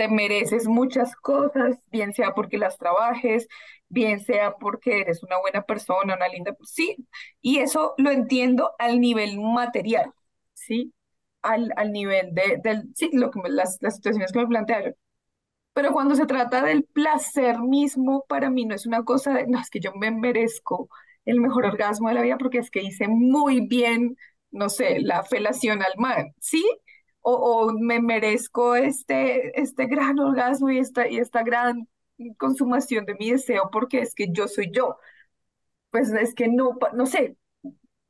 te 0.00 0.08
mereces 0.08 0.66
muchas 0.66 1.14
cosas, 1.16 1.78
bien 1.92 2.14
sea 2.14 2.34
porque 2.34 2.56
las 2.58 2.78
trabajes, 2.78 3.48
bien 3.90 4.20
sea 4.20 4.54
porque 4.56 5.02
eres 5.02 5.22
una 5.22 5.38
buena 5.40 5.62
persona, 5.62 6.16
una 6.16 6.28
linda, 6.28 6.56
sí, 6.64 6.96
y 7.42 7.58
eso 7.58 7.94
lo 7.98 8.10
entiendo 8.10 8.72
al 8.78 8.98
nivel 9.00 9.38
material, 9.40 10.10
¿sí? 10.54 10.94
Al, 11.42 11.70
al 11.76 11.92
nivel 11.92 12.34
de, 12.34 12.60
del, 12.64 12.94
sí, 12.94 13.10
lo 13.12 13.30
que 13.30 13.40
las, 13.50 13.78
las 13.82 13.96
situaciones 13.96 14.32
que 14.32 14.38
me 14.40 14.46
plantearon. 14.48 14.94
Pero 15.72 15.92
cuando 15.92 16.14
se 16.16 16.26
trata 16.26 16.62
del 16.62 16.84
placer 16.84 17.60
mismo, 17.60 18.24
para 18.28 18.50
mí 18.50 18.66
no 18.66 18.74
es 18.74 18.86
una 18.86 19.04
cosa 19.04 19.32
de, 19.34 19.46
no, 19.46 19.60
es 19.60 19.70
que 19.70 19.80
yo 19.80 19.92
me 19.94 20.10
merezco 20.10 20.88
el 21.24 21.40
mejor 21.40 21.66
orgasmo 21.66 22.08
de 22.08 22.14
la 22.14 22.22
vida 22.22 22.38
porque 22.38 22.58
es 22.58 22.70
que 22.70 22.82
hice 22.82 23.08
muy 23.08 23.66
bien, 23.66 24.16
no 24.50 24.68
sé, 24.68 25.00
la 25.00 25.22
felación 25.24 25.82
al 25.82 25.92
mar, 25.98 26.26
¿sí? 26.40 26.64
O, 27.22 27.72
me 27.72 28.00
merezco 28.00 28.76
este, 28.76 29.60
este 29.60 29.86
gran 29.86 30.18
orgasmo 30.18 30.70
y 30.70 30.78
esta, 30.78 31.08
y 31.08 31.18
esta 31.18 31.42
gran 31.42 31.88
consumación 32.38 33.06
de 33.06 33.14
mi 33.14 33.30
deseo 33.30 33.70
porque 33.72 34.00
es 34.00 34.14
que 34.14 34.28
yo 34.32 34.48
soy 34.48 34.70
yo. 34.72 34.98
Pues 35.90 36.10
es 36.12 36.34
que 36.34 36.48
no, 36.48 36.78
no 36.94 37.06
sé, 37.06 37.36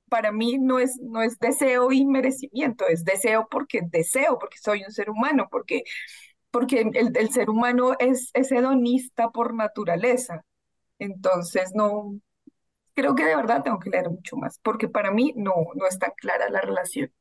para 0.09 0.33
mí 0.33 0.59
no 0.59 0.79
es, 0.79 0.99
no 1.01 1.23
es 1.23 1.39
deseo 1.39 1.93
y 1.93 2.05
merecimiento, 2.07 2.87
es 2.89 3.05
deseo 3.05 3.49
porque 3.51 3.81
deseo, 3.85 4.39
porque 4.39 4.59
soy 4.59 4.85
un 4.85 4.93
ser 4.93 5.11
humano, 5.11 5.49
porque, 5.51 5.85
porque 6.51 6.81
el, 6.95 7.17
el 7.17 7.31
ser 7.33 7.51
humano 7.51 7.95
es, 7.99 8.31
es 8.35 8.53
hedonista 8.53 9.31
por 9.31 9.55
naturaleza. 9.55 10.45
Entonces, 10.99 11.73
no, 11.75 12.21
creo 12.95 13.15
que 13.15 13.25
de 13.25 13.37
verdad 13.37 13.63
tengo 13.63 13.79
que 13.81 13.91
leer 13.91 14.11
mucho 14.11 14.37
más, 14.37 14.59
porque 14.63 14.89
para 14.89 15.11
mí 15.11 15.33
no, 15.37 15.55
no 15.75 15.87
es 15.87 15.99
tan 15.99 16.13
clara 16.17 16.51
la 16.51 16.61
relación. 16.61 17.13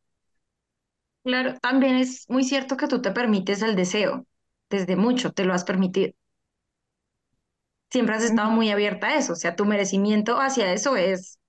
Claro, 1.29 1.55
también 1.61 1.95
es 1.95 2.25
muy 2.29 2.43
cierto 2.43 2.75
que 2.77 2.87
tú 2.87 3.01
te 3.01 3.11
permites 3.11 3.61
el 3.61 3.75
deseo, 3.77 4.25
desde 4.69 4.95
mucho 4.97 5.31
te 5.31 5.45
lo 5.45 5.53
has 5.53 5.63
permitido. 5.63 6.11
Siempre 7.91 8.15
has 8.15 8.23
estado 8.23 8.51
muy 8.51 8.69
abierta 8.69 9.07
a 9.07 9.15
eso, 9.17 9.33
o 9.33 9.35
sea, 9.35 9.55
tu 9.55 9.65
merecimiento 9.65 10.39
hacia 10.39 10.71
eso 10.73 10.95
es, 10.95 11.39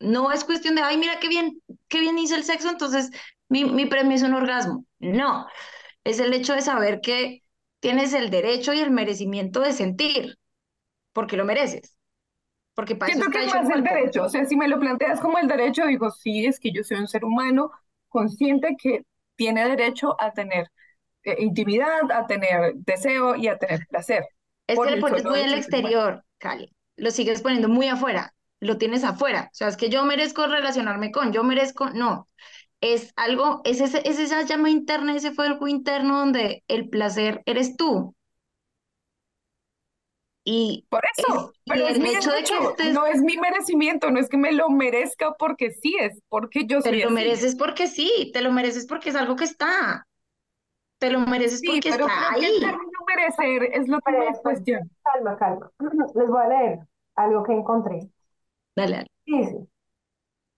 no 0.00 0.32
es 0.32 0.44
cuestión 0.44 0.74
de, 0.76 0.82
ay, 0.82 0.98
mira 0.98 1.20
qué 1.20 1.28
bien, 1.28 1.62
qué 1.88 2.00
bien 2.00 2.18
hice 2.18 2.36
el 2.36 2.44
sexo, 2.44 2.70
entonces 2.70 3.10
mi, 3.48 3.64
mi 3.66 3.86
premio 3.86 4.16
es 4.16 4.22
un 4.22 4.34
orgasmo. 4.34 4.86
No, 5.00 5.46
es 6.04 6.20
el 6.20 6.34
hecho 6.34 6.54
de 6.54 6.62
saber 6.62 7.00
que 7.02 7.42
tienes 7.80 8.14
el 8.14 8.30
derecho 8.30 8.72
y 8.74 8.80
el 8.80 8.90
merecimiento 8.92 9.60
de 9.60 9.72
sentir, 9.72 10.38
porque 11.12 11.36
lo 11.36 11.44
mereces. 11.46 11.96
Porque 12.74 12.96
para 12.96 13.12
Siento 13.12 13.30
que 13.30 13.46
más 13.46 13.70
el 13.70 13.84
derecho, 13.84 14.24
o 14.24 14.28
sea, 14.28 14.44
si 14.46 14.56
me 14.56 14.68
lo 14.68 14.80
planteas 14.80 15.20
como 15.20 15.38
el 15.38 15.48
derecho, 15.48 15.86
digo, 15.86 16.10
sí, 16.10 16.46
es 16.46 16.60
que 16.60 16.72
yo 16.72 16.84
soy 16.84 16.98
un 16.98 17.08
ser 17.08 17.24
humano, 17.24 17.70
consciente 18.08 18.76
que 18.80 19.02
tiene 19.40 19.66
derecho 19.66 20.20
a 20.20 20.32
tener 20.32 20.66
eh, 21.24 21.36
intimidad, 21.38 22.12
a 22.12 22.26
tener 22.26 22.74
deseo 22.74 23.36
y 23.36 23.48
a 23.48 23.56
tener 23.56 23.86
placer. 23.88 24.22
Es 24.66 24.78
que 24.78 24.96
lo 24.96 25.00
pones 25.00 25.24
muy 25.24 25.40
al 25.40 25.54
exterior, 25.54 26.22
Cali. 26.36 26.70
Lo 26.96 27.10
sigues 27.10 27.40
poniendo 27.40 27.70
muy 27.70 27.88
afuera. 27.88 28.34
Lo 28.60 28.76
tienes 28.76 29.02
afuera. 29.02 29.48
O 29.50 29.54
sea, 29.54 29.68
es 29.68 29.78
que 29.78 29.88
yo 29.88 30.04
merezco 30.04 30.46
relacionarme 30.46 31.10
con, 31.10 31.32
yo 31.32 31.42
merezco, 31.42 31.88
no. 31.88 32.28
Es 32.82 33.14
algo, 33.16 33.62
es, 33.64 33.80
ese, 33.80 34.02
es 34.04 34.18
esa 34.18 34.42
llama 34.42 34.68
interna, 34.68 35.16
ese 35.16 35.32
fuego 35.32 35.68
interno 35.68 36.18
donde 36.18 36.62
el 36.68 36.90
placer 36.90 37.40
eres 37.46 37.78
tú. 37.78 38.14
Y 40.44 40.86
por 40.88 41.02
eso, 41.16 41.52
pero 41.66 41.86
es 41.86 41.98
mi 41.98 42.10
hecho 42.10 42.30
de 42.32 42.42
que 42.42 42.92
no 42.92 43.06
es 43.06 43.20
mi 43.20 43.36
merecimiento, 43.36 44.10
no 44.10 44.18
es 44.18 44.28
que 44.28 44.38
me 44.38 44.52
lo 44.52 44.70
merezca 44.70 45.34
porque 45.38 45.70
sí, 45.70 45.96
es 46.00 46.22
porque 46.28 46.66
yo 46.66 46.80
soy 46.80 46.92
Te 46.92 47.04
lo 47.04 47.10
mereces 47.10 47.56
porque 47.56 47.86
sí, 47.86 48.30
te 48.32 48.40
lo 48.40 48.50
mereces 48.50 48.86
porque 48.86 49.10
es 49.10 49.16
algo 49.16 49.36
que 49.36 49.44
está. 49.44 50.06
Te 50.98 51.10
lo 51.10 51.20
mereces 51.20 51.62
porque 51.64 51.90
está 51.90 52.32
ahí. 52.32 52.44
el 52.44 52.60
término 52.60 52.98
merecer 53.06 53.64
es 53.72 53.88
lo 53.88 54.00
que 54.00 54.12
me 54.12 54.26
cuestiona. 54.42 54.86
Calma, 55.02 55.36
calma. 55.36 55.70
Les 56.14 56.28
voy 56.28 56.42
a 56.42 56.48
leer 56.48 56.78
algo 57.16 57.42
que 57.42 57.52
encontré. 57.52 58.10
Dale, 58.74 58.96
dale. 58.96 59.10
Dice, 59.26 59.66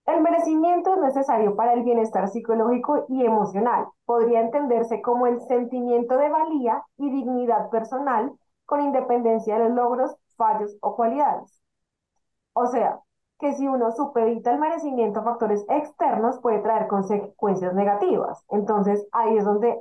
el 0.06 0.20
merecimiento 0.20 0.94
es 0.94 1.00
necesario 1.00 1.54
para 1.54 1.74
el 1.74 1.82
bienestar 1.82 2.28
psicológico 2.28 3.06
y 3.08 3.24
emocional. 3.24 3.86
Podría 4.04 4.40
entenderse 4.40 5.00
como 5.00 5.26
el 5.26 5.40
sentimiento 5.42 6.16
de 6.16 6.28
valía 6.28 6.82
y 6.98 7.10
dignidad 7.10 7.70
personal 7.70 8.32
con 8.66 8.80
independencia 8.80 9.58
de 9.58 9.68
los 9.68 9.74
logros, 9.74 10.16
fallos 10.36 10.76
o 10.80 10.96
cualidades. 10.96 11.60
O 12.54 12.66
sea, 12.66 13.00
que 13.38 13.52
si 13.54 13.66
uno 13.66 13.90
supedita 13.92 14.52
el 14.52 14.58
merecimiento 14.60 15.20
a 15.20 15.24
factores 15.24 15.64
externos 15.68 16.38
puede 16.40 16.60
traer 16.60 16.86
consecuencias 16.86 17.74
negativas. 17.74 18.44
Entonces, 18.50 19.06
ahí 19.12 19.36
es 19.36 19.44
donde 19.44 19.80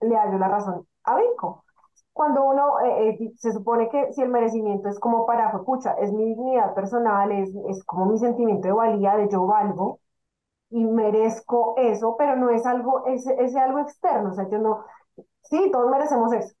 le 0.00 0.16
hallo 0.16 0.38
la 0.38 0.48
razón 0.48 0.86
a 1.04 1.16
Vico. 1.16 1.64
Cuando 2.12 2.44
uno 2.44 2.80
eh, 2.80 3.10
eh, 3.20 3.32
se 3.36 3.52
supone 3.52 3.88
que 3.88 4.12
si 4.12 4.22
el 4.22 4.28
merecimiento 4.28 4.88
es 4.88 4.98
como 4.98 5.26
para, 5.26 5.52
pucha, 5.64 5.92
es 5.94 6.12
mi 6.12 6.24
dignidad 6.26 6.74
personal, 6.74 7.32
es, 7.32 7.50
es 7.68 7.84
como 7.84 8.06
mi 8.06 8.18
sentimiento 8.18 8.68
de 8.68 8.72
valía, 8.74 9.16
de 9.16 9.28
yo 9.30 9.46
valgo 9.46 10.00
y 10.70 10.84
merezco 10.84 11.74
eso, 11.78 12.16
pero 12.18 12.36
no 12.36 12.50
es 12.50 12.66
algo, 12.66 13.06
es, 13.06 13.26
es 13.26 13.56
algo 13.56 13.80
externo, 13.80 14.30
o 14.30 14.34
sea, 14.34 14.48
yo 14.48 14.58
no, 14.58 14.84
sí, 15.42 15.70
todos 15.72 15.90
merecemos 15.90 16.32
eso, 16.32 16.54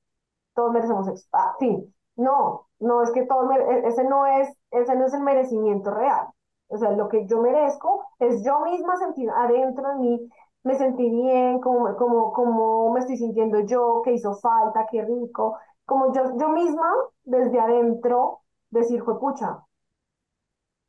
todos 0.54 0.72
merecemos 0.72 1.08
eso, 1.08 1.26
ah, 1.32 1.54
sí, 1.58 1.94
no, 2.16 2.66
no 2.80 3.02
es 3.02 3.10
que 3.12 3.24
todos, 3.26 3.50
e, 3.56 3.88
ese 3.88 4.04
no 4.04 4.26
es, 4.26 4.48
ese 4.70 4.94
no 4.96 5.06
es 5.06 5.14
el 5.14 5.22
merecimiento 5.22 5.90
real, 5.90 6.28
o 6.68 6.76
sea, 6.78 6.90
lo 6.92 7.08
que 7.08 7.26
yo 7.26 7.40
merezco 7.40 8.04
es 8.18 8.44
yo 8.44 8.60
misma 8.60 8.96
sentir 8.96 9.30
adentro 9.30 9.88
de 9.90 9.96
mí 9.96 10.28
me 10.64 10.74
sentí 10.76 11.08
bien, 11.10 11.60
como, 11.60 12.92
me 12.92 13.00
estoy 13.00 13.16
sintiendo 13.16 13.60
yo, 13.60 14.02
qué 14.04 14.12
hizo 14.12 14.34
falta, 14.36 14.86
qué 14.90 15.02
rico, 15.02 15.58
como 15.84 16.12
yo, 16.14 16.22
yo 16.38 16.48
misma 16.50 16.88
desde 17.24 17.58
adentro 17.60 18.40
decir, 18.70 19.02
pucha, 19.04 19.64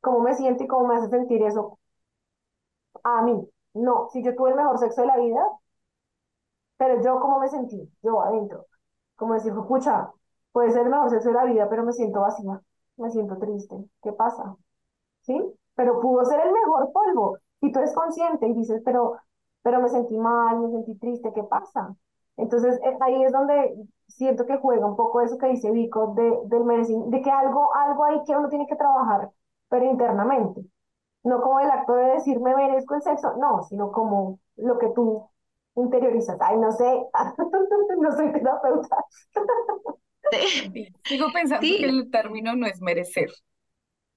cómo 0.02 0.20
me 0.20 0.36
siento 0.36 0.64
y 0.64 0.68
cómo 0.68 0.86
me 0.88 0.98
hace 0.98 1.10
sentir 1.10 1.42
eso 1.44 1.80
a 3.04 3.22
mí. 3.22 3.48
No, 3.76 4.10
si 4.12 4.24
yo 4.24 4.36
tuve 4.36 4.50
el 4.52 4.56
mejor 4.56 4.78
sexo 4.80 5.02
de 5.02 5.08
la 5.08 5.18
vida, 5.18 5.42
pero 6.78 7.02
yo 7.02 7.20
cómo 7.20 7.40
me 7.40 7.48
sentí, 7.50 7.90
yo 8.04 8.22
adentro, 8.22 8.66
como 9.24 9.36
decir, 9.36 9.54
pucha, 9.68 10.12
puede 10.52 10.72
ser 10.72 10.84
el 10.84 10.90
mejor 10.90 11.10
sexo 11.10 11.30
de 11.30 11.36
la 11.36 11.46
vida, 11.46 11.70
pero 11.70 11.84
me 11.86 11.94
siento 11.94 12.22
vacía, 12.22 12.62
me 12.98 13.10
siento 13.10 13.38
triste, 13.38 13.76
¿qué 14.04 14.12
pasa? 14.12 14.56
¿Sí? 15.22 15.40
Pero 15.76 16.02
pudo 16.02 16.26
ser 16.26 16.40
el 16.42 16.52
mejor 16.52 16.92
polvo, 16.92 17.38
y 17.62 17.72
tú 17.72 17.80
eres 17.80 17.94
consciente 17.94 18.48
y 18.48 18.54
dices, 18.54 18.82
pero 18.86 19.18
pero 19.64 19.82
me 19.82 19.90
sentí 19.90 20.18
mal, 20.18 20.60
me 20.60 20.70
sentí 20.72 20.96
triste, 21.00 21.32
¿qué 21.34 21.44
pasa? 21.44 21.96
Entonces 22.38 22.80
eh, 22.84 22.98
ahí 23.02 23.24
es 23.24 23.32
donde 23.32 23.76
siento 24.08 24.46
que 24.46 24.58
juega 24.58 24.86
un 24.86 24.96
poco 24.96 25.22
eso 25.22 25.38
que 25.38 25.48
dice 25.48 25.72
Vico 25.72 26.14
de, 26.16 26.38
del 26.46 26.66
merecimiento, 26.66 27.10
de 27.12 27.22
que 27.22 27.32
algo, 27.32 27.74
algo 27.76 28.04
hay 28.04 28.24
que 28.26 28.36
uno 28.36 28.50
tiene 28.50 28.68
que 28.68 28.76
trabajar, 28.76 29.32
pero 29.70 29.86
internamente. 29.86 30.66
No 31.24 31.42
como 31.42 31.60
el 31.62 31.72
acto 31.72 31.94
de 31.96 32.06
decir 32.14 32.40
me 32.42 32.56
merezco 32.56 32.96
el 32.96 33.02
sexo, 33.02 33.36
no, 33.38 33.64
sino 33.64 33.92
como 33.92 34.40
lo 34.58 34.78
que 34.78 34.90
tú 34.90 35.30
interiorizas. 35.76 36.38
Ay, 36.42 36.58
no 36.58 36.72
sé, 36.72 36.86
no 38.02 38.12
soy 38.12 38.32
terapeuta. 38.34 38.98
Sigo 41.04 41.32
pensando 41.32 41.62
que 41.62 41.86
el 41.86 42.10
término 42.12 42.56
no 42.56 42.66
es 42.68 42.82
merecer. 42.82 43.30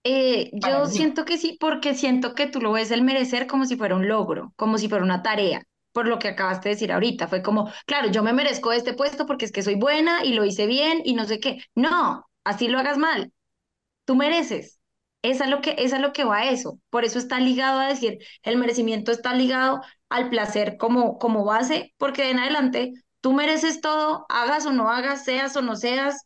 Eh, 0.04 0.50
yo 0.52 0.86
siento 0.86 1.24
que 1.24 1.36
sí, 1.36 1.56
porque 1.60 1.94
siento 1.94 2.34
que 2.34 2.46
tú 2.46 2.60
lo 2.60 2.72
ves 2.72 2.90
el 2.92 3.02
merecer 3.02 3.46
como 3.48 3.64
si 3.66 3.76
fuera 3.76 3.96
un 3.96 4.08
logro, 4.08 4.52
como 4.56 4.78
si 4.78 4.88
fuera 4.88 5.04
una 5.04 5.22
tarea, 5.22 5.62
por 5.92 6.06
lo 6.06 6.18
que 6.20 6.28
acabaste 6.28 6.68
de 6.68 6.74
decir 6.76 6.92
ahorita. 6.92 7.26
Fue 7.28 7.42
como, 7.42 7.70
claro, 7.86 8.08
yo 8.10 8.22
me 8.22 8.32
merezco 8.32 8.72
este 8.72 8.94
puesto 8.94 9.26
porque 9.26 9.44
es 9.46 9.52
que 9.52 9.62
soy 9.62 9.74
buena 9.74 10.24
y 10.24 10.34
lo 10.34 10.44
hice 10.44 10.66
bien 10.66 11.00
y 11.04 11.14
no 11.14 11.24
sé 11.24 11.40
qué. 11.40 11.58
No, 11.74 12.24
así 12.44 12.68
lo 12.68 12.78
hagas 12.78 12.98
mal. 12.98 13.32
Tú 14.06 14.16
mereces. 14.16 14.75
Es 15.30 15.46
lo 15.48 15.60
que, 15.60 15.74
es 15.78 15.98
lo 15.98 16.12
que 16.12 16.24
va 16.24 16.38
a 16.38 16.50
eso. 16.50 16.80
Por 16.90 17.04
eso 17.04 17.18
está 17.18 17.40
ligado 17.40 17.80
a 17.80 17.88
decir, 17.88 18.18
el 18.42 18.56
merecimiento 18.58 19.12
está 19.12 19.34
ligado 19.34 19.80
al 20.08 20.30
placer 20.30 20.76
como, 20.78 21.18
como 21.18 21.44
base, 21.44 21.94
porque 21.98 22.22
de 22.22 22.30
en 22.30 22.38
adelante 22.40 22.92
tú 23.20 23.32
mereces 23.32 23.80
todo, 23.80 24.26
hagas 24.28 24.66
o 24.66 24.72
no 24.72 24.90
hagas, 24.90 25.24
seas 25.24 25.56
o 25.56 25.62
no 25.62 25.76
seas, 25.76 26.22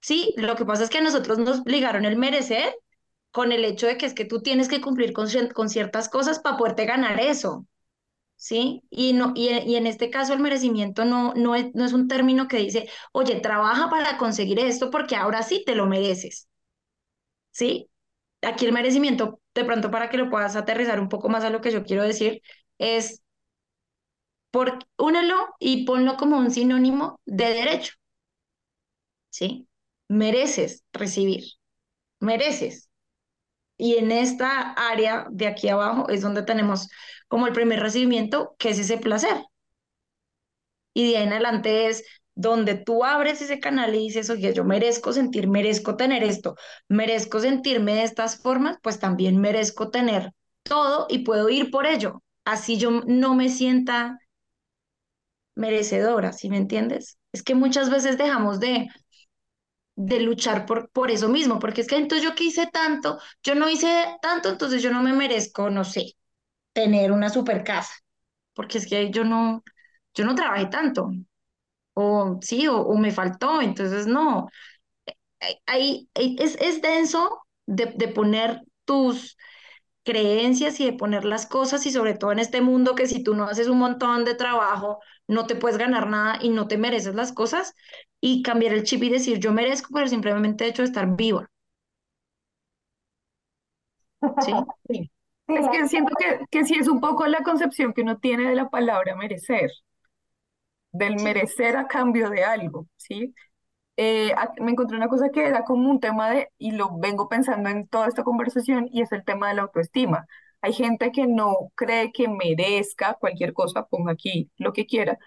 Sí, 0.00 0.34
lo 0.36 0.56
que 0.56 0.64
pasa 0.64 0.84
es 0.84 0.90
que 0.90 0.98
a 0.98 1.00
nosotros 1.02 1.38
nos 1.38 1.62
ligaron 1.64 2.04
el 2.04 2.16
merecer 2.16 2.74
con 3.30 3.52
el 3.52 3.64
hecho 3.64 3.86
de 3.86 3.96
que 3.98 4.06
es 4.06 4.14
que 4.14 4.24
tú 4.24 4.42
tienes 4.42 4.68
que 4.68 4.80
cumplir 4.80 5.12
con, 5.12 5.28
ciertas 5.28 6.08
cosas 6.08 6.40
para 6.40 6.56
poderte 6.56 6.86
ganar 6.86 7.20
eso. 7.20 7.66
¿Sí? 8.36 8.82
Y, 8.90 9.14
no, 9.14 9.32
y, 9.36 9.50
y, 9.50 9.76
en 9.76 9.86
este 9.86 10.10
caso 10.10 10.34
el 10.34 10.40
merecimiento 10.40 11.04
no, 11.04 11.34
no, 11.34 11.54
es, 11.56 11.74
no 11.74 11.84
es 11.84 11.92
un 11.92 12.08
término 12.08 12.48
que 12.48 12.58
dice, 12.58 12.90
oye, 13.12 13.40
trabaja 13.40 13.90
para 13.90 14.18
conseguir 14.18 14.58
esto 14.60 14.90
porque 14.90 15.16
ahora 15.16 15.42
sí 15.44 15.62
te 15.66 15.76
lo 15.76 15.86
mereces. 15.86 16.48
¿Sí? 17.52 17.90
Aquí 18.42 18.66
el 18.66 18.72
merecimiento, 18.72 19.40
de 19.54 19.64
pronto 19.64 19.90
para 19.90 20.10
que 20.10 20.18
lo 20.18 20.30
puedas 20.30 20.56
aterrizar 20.56 21.00
un 21.00 21.08
poco 21.08 21.28
más 21.28 21.44
a 21.44 21.50
lo 21.50 21.60
que 21.60 21.70
yo 21.72 21.84
quiero 21.84 22.02
decir, 22.04 22.42
es 22.78 23.22
por, 24.50 24.78
únelo 24.98 25.36
y 25.58 25.84
ponlo 25.86 26.16
como 26.16 26.38
un 26.38 26.50
sinónimo 26.50 27.20
de 27.26 27.46
derecho. 27.54 27.94
¿Sí? 29.30 29.68
mereces 30.12 30.84
recibir, 30.92 31.44
mereces. 32.20 32.90
Y 33.78 33.96
en 33.96 34.12
esta 34.12 34.72
área 34.72 35.26
de 35.30 35.46
aquí 35.48 35.68
abajo 35.68 36.08
es 36.08 36.22
donde 36.22 36.42
tenemos 36.42 36.88
como 37.28 37.46
el 37.46 37.52
primer 37.54 37.80
recibimiento, 37.80 38.54
que 38.58 38.70
es 38.70 38.78
ese 38.78 38.98
placer. 38.98 39.44
Y 40.94 41.10
de 41.10 41.18
ahí 41.18 41.24
en 41.24 41.32
adelante 41.32 41.86
es 41.88 42.04
donde 42.34 42.74
tú 42.76 43.04
abres 43.04 43.42
ese 43.42 43.60
canal 43.60 43.94
y 43.94 43.98
dices, 43.98 44.30
oye, 44.30 44.52
yo 44.54 44.64
merezco 44.64 45.12
sentir, 45.12 45.48
merezco 45.48 45.96
tener 45.96 46.22
esto, 46.24 46.56
merezco 46.88 47.40
sentirme 47.40 47.94
de 47.94 48.04
estas 48.04 48.40
formas, 48.40 48.78
pues 48.82 48.98
también 48.98 49.40
merezco 49.40 49.90
tener 49.90 50.32
todo 50.62 51.06
y 51.10 51.20
puedo 51.20 51.48
ir 51.50 51.70
por 51.70 51.86
ello. 51.86 52.22
Así 52.44 52.78
yo 52.78 52.90
no 53.06 53.34
me 53.34 53.48
sienta 53.48 54.18
merecedora, 55.54 56.32
¿sí 56.32 56.48
me 56.50 56.56
entiendes? 56.58 57.18
Es 57.32 57.42
que 57.42 57.54
muchas 57.54 57.90
veces 57.90 58.18
dejamos 58.18 58.60
de, 58.60 58.88
de 59.96 60.20
luchar 60.20 60.66
por, 60.66 60.90
por 60.90 61.10
eso 61.10 61.28
mismo, 61.28 61.58
porque 61.58 61.82
es 61.82 61.86
que 61.86 61.96
entonces 61.96 62.24
yo 62.26 62.34
que 62.34 62.44
hice 62.44 62.66
tanto, 62.72 63.18
yo 63.42 63.54
no 63.54 63.68
hice 63.68 63.88
tanto, 64.22 64.48
entonces 64.48 64.82
yo 64.82 64.90
no 64.90 65.02
me 65.02 65.12
merezco, 65.12 65.70
no 65.70 65.84
sé, 65.84 66.16
tener 66.72 67.12
una 67.12 67.30
super 67.30 67.64
casa, 67.64 67.94
porque 68.54 68.78
es 68.78 68.86
que 68.88 69.10
yo 69.10 69.24
no, 69.24 69.64
yo 70.14 70.24
no 70.24 70.34
trabajé 70.34 70.66
tanto, 70.66 71.10
o 71.94 72.38
sí, 72.42 72.66
o, 72.68 72.94
me 72.96 73.10
faltó, 73.12 73.60
entonces 73.62 74.06
no. 74.06 74.48
Ahí 75.66 76.08
es, 76.14 76.56
es 76.60 76.82
denso 76.82 77.40
de, 77.66 77.86
de 77.96 78.08
poner 78.08 78.60
tus 78.84 79.36
creencias 80.04 80.80
y 80.80 80.86
de 80.86 80.94
poner 80.94 81.24
las 81.24 81.46
cosas 81.46 81.86
y 81.86 81.92
sobre 81.92 82.14
todo 82.14 82.32
en 82.32 82.38
este 82.40 82.60
mundo 82.62 82.94
que 82.94 83.06
si 83.08 83.22
tú 83.22 83.34
no 83.34 83.44
haces 83.44 83.68
un 83.68 83.78
montón 83.78 84.24
de 84.24 84.34
trabajo, 84.34 85.00
no 85.28 85.46
te 85.46 85.56
puedes 85.56 85.78
ganar 85.78 86.08
nada 86.08 86.38
y 86.42 86.50
no 86.50 86.68
te 86.68 86.78
mereces 86.78 87.14
las 87.14 87.32
cosas 87.32 87.74
y 88.20 88.42
cambiar 88.42 88.74
el 88.74 88.84
chip 88.84 89.02
y 89.04 89.10
decir 89.10 89.38
yo 89.40 89.52
merezco, 89.52 89.90
pero 89.94 90.08
simplemente 90.08 90.66
hecho 90.66 90.82
de 90.82 90.88
estar 90.88 91.16
viva. 91.16 91.50
¿Sí? 94.38 94.52
sí. 94.88 95.10
Es 95.48 95.68
que 95.68 95.88
siento 95.88 96.14
que, 96.18 96.40
que 96.50 96.64
sí 96.64 96.74
es 96.78 96.88
un 96.88 97.00
poco 97.00 97.26
la 97.26 97.42
concepción 97.42 97.92
que 97.92 98.02
uno 98.02 98.18
tiene 98.18 98.48
de 98.48 98.54
la 98.56 98.70
palabra 98.70 99.16
merecer, 99.16 99.70
del 100.92 101.16
merecer 101.22 101.76
a 101.76 101.86
cambio 101.88 102.30
de 102.30 102.44
algo, 102.44 102.86
¿sí? 102.96 103.34
Eh, 103.96 104.34
me 104.60 104.72
encontré 104.72 104.96
una 104.96 105.08
cosa 105.08 105.30
que 105.30 105.46
era 105.46 105.64
como 105.64 105.90
un 105.90 106.00
tema 106.00 106.30
de, 106.30 106.48
y 106.58 106.72
lo 106.72 106.98
vengo 106.98 107.28
pensando 107.28 107.68
en 107.70 107.88
toda 107.88 108.08
esta 108.08 108.24
conversación, 108.24 108.88
y 108.92 109.02
es 109.02 109.12
el 109.12 109.24
tema 109.24 109.48
de 109.48 109.54
la 109.56 109.62
autoestima. 109.62 110.26
Hay 110.62 110.72
gente 110.74 111.12
que 111.12 111.26
no 111.26 111.56
cree 111.74 112.12
que 112.12 112.28
merezca 112.28 113.14
cualquier 113.20 113.52
cosa, 113.52 113.86
ponga 113.86 114.12
aquí 114.12 114.50
lo 114.58 114.72
que 114.72 114.86
quiera, 114.86 115.18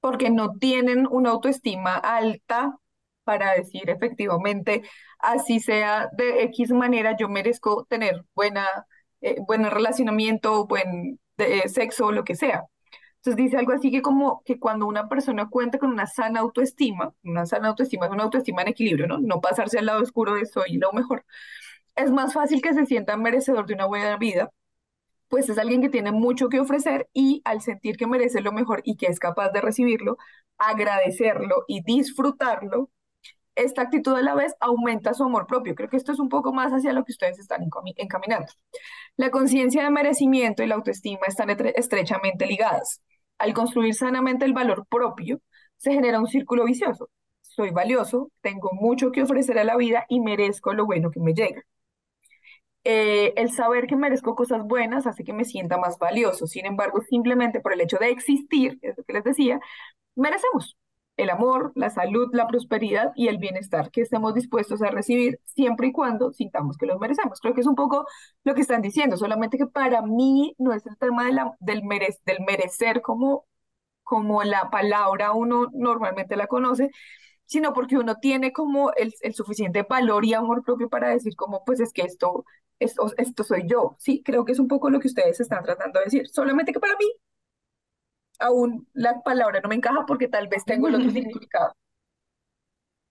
porque 0.00 0.30
no 0.30 0.52
tienen 0.58 1.06
una 1.10 1.30
autoestima 1.30 1.96
alta 1.96 2.76
para 3.24 3.52
decir 3.54 3.90
efectivamente, 3.90 4.82
así 5.18 5.60
sea 5.60 6.08
de 6.16 6.44
X 6.44 6.70
manera, 6.72 7.16
yo 7.16 7.28
merezco 7.28 7.84
tener 7.88 8.24
buena, 8.34 8.66
eh, 9.20 9.36
buen 9.46 9.64
relacionamiento, 9.70 10.66
buen 10.66 11.20
eh, 11.38 11.68
sexo, 11.68 12.12
lo 12.12 12.24
que 12.24 12.34
sea. 12.36 12.64
Entonces 13.20 13.36
dice 13.36 13.56
algo 13.58 13.72
así 13.72 13.90
que 13.90 14.00
como 14.02 14.42
que 14.44 14.58
cuando 14.58 14.86
una 14.86 15.08
persona 15.08 15.48
cuenta 15.48 15.78
con 15.78 15.90
una 15.90 16.06
sana 16.06 16.40
autoestima, 16.40 17.14
una 17.22 17.44
sana 17.46 17.68
autoestima 17.68 18.06
es 18.06 18.12
una 18.12 18.24
autoestima 18.24 18.62
en 18.62 18.68
equilibrio, 18.68 19.06
¿no? 19.06 19.18
No 19.18 19.40
pasarse 19.42 19.78
al 19.78 19.86
lado 19.86 20.02
oscuro 20.02 20.34
de 20.34 20.46
soy 20.46 20.78
lo 20.78 20.92
mejor. 20.92 21.24
Es 21.96 22.10
más 22.12 22.32
fácil 22.34 22.62
que 22.62 22.74
se 22.74 22.86
sienta 22.86 23.16
merecedor 23.16 23.66
de 23.66 23.74
una 23.74 23.86
buena 23.86 24.16
vida, 24.16 24.50
pues 25.28 25.48
es 25.48 25.58
alguien 25.58 25.82
que 25.82 25.88
tiene 25.90 26.12
mucho 26.12 26.48
que 26.48 26.60
ofrecer 26.60 27.08
y 27.12 27.40
al 27.44 27.60
sentir 27.62 27.96
que 27.96 28.06
merece 28.06 28.40
lo 28.40 28.52
mejor 28.52 28.82
y 28.84 28.96
que 28.96 29.06
es 29.06 29.18
capaz 29.20 29.50
de 29.50 29.60
recibirlo, 29.60 30.18
agradecerlo 30.58 31.64
y 31.68 31.82
disfrutarlo, 31.84 32.90
esta 33.54 33.82
actitud 33.82 34.14
a 34.16 34.22
la 34.22 34.34
vez 34.34 34.54
aumenta 34.60 35.14
su 35.14 35.24
amor 35.24 35.46
propio. 35.46 35.74
Creo 35.74 35.88
que 35.90 35.96
esto 35.96 36.12
es 36.12 36.18
un 36.20 36.28
poco 36.28 36.52
más 36.52 36.72
hacia 36.72 36.92
lo 36.92 37.04
que 37.04 37.12
ustedes 37.12 37.38
están 37.38 37.62
encaminando. 37.96 38.52
La 39.16 39.30
conciencia 39.30 39.84
de 39.84 39.90
merecimiento 39.90 40.62
y 40.62 40.66
la 40.66 40.76
autoestima 40.76 41.22
están 41.28 41.50
estrechamente 41.50 42.46
ligadas. 42.46 43.02
Al 43.40 43.54
construir 43.54 43.94
sanamente 43.94 44.44
el 44.46 44.52
valor 44.54 44.86
propio, 44.88 45.40
se 45.78 45.92
genera 45.94 46.20
un 46.20 46.28
círculo 46.28 46.64
vicioso. 46.64 47.10
Soy 47.42 47.70
valioso, 47.72 48.30
tengo 48.42 48.70
mucho 48.74 49.12
que 49.12 49.22
ofrecer 49.24 49.58
a 49.58 49.64
la 49.64 49.76
vida 49.76 50.06
y 50.08 50.20
merezco 50.20 50.74
lo 50.74 50.86
bueno 50.86 51.10
que 51.10 51.20
me 51.20 51.34
llega. 51.34 51.64
eh, 52.84 53.32
el 53.36 53.50
saber 53.52 53.86
que 53.86 53.96
merezco 53.96 54.34
cosas 54.34 54.62
buenas 54.64 55.06
hace 55.06 55.24
que 55.24 55.32
me 55.32 55.44
sienta 55.44 55.76
más 55.78 55.98
valioso. 55.98 56.46
Sin 56.46 56.66
embargo, 56.66 57.00
simplemente 57.02 57.60
por 57.60 57.72
el 57.72 57.80
hecho 57.82 57.98
de 57.98 58.10
existir, 58.10 58.78
es 58.82 58.96
lo 58.96 59.04
que 59.04 59.12
les 59.12 59.24
decía, 59.24 59.60
merecemos 60.16 60.78
el 61.22 61.30
amor, 61.30 61.72
la 61.74 61.90
salud, 61.90 62.28
la 62.32 62.46
prosperidad 62.48 63.12
y 63.16 63.28
el 63.28 63.38
bienestar 63.38 63.90
que 63.90 64.02
estemos 64.02 64.34
dispuestos 64.34 64.82
a 64.82 64.90
recibir 64.90 65.40
siempre 65.44 65.88
y 65.88 65.92
cuando 65.92 66.32
sintamos 66.32 66.76
que 66.76 66.86
los 66.86 66.98
merecemos. 67.00 67.40
Creo 67.40 67.54
que 67.54 67.60
es 67.62 67.66
un 67.66 67.74
poco 67.76 68.06
lo 68.44 68.54
que 68.54 68.60
están 68.62 68.82
diciendo, 68.82 69.16
solamente 69.16 69.58
que 69.58 69.66
para 69.66 70.02
mí 70.02 70.54
no 70.58 70.72
es 70.72 70.86
el 70.86 70.96
tema 70.98 71.24
de 71.26 71.32
la, 71.32 71.56
del, 71.60 71.82
del 72.24 72.40
merecer 72.46 73.02
como, 73.02 73.46
como 74.02 74.42
la 74.44 74.70
palabra 74.70 75.32
uno 75.32 75.68
normalmente 75.72 76.36
la 76.36 76.46
conoce, 76.46 76.90
sino 77.46 77.72
porque 77.72 77.98
uno 77.98 78.16
tiene 78.16 78.52
como 78.52 78.92
el, 78.96 79.14
el 79.22 79.34
suficiente 79.34 79.82
valor 79.84 80.24
y 80.24 80.34
amor 80.34 80.62
propio 80.64 80.88
para 80.88 81.10
decir 81.10 81.36
como, 81.36 81.64
pues 81.64 81.80
es 81.80 81.92
que 81.92 82.02
esto, 82.02 82.44
esto, 82.78 83.12
esto 83.18 83.44
soy 83.44 83.64
yo. 83.66 83.96
Sí, 83.98 84.22
creo 84.24 84.44
que 84.44 84.52
es 84.52 84.58
un 84.60 84.68
poco 84.68 84.90
lo 84.90 85.00
que 85.00 85.08
ustedes 85.08 85.40
están 85.40 85.64
tratando 85.64 85.98
de 86.00 86.06
decir, 86.06 86.28
solamente 86.28 86.72
que 86.72 86.80
para 86.80 86.96
mí 86.96 87.06
aún 88.40 88.88
la 88.94 89.22
palabra 89.22 89.60
no 89.62 89.68
me 89.68 89.76
encaja 89.76 90.06
porque 90.06 90.28
tal 90.28 90.48
vez 90.48 90.64
tengo 90.64 90.88
el 90.88 90.96
otro 90.96 91.10
significado. 91.12 91.74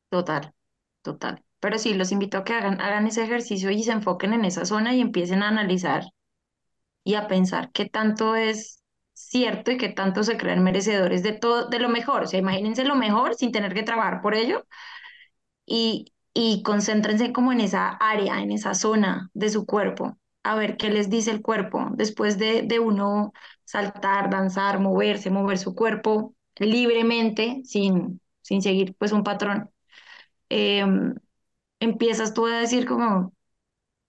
Total, 0.10 0.54
total. 1.04 1.44
Pero 1.60 1.78
sí, 1.80 1.94
los 1.94 2.12
invito 2.12 2.38
a 2.38 2.44
que 2.44 2.54
hagan, 2.54 2.80
hagan 2.82 3.08
ese 3.08 3.24
ejercicio 3.24 3.70
y 3.72 3.84
se 3.84 3.92
enfoquen 3.92 4.34
en 4.34 4.46
esa 4.46 4.66
zona 4.66 4.94
y 4.96 5.02
empiecen 5.02 5.44
a 5.44 5.50
analizar 5.50 6.04
y 7.04 7.16
a 7.16 7.28
pensar 7.28 7.72
qué 7.72 7.86
tanto 7.90 8.36
es 8.36 8.84
cierto 9.14 9.72
y 9.72 9.78
que 9.78 9.90
tanto 9.90 10.24
se 10.24 10.38
crean 10.38 10.64
merecedores 10.64 11.24
de 11.24 11.34
todo, 11.34 11.68
de 11.70 11.80
lo 11.80 11.90
mejor. 11.90 12.24
O 12.24 12.28
sea, 12.28 12.40
imagínense 12.40 12.84
lo 12.86 12.96
mejor 12.96 13.36
sin 13.36 13.52
tener 13.52 13.74
que 13.74 13.84
trabajar 13.84 14.22
por 14.22 14.36
ello 14.36 14.66
y, 15.66 16.14
y 16.34 16.64
concéntrense 16.64 17.32
como 17.34 17.52
en 17.52 17.62
esa 17.62 17.90
área, 17.90 18.42
en 18.42 18.52
esa 18.52 18.74
zona 18.74 19.30
de 19.34 19.50
su 19.50 19.66
cuerpo, 19.66 20.18
a 20.44 20.56
ver 20.56 20.78
qué 20.78 20.90
les 20.90 21.10
dice 21.10 21.32
el 21.32 21.42
cuerpo 21.42 21.88
después 21.94 22.38
de, 22.38 22.64
de 22.64 22.80
uno 22.80 23.34
saltar, 23.70 24.32
danzar, 24.32 24.80
moverse, 24.80 25.30
mover 25.30 25.60
su 25.60 25.76
cuerpo 25.76 26.34
libremente, 26.56 27.62
sin, 27.66 28.20
sin 28.42 28.64
seguir 28.64 28.96
pues 28.98 29.12
un 29.12 29.24
patrón. 29.24 29.70
Em, 30.50 31.16
empiezas 31.80 32.34
tú 32.34 32.48
a 32.48 32.60
decir 32.60 32.88
como, 32.88 33.34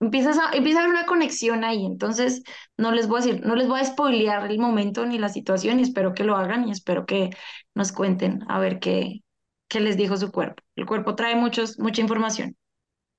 empiezas 0.00 0.38
a, 0.38 0.52
empieza 0.56 0.80
a 0.80 0.84
haber 0.84 0.96
una 0.96 1.06
conexión 1.06 1.64
ahí, 1.64 1.84
entonces 1.84 2.42
no 2.78 2.92
les 2.92 3.06
voy 3.06 3.20
a 3.20 3.24
decir, 3.26 3.46
no 3.46 3.54
les 3.54 3.68
voy 3.68 3.80
a 3.80 3.84
spoilear 3.84 4.50
el 4.50 4.58
momento 4.58 5.04
ni 5.06 5.18
la 5.18 5.28
situación 5.28 5.78
y 5.80 5.82
espero 5.82 6.14
que 6.14 6.24
lo 6.24 6.36
hagan 6.36 6.66
y 6.66 6.72
espero 6.72 7.04
que 7.06 7.30
nos 7.74 7.92
cuenten 7.92 8.44
a 8.48 8.58
ver 8.60 8.80
qué, 8.80 9.22
qué 9.68 9.80
les 9.80 9.98
dijo 9.98 10.16
su 10.16 10.32
cuerpo. 10.32 10.62
El 10.76 10.86
cuerpo 10.86 11.16
trae 11.16 11.36
muchos, 11.36 11.78
mucha 11.78 12.00
información 12.00 12.56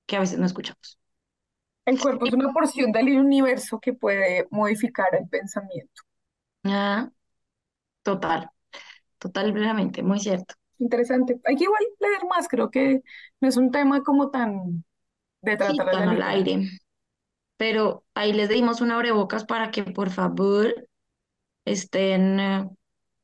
que 0.08 0.18
a 0.18 0.22
veces 0.22 0.40
no 0.40 0.48
escuchamos. 0.48 1.00
El 1.86 2.00
cuerpo 2.00 2.26
es 2.26 2.34
una 2.34 2.52
porción 2.52 2.92
del 2.92 3.10
universo 3.20 3.80
que 3.80 3.94
puede 3.94 4.48
modificar 4.50 5.08
el 5.14 5.28
pensamiento. 5.30 6.04
Ah, 6.64 7.12
total, 8.04 8.52
totalmente, 9.20 10.04
muy 10.04 10.20
cierto. 10.20 10.56
Interesante. 10.80 11.40
Hay 11.46 11.56
que 11.56 11.66
igual 11.66 11.84
leer 12.00 12.26
más, 12.30 12.48
creo 12.48 12.72
que 12.72 13.02
no 13.40 13.48
es 13.48 13.58
un 13.58 13.72
tema 13.72 14.04
como 14.04 14.32
tan 14.32 14.84
de 15.42 15.58
Sí, 15.60 15.78
tratar 15.78 15.90
tan 15.92 16.10
al 16.10 16.22
aire. 16.24 16.70
Pero 17.58 18.06
ahí 18.16 18.34
les 18.34 18.50
dimos 18.50 18.82
un 18.82 18.92
abrebocas 18.92 19.46
para 19.46 19.72
que 19.72 19.84
por 19.84 20.10
favor 20.12 20.74
estén, 21.66 22.40
eh, 22.40 22.70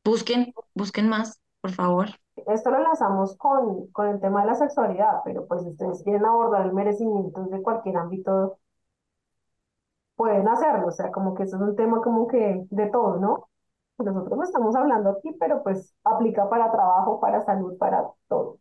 busquen, 0.05 0.53
busquen 0.75 1.09
más, 1.09 1.41
por 1.61 1.73
favor. 1.73 2.09
Esto 2.47 2.71
lo 2.71 2.79
lanzamos 2.81 3.35
con, 3.37 3.87
con 3.91 4.07
el 4.07 4.19
tema 4.19 4.41
de 4.41 4.47
la 4.47 4.55
sexualidad, 4.55 5.21
pero 5.25 5.47
pues 5.47 5.61
si 5.63 5.69
ustedes 5.69 6.03
quieren 6.03 6.25
abordar 6.25 6.65
el 6.65 6.73
merecimiento 6.73 7.43
de 7.45 7.61
cualquier 7.61 7.97
ámbito, 7.97 8.59
pueden 10.17 10.47
hacerlo. 10.49 10.89
O 10.89 10.91
sea, 10.91 11.11
como 11.13 11.35
que 11.35 11.43
eso 11.45 11.57
es 11.57 11.63
un 11.63 11.77
tema 11.77 12.01
como 12.03 12.27
que 12.29 12.65
de 12.71 12.87
todo, 12.91 13.17
¿no? 13.19 13.49
Nosotros 13.99 14.37
no 14.39 14.45
estamos 14.45 14.75
hablando 14.77 15.11
aquí, 15.11 15.35
pero 15.39 15.63
pues 15.63 15.95
aplica 16.05 16.49
para 16.49 16.71
trabajo, 16.71 17.21
para 17.21 17.41
salud, 17.45 17.77
para 17.79 18.05
todo. 18.29 18.59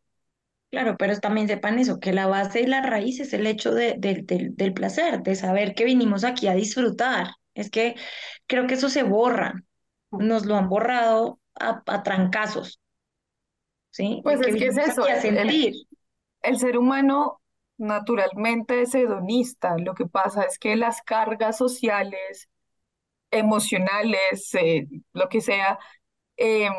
Claro, 0.70 0.96
pero 0.98 1.18
también 1.20 1.48
sepan 1.48 1.78
eso, 1.78 2.00
que 2.00 2.12
la 2.12 2.26
base 2.26 2.60
y 2.60 2.66
la 2.66 2.82
raíz 2.82 3.20
es 3.20 3.32
el 3.32 3.46
hecho 3.46 3.72
de, 3.72 3.94
de- 3.98 4.22
del 4.22 4.56
del 4.56 4.74
placer, 4.74 5.22
de 5.22 5.34
saber 5.36 5.74
que 5.74 5.84
vinimos 5.84 6.24
aquí 6.24 6.48
a 6.48 6.54
disfrutar. 6.54 7.28
Es 7.54 7.70
que 7.70 7.94
creo 8.46 8.66
que 8.66 8.74
eso 8.74 8.88
se 8.90 9.02
borra, 9.04 9.54
nos 10.16 10.44
lo 10.46 10.56
han 10.56 10.68
borrado 10.68 11.40
a, 11.54 11.82
a 11.86 12.02
trancazos, 12.02 12.80
¿sí? 13.90 14.22
Pues 14.22 14.40
es 14.42 14.56
que 14.56 14.66
es 14.68 14.76
eso, 14.78 15.02
aquí 15.02 15.08
a 15.08 15.16
el, 15.22 15.36
el- 15.38 15.56
sentir. 15.56 15.74
el 16.42 16.58
ser 16.58 16.78
humano 16.78 17.40
naturalmente 17.78 18.82
es 18.82 18.94
hedonista. 18.94 19.76
Lo 19.78 19.94
que 19.94 20.06
pasa 20.06 20.42
es 20.44 20.58
que 20.58 20.76
las 20.76 21.02
cargas 21.02 21.58
sociales, 21.58 22.48
emocionales, 23.30 24.54
eh, 24.54 24.86
lo 25.12 25.28
que 25.28 25.40
sea, 25.40 25.78
eh, 26.36 26.70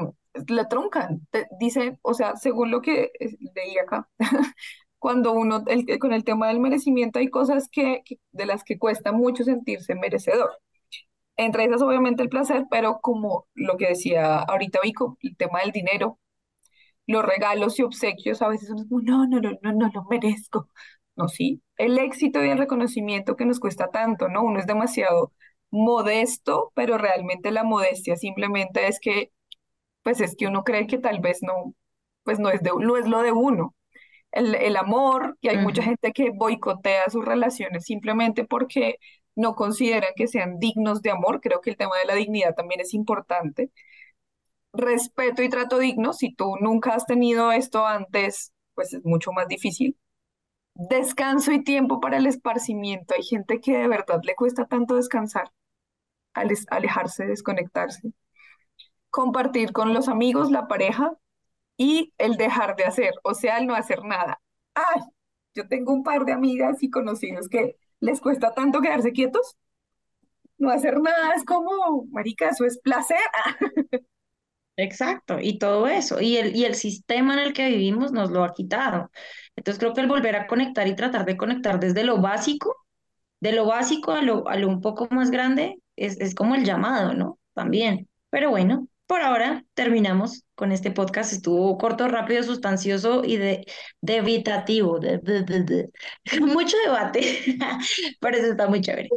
la 0.48 0.68
truncan. 0.70 1.28
Dicen, 1.60 2.00
o 2.04 2.14
sea, 2.14 2.36
según 2.38 2.72
lo 2.72 2.82
que 2.82 3.12
leí 3.56 3.78
acá, 3.80 4.10
cuando 5.00 5.34
uno, 5.34 5.64
el- 5.68 6.00
con 6.00 6.14
el 6.14 6.24
tema 6.26 6.48
del 6.50 6.60
merecimiento, 6.60 7.20
hay 7.20 7.30
cosas 7.30 7.70
que, 7.72 8.02
que- 8.06 8.20
de 8.32 8.46
las 8.46 8.64
que 8.64 8.78
cuesta 8.80 9.12
mucho 9.12 9.44
sentirse 9.44 9.96
merecedor. 9.96 10.52
Entre 11.38 11.66
esas, 11.66 11.82
obviamente, 11.84 12.24
el 12.24 12.30
placer, 12.30 12.66
pero 12.72 13.00
como 13.02 13.48
lo 13.54 13.78
que 13.78 13.90
decía 13.90 14.38
ahorita 14.40 14.80
Vico, 14.84 15.18
el 15.22 15.38
tema 15.38 15.60
del 15.62 15.72
dinero, 15.72 16.20
los 17.08 17.26
regalos 17.26 17.80
y 17.80 17.84
obsequios, 17.84 18.42
a 18.42 18.50
veces 18.50 18.70
como, 18.70 19.02
no, 19.02 19.28
no, 19.28 19.40
no, 19.40 19.52
no, 19.62 19.74
no 19.74 19.92
lo 19.94 20.04
merezco. 20.06 20.70
No, 21.16 21.28
sí, 21.28 21.62
el 21.78 21.98
éxito 21.98 22.44
y 22.44 22.50
el 22.50 22.58
reconocimiento 22.60 23.36
que 23.36 23.46
nos 23.46 23.60
cuesta 23.60 23.90
tanto, 23.92 24.28
¿no? 24.30 24.44
Uno 24.44 24.60
es 24.60 24.68
demasiado 24.68 25.34
modesto, 25.72 26.72
pero 26.76 26.98
realmente 26.98 27.52
la 27.52 27.64
modestia 27.64 28.16
simplemente 28.18 28.88
es 28.88 29.00
que 29.00 29.32
pues 30.04 30.22
es 30.22 30.36
que 30.36 30.48
uno 30.48 30.64
cree 30.64 30.88
que 30.88 30.98
tal 30.98 31.20
vez 31.20 31.40
no, 31.42 31.74
pues 32.24 32.40
no 32.40 32.50
es 32.50 32.62
de, 32.64 32.72
no 32.80 32.98
es 32.98 33.08
lo 33.08 33.22
de 33.22 33.32
uno. 33.32 33.76
El, 34.32 34.56
el 34.56 34.78
amor, 34.78 35.38
y 35.42 35.50
hay 35.50 35.58
mucha 35.60 35.84
gente 35.84 36.14
que 36.14 36.32
boicotea 36.32 37.10
sus 37.10 37.26
relaciones 37.26 37.86
simplemente 37.86 38.46
porque 38.46 38.98
no 39.36 39.56
consideran 39.56 40.12
que 40.16 40.28
sean 40.28 40.60
dignos 40.60 41.02
de 41.02 41.12
amor. 41.12 41.42
Creo 41.42 41.62
que 41.62 41.72
el 41.72 41.78
tema 41.78 41.98
de 42.00 42.06
la 42.06 42.16
dignidad 42.16 42.56
también 42.56 42.82
es 42.82 42.94
importante. 42.94 43.72
Respeto 44.78 45.42
y 45.42 45.50
trato 45.50 45.80
digno, 45.80 46.14
si 46.14 46.34
tú 46.34 46.56
nunca 46.62 46.94
has 46.94 47.06
tenido 47.06 47.52
esto 47.52 47.86
antes, 47.88 48.54
pues 48.76 48.94
es 48.94 49.04
mucho 49.06 49.32
más 49.32 49.48
difícil. 49.48 49.98
Descanso 50.76 51.52
y 51.54 51.64
tiempo 51.64 52.00
para 52.02 52.18
el 52.18 52.28
esparcimiento. 52.28 53.16
Hay 53.16 53.24
gente 53.24 53.62
que 53.62 53.78
de 53.78 53.88
verdad 53.90 54.22
le 54.24 54.36
cuesta 54.36 54.66
tanto 54.68 54.96
descansar, 54.96 55.52
alejarse, 56.70 57.26
desconectarse. 57.28 58.14
Compartir 59.10 59.72
con 59.74 59.94
los 59.94 60.08
amigos, 60.10 60.52
la 60.52 60.68
pareja, 60.68 61.14
y 61.78 62.14
el 62.20 62.38
dejar 62.38 62.76
de 62.78 62.86
hacer, 62.86 63.14
o 63.24 63.34
sea, 63.36 63.60
el 63.60 63.68
no 63.68 63.76
hacer 63.76 64.04
nada. 64.06 64.42
Ay, 64.76 65.02
yo 65.56 65.68
tengo 65.68 65.94
un 65.94 66.04
par 66.04 66.26
de 66.26 66.34
amigas 66.34 66.84
y 66.84 66.90
conocidos 66.92 67.50
que 67.50 67.78
les 68.02 68.22
cuesta 68.22 68.54
tanto 68.54 68.82
quedarse 68.82 69.14
quietos, 69.14 69.58
no 70.58 70.70
hacer 70.72 71.00
nada 71.00 71.34
es 71.36 71.44
como, 71.46 72.06
marica, 72.12 72.50
eso 72.50 72.66
es 72.66 72.80
placer. 72.80 73.18
Exacto, 74.80 75.40
y 75.42 75.58
todo 75.58 75.88
eso, 75.88 76.22
y 76.22 76.38
el, 76.38 76.56
y 76.56 76.66
el 76.66 76.76
sistema 76.76 77.34
en 77.34 77.40
el 77.40 77.54
que 77.54 77.68
vivimos 77.70 78.12
nos 78.12 78.30
lo 78.30 78.44
ha 78.44 78.54
quitado. 78.54 79.10
Entonces 79.56 79.80
creo 79.80 79.94
que 79.96 80.02
el 80.02 80.08
volver 80.08 80.36
a 80.36 80.46
conectar 80.46 80.88
y 80.88 80.96
tratar 80.96 81.26
de 81.26 81.36
conectar 81.36 81.80
desde 81.80 82.04
lo 82.04 82.22
básico, 82.22 82.76
de 83.42 83.54
lo 83.54 83.66
básico 83.68 84.12
a 84.14 84.22
lo, 84.24 84.48
a 84.50 84.58
lo 84.58 84.68
un 84.70 84.82
poco 84.82 85.08
más 85.12 85.32
grande, 85.32 85.78
es, 85.96 86.20
es 86.22 86.36
como 86.36 86.56
el 86.56 86.66
llamado, 86.66 87.14
¿no? 87.14 87.40
También. 87.54 88.10
Pero 88.32 88.52
bueno, 88.52 88.88
por 89.08 89.22
ahora 89.22 89.66
terminamos 89.76 90.44
con 90.56 90.72
este 90.72 90.92
podcast. 90.92 91.34
Estuvo 91.34 91.78
corto, 91.78 92.08
rápido, 92.10 92.44
sustancioso 92.44 93.24
y 93.26 93.38
de, 93.38 93.66
debitativo, 94.02 95.00
de, 95.00 95.20
de- 95.20 95.44
de- 95.44 95.64
de. 95.64 95.90
Mucho 96.42 96.78
debate, 96.86 97.22
pero 98.22 98.38
eso 98.38 98.52
está 98.52 98.68
muy 98.68 98.82
chévere. 98.82 99.16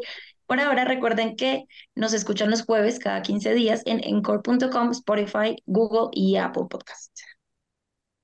Por 0.50 0.58
ahora 0.58 0.84
recuerden 0.84 1.36
que 1.36 1.68
nos 1.94 2.12
escuchan 2.12 2.50
los 2.50 2.64
jueves 2.64 2.98
cada 2.98 3.22
15 3.22 3.54
días 3.54 3.84
en 3.86 4.00
encore.com, 4.02 4.90
Spotify, 4.90 5.54
Google 5.64 6.08
y 6.10 6.38
Apple 6.38 6.64
Podcasts. 6.68 7.22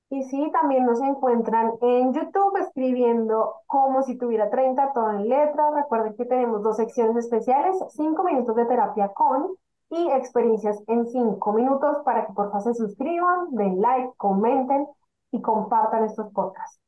Y 0.09 0.21
sí, 0.23 0.51
también 0.51 0.85
nos 0.85 0.99
encuentran 0.99 1.71
en 1.81 2.13
YouTube 2.13 2.57
escribiendo 2.57 3.53
como 3.65 4.03
si 4.03 4.17
tuviera 4.17 4.49
30 4.49 4.91
todo 4.91 5.11
en 5.11 5.29
letra. 5.29 5.71
Recuerden 5.73 6.17
que 6.17 6.25
tenemos 6.25 6.61
dos 6.63 6.75
secciones 6.75 7.15
especiales, 7.15 7.77
5 7.91 8.21
minutos 8.25 8.57
de 8.57 8.65
terapia 8.65 9.07
con 9.13 9.55
y 9.89 10.09
experiencias 10.11 10.83
en 10.87 11.07
5 11.07 11.53
minutos 11.53 11.99
para 12.03 12.27
que 12.27 12.33
por 12.33 12.51
favor 12.51 12.61
se 12.61 12.73
suscriban, 12.73 13.51
den 13.51 13.79
like, 13.79 14.11
comenten 14.17 14.85
y 15.31 15.41
compartan 15.41 16.03
estos 16.03 16.29
podcasts. 16.33 16.81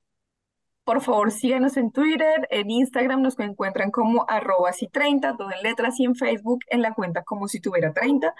Por 0.89 1.01
favor, 1.01 1.29
síganos 1.29 1.77
en 1.77 1.91
Twitter, 1.91 2.47
en 2.49 2.71
Instagram 2.71 3.21
nos 3.21 3.37
encuentran 3.37 3.91
como 3.91 4.25
arroba 4.27 4.73
si 4.73 4.87
30, 4.87 5.37
todo 5.37 5.51
en 5.51 5.61
letras 5.61 5.99
y 5.99 6.05
en 6.05 6.15
Facebook 6.15 6.61
en 6.67 6.81
la 6.81 6.95
cuenta 6.95 7.23
como 7.23 7.47
si 7.47 7.61
tuviera 7.61 7.93
30. 7.93 8.33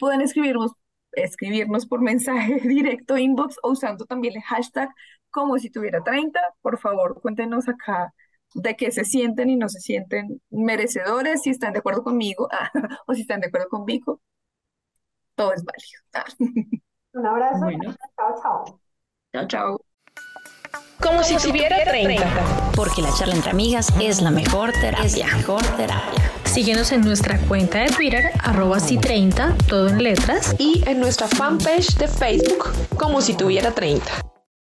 Pueden 0.00 0.20
escribirnos, 0.20 0.72
escribirnos 1.12 1.86
por 1.86 2.00
mensaje 2.00 2.54
directo, 2.68 3.18
inbox 3.18 3.56
o 3.62 3.70
usando 3.70 4.04
también 4.04 4.34
el 4.34 4.42
hashtag 4.42 4.88
como 5.30 5.60
si 5.60 5.70
tuviera 5.70 6.02
30. 6.02 6.40
Por 6.60 6.80
favor, 6.80 7.20
cuéntenos 7.22 7.68
acá 7.68 8.12
de 8.56 8.74
qué 8.74 8.90
se 8.90 9.04
sienten 9.04 9.48
y 9.50 9.54
no 9.54 9.68
se 9.68 9.78
sienten 9.78 10.42
merecedores, 10.50 11.42
si 11.42 11.50
están 11.50 11.72
de 11.72 11.78
acuerdo 11.78 12.02
conmigo 12.02 12.48
ah, 12.52 12.72
o 13.06 13.14
si 13.14 13.20
están 13.20 13.38
de 13.42 13.46
acuerdo 13.46 13.68
conmigo. 13.68 14.20
Todo 15.36 15.52
es 15.52 15.62
válido. 15.64 16.02
Ah. 16.14 16.24
Un 17.12 17.26
abrazo. 17.26 17.60
Bueno. 17.60 17.94
Chao, 18.16 18.34
chao. 18.42 18.80
Chao, 19.32 19.46
chao. 19.46 19.91
Como 21.02 21.22
si 21.24 21.36
tuviera 21.36 21.82
30. 21.84 22.22
Porque 22.74 23.02
la 23.02 23.12
charla 23.14 23.34
entre 23.34 23.50
amigas 23.50 23.92
es 24.00 24.22
la 24.22 24.30
mejor 24.30 24.72
terapia. 24.72 25.26
Mejor 25.36 25.62
terapia. 25.76 26.30
Síguenos 26.44 26.92
en 26.92 27.00
nuestra 27.00 27.38
cuenta 27.38 27.78
de 27.78 27.86
Twitter, 27.86 28.30
arroba 28.42 28.78
si30, 28.78 29.56
todo 29.66 29.88
en 29.88 30.02
letras. 30.02 30.54
Y 30.58 30.82
en 30.86 31.00
nuestra 31.00 31.26
fanpage 31.26 31.96
de 31.96 32.08
Facebook, 32.08 32.72
como 32.96 33.20
si 33.20 33.34
tuviera 33.34 33.72
30. 33.72 34.31